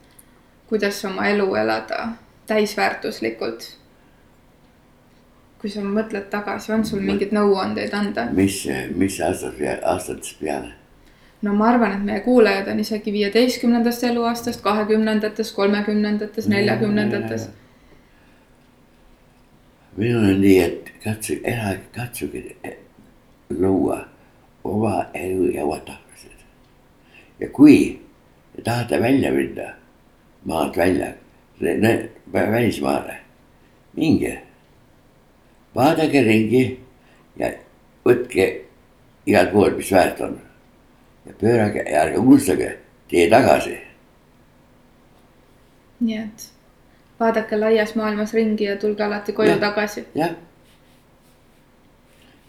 kuidas 0.69 1.05
oma 1.05 1.27
elu 1.27 1.53
elada 1.55 2.07
täisväärtuslikult? 2.47 3.75
kui 5.59 5.69
sa 5.69 5.81
mõtled 5.83 6.29
tagasi, 6.31 6.71
on 6.71 6.85
sul 6.87 7.01
mingeid 7.03 7.35
nõuandeid 7.35 7.93
anda? 7.93 8.29
mis, 8.33 8.63
mis 8.95 9.21
aastast, 9.21 9.61
aastatest 9.83 10.39
peale? 10.41 10.78
No 11.41 11.53
ma 11.53 11.69
arvan, 11.69 11.93
et 11.95 12.03
meie 12.03 12.19
kuulajad 12.19 12.67
on 12.67 12.79
isegi 12.79 13.13
viieteistkümnendast 13.13 14.03
eluaastast, 14.03 14.61
kahekümnendates, 14.61 15.51
kolmekümnendates, 15.51 16.47
neljakümnendates. 16.47 17.49
minul 19.97 20.29
on 20.33 20.41
nii, 20.41 20.59
et 20.63 20.91
katsuge, 21.03 21.41
elage, 21.43 21.87
katsuge 21.95 22.77
luua 23.49 24.05
oma 24.63 25.05
elu 25.13 25.49
ja 25.51 25.63
oma 25.63 25.79
tahtmised. 25.79 26.43
ja 27.39 27.49
kui 27.49 28.01
te 28.55 28.61
tahate 28.61 29.01
välja 29.01 29.31
minna, 29.31 29.71
maalt 30.45 30.77
välja, 30.77 31.13
välismaale, 32.33 33.17
minge. 33.95 34.41
vaadake 35.75 36.21
ringi 36.21 36.79
ja 37.39 37.51
võtke 38.05 38.51
igalt 39.25 39.51
poolt, 39.51 39.77
mis 39.77 39.91
väärt 39.91 40.21
on 40.21 40.39
ja 41.29 41.35
pöörage 41.41 41.83
ja 41.85 42.01
ärge 42.01 42.17
unustage 42.17 42.77
tee 43.09 43.29
tagasi. 43.29 43.77
nii 45.99 46.17
et 46.17 46.49
vaadake 47.19 47.57
laias 47.59 47.95
maailmas 47.95 48.33
ringi 48.33 48.63
ja 48.63 48.77
tulge 48.77 49.03
alati 49.03 49.33
koju 49.33 49.49
ja, 49.49 49.57
tagasi. 49.57 50.05
jah. 50.15 50.35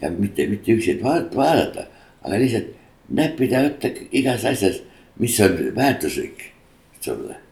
ja 0.03 0.11
mitte, 0.11 0.47
mitte 0.47 0.73
üksi, 0.73 0.91
et 0.91 1.03
vaadata, 1.03 1.37
vaadata, 1.37 1.87
aga 2.23 2.39
lihtsalt 2.39 2.73
näppida 3.09 3.63
võtta 3.67 3.93
igas 4.13 4.45
asjas, 4.45 4.83
mis 5.19 5.41
on 5.41 5.59
väärtuslik 5.77 6.51
sulle 7.01 7.50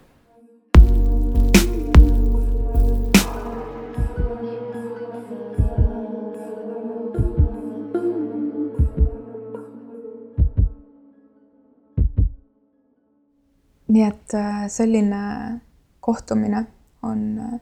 nii 13.88 14.04
et 14.04 14.34
äh, 14.34 14.66
selline 14.68 15.60
kohtumine 16.00 16.66
on 17.02 17.38
äh, 17.38 17.60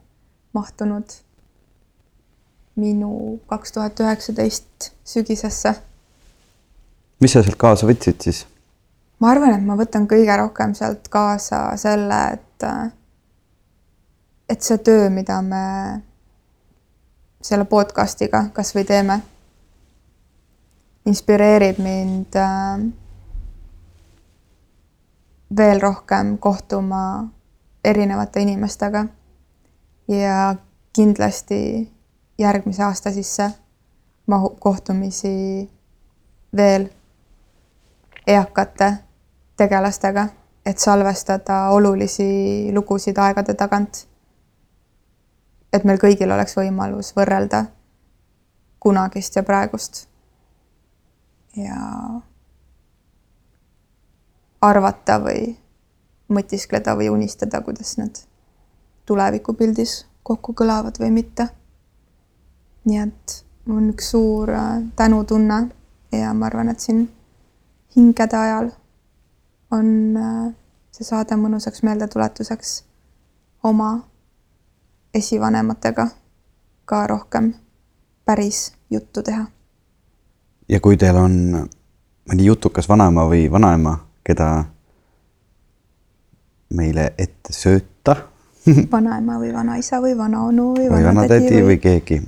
mahtunud 0.52 1.14
minu 2.76 3.40
kaks 3.46 3.72
tuhat 3.72 4.00
üheksateist 4.00 4.90
sügisesse. 5.04 5.74
mis 7.20 7.32
sa 7.32 7.42
sealt 7.42 7.56
kaasa 7.58 7.88
võtsid 7.88 8.20
siis? 8.20 8.44
ma 9.20 9.30
arvan, 9.32 9.54
et 9.56 9.64
ma 9.64 9.76
võtan 9.78 10.08
kõige 10.08 10.36
rohkem 10.36 10.74
sealt 10.76 11.08
kaasa 11.08 11.70
selle, 11.80 12.20
et 12.36 12.66
äh, 12.68 12.90
et 14.48 14.62
see 14.62 14.78
töö, 14.78 15.08
mida 15.10 15.40
me 15.42 15.62
selle 17.42 17.64
podcast'iga 17.70 18.48
kasvõi 18.54 18.84
teeme, 18.86 19.20
inspireerib 21.06 21.78
mind 21.82 22.38
äh, 22.38 22.86
veel 25.56 25.80
rohkem 25.80 26.38
kohtuma 26.38 27.28
erinevate 27.84 28.40
inimestega 28.40 29.06
ja 30.08 30.54
kindlasti 30.92 31.92
järgmise 32.38 32.82
aasta 32.82 33.10
sisse 33.10 33.50
mahub 34.26 34.58
kohtumisi 34.58 35.70
veel 36.56 36.88
eakate 38.26 38.92
tegelastega, 39.56 40.26
et 40.66 40.78
salvestada 40.78 41.68
olulisi 41.70 42.70
lugusid 42.72 43.18
aegade 43.18 43.54
tagant. 43.54 44.06
et 45.72 45.84
meil 45.84 45.98
kõigil 46.00 46.30
oleks 46.32 46.56
võimalus 46.56 47.12
võrrelda 47.16 47.64
kunagist 48.80 49.36
ja 49.36 49.42
praegust. 49.42 50.08
ja 51.56 51.76
arvata 54.60 55.18
või 55.22 55.56
mõtiskleda 56.28 56.96
või 56.96 57.08
unistada, 57.08 57.60
kuidas 57.60 57.96
need 57.98 58.22
tulevikupildis 59.06 60.06
kokku 60.22 60.52
kõlavad 60.52 60.98
või 60.98 61.10
mitte. 61.10 61.48
nii 62.86 62.98
et 63.02 63.44
on 63.68 63.90
üks 63.90 64.10
suur 64.10 64.50
äh, 64.50 64.82
tänutunne 64.96 65.68
ja 66.12 66.34
ma 66.34 66.46
arvan, 66.46 66.68
et 66.68 66.80
siin 66.80 67.08
hingede 67.96 68.36
ajal 68.36 68.70
on 69.70 70.16
äh, 70.16 70.54
see 70.94 71.04
saade 71.04 71.36
mõnusaks 71.36 71.82
meeldetuletuseks 71.82 72.84
oma 73.64 73.90
esivanematega 75.14 76.08
ka 76.84 77.06
rohkem 77.06 77.54
päris 78.24 78.72
juttu 78.90 79.22
teha. 79.22 79.46
ja 80.68 80.80
kui 80.80 80.96
teil 80.96 81.16
on 81.16 81.34
mõni 82.30 82.46
jutukas 82.46 82.88
vanaema 82.88 83.26
või 83.30 83.50
vanaema, 83.50 84.05
keda 84.26 84.48
meile 86.74 87.12
ette 87.18 87.54
sööta. 87.54 88.16
Vanaema 88.92 89.38
või 89.38 89.52
vanaisa 89.54 90.00
või 90.02 90.16
vanaonu 90.18 90.72
või, 90.74 90.88
või 90.90 91.04
vanatädi 91.06 91.52
või... 91.54 91.66
või 91.68 91.76
keegi, 91.82 92.18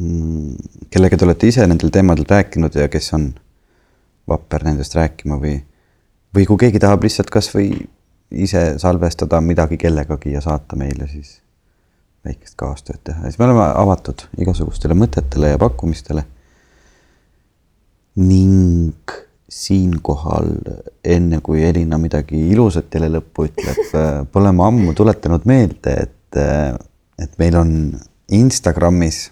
mm, 0.00 0.86
kellega 0.90 1.18
te 1.18 1.26
olete 1.28 1.50
ise 1.52 1.66
nendel 1.68 1.92
teemadel 1.92 2.24
rääkinud 2.28 2.78
ja 2.80 2.88
kes 2.88 3.12
on 3.18 3.28
vapper 4.28 4.64
nendest 4.64 4.96
rääkima 4.96 5.36
või, 5.42 5.58
või 6.32 6.46
kui 6.48 6.62
keegi 6.64 6.80
tahab 6.80 7.04
lihtsalt 7.04 7.32
kasvõi 7.34 7.68
ise 8.32 8.64
salvestada 8.80 9.40
midagi 9.44 9.76
kellegagi 9.76 10.32
ja 10.32 10.40
saata 10.40 10.78
meile, 10.80 11.08
siis 11.10 11.42
väikest 12.24 12.56
kaastööd 12.56 13.02
teha. 13.04 13.26
Siis 13.26 13.38
me 13.38 13.50
oleme 13.50 13.66
avatud 13.66 14.24
igasugustele 14.40 14.96
mõtetele 14.96 15.52
ja 15.52 15.60
pakkumistele. 15.60 16.24
ning 18.16 19.12
siinkohal, 19.52 20.48
enne 21.04 21.40
kui 21.44 21.60
Elina 21.66 21.98
midagi 22.00 22.40
ilusat 22.54 22.88
teile 22.92 23.10
lõppu 23.12 23.50
ütleb, 23.50 23.82
pole 24.32 24.52
ma 24.56 24.70
ammu 24.72 24.94
tuletanud 24.96 25.44
meelde, 25.48 25.96
et, 26.06 26.40
et 27.20 27.38
meil 27.42 27.58
on 27.60 27.72
Instagramis 28.32 29.26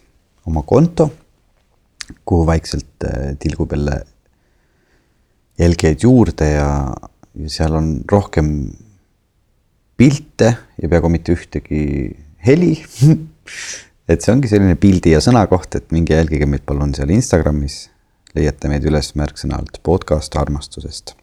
oma 0.50 0.62
konto, 0.68 1.08
kuhu 2.26 2.46
vaikselt 2.48 3.06
eh, 3.06 3.34
tilgub 3.40 3.72
jälle 3.72 4.00
jälgijaid 5.60 6.02
juurde 6.02 6.48
ja, 6.50 6.70
ja 7.36 7.52
seal 7.52 7.76
on 7.76 7.90
rohkem 8.10 8.48
pilte 10.00 10.54
ja 10.80 10.88
peaaegu 10.88 11.10
mitte 11.12 11.36
ühtegi 11.36 11.84
heli. 12.46 12.74
Et 14.10 14.24
see 14.24 14.32
ongi 14.32 14.48
selline 14.50 14.74
pildi 14.80 15.12
ja 15.12 15.20
sõna 15.22 15.44
koht, 15.46 15.76
et 15.78 15.92
minge 15.94 16.16
jälgige 16.16 16.48
meid 16.50 16.64
palun 16.66 16.90
seal 16.96 17.12
Instagramis 17.14 17.84
leiate 18.34 18.68
meid 18.68 18.84
üles 18.86 19.14
märksõna 19.18 19.58
alt 19.58 19.80
podcast 19.82 20.36
armastusest. 20.36 21.14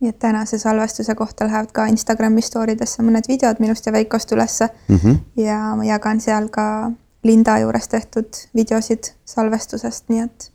nii 0.00 0.10
et 0.10 0.18
tänase 0.18 0.58
salvestuse 0.58 1.14
kohta 1.14 1.46
lähevad 1.46 1.72
ka 1.72 1.86
Instagrami 1.86 2.42
story 2.42 2.74
desse 2.78 3.02
mõned 3.02 3.28
videod 3.28 3.60
minust 3.62 3.86
ja 3.86 3.92
Veikost 3.92 4.32
ülesse 4.32 4.68
mm. 4.88 4.96
-hmm. 4.96 5.18
ja 5.36 5.58
ma 5.76 5.84
jagan 5.84 6.20
seal 6.20 6.48
ka 6.48 6.92
Linda 7.22 7.58
juures 7.58 7.88
tehtud 7.88 8.26
videosid 8.54 9.12
salvestusest, 9.24 10.08
nii 10.08 10.20
et 10.20 10.52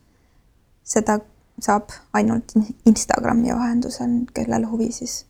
seda 0.83 1.19
saab 1.59 1.89
ainult 2.13 2.51
Instagrami 2.85 3.53
vahendusel, 3.53 4.19
kellel 4.33 4.67
huvi, 4.69 4.91
siis 4.91 5.25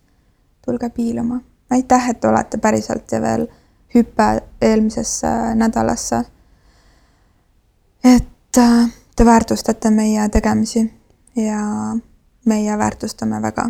tulge 0.66 0.90
piiluma. 0.90 1.40
aitäh, 1.70 2.10
et 2.10 2.26
olete 2.26 2.58
päriselt 2.58 3.12
ja 3.12 3.22
veel 3.22 3.48
hüpe 3.96 4.42
eelmisesse 4.62 5.28
nädalasse. 5.56 6.24
et 8.04 8.58
äh, 8.58 8.90
te 9.18 9.26
väärtustate 9.26 9.90
meie 9.90 10.30
tegemisi 10.30 10.94
ja 11.36 11.60
meie 12.46 12.78
väärtustame 12.78 13.42
väga 13.42 13.70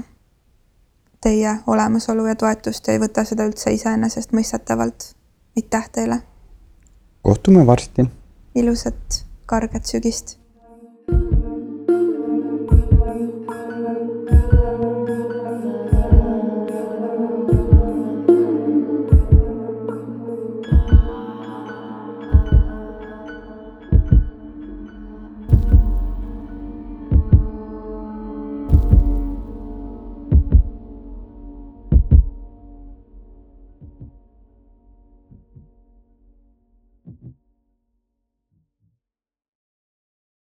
teie 1.22 1.60
olemasolu 1.68 2.26
ja 2.26 2.36
toetust 2.36 2.88
ja 2.88 2.94
ei 2.94 3.00
võta 3.00 3.24
seda 3.26 3.48
üldse 3.48 3.72
iseenesestmõistetavalt. 3.74 5.14
aitäh 5.58 5.90
teile! 5.92 6.20
kohtume 7.22 7.66
varsti! 7.68 8.06
ilusat 8.56 9.24
karget 9.46 9.86
sügist! 9.86 10.38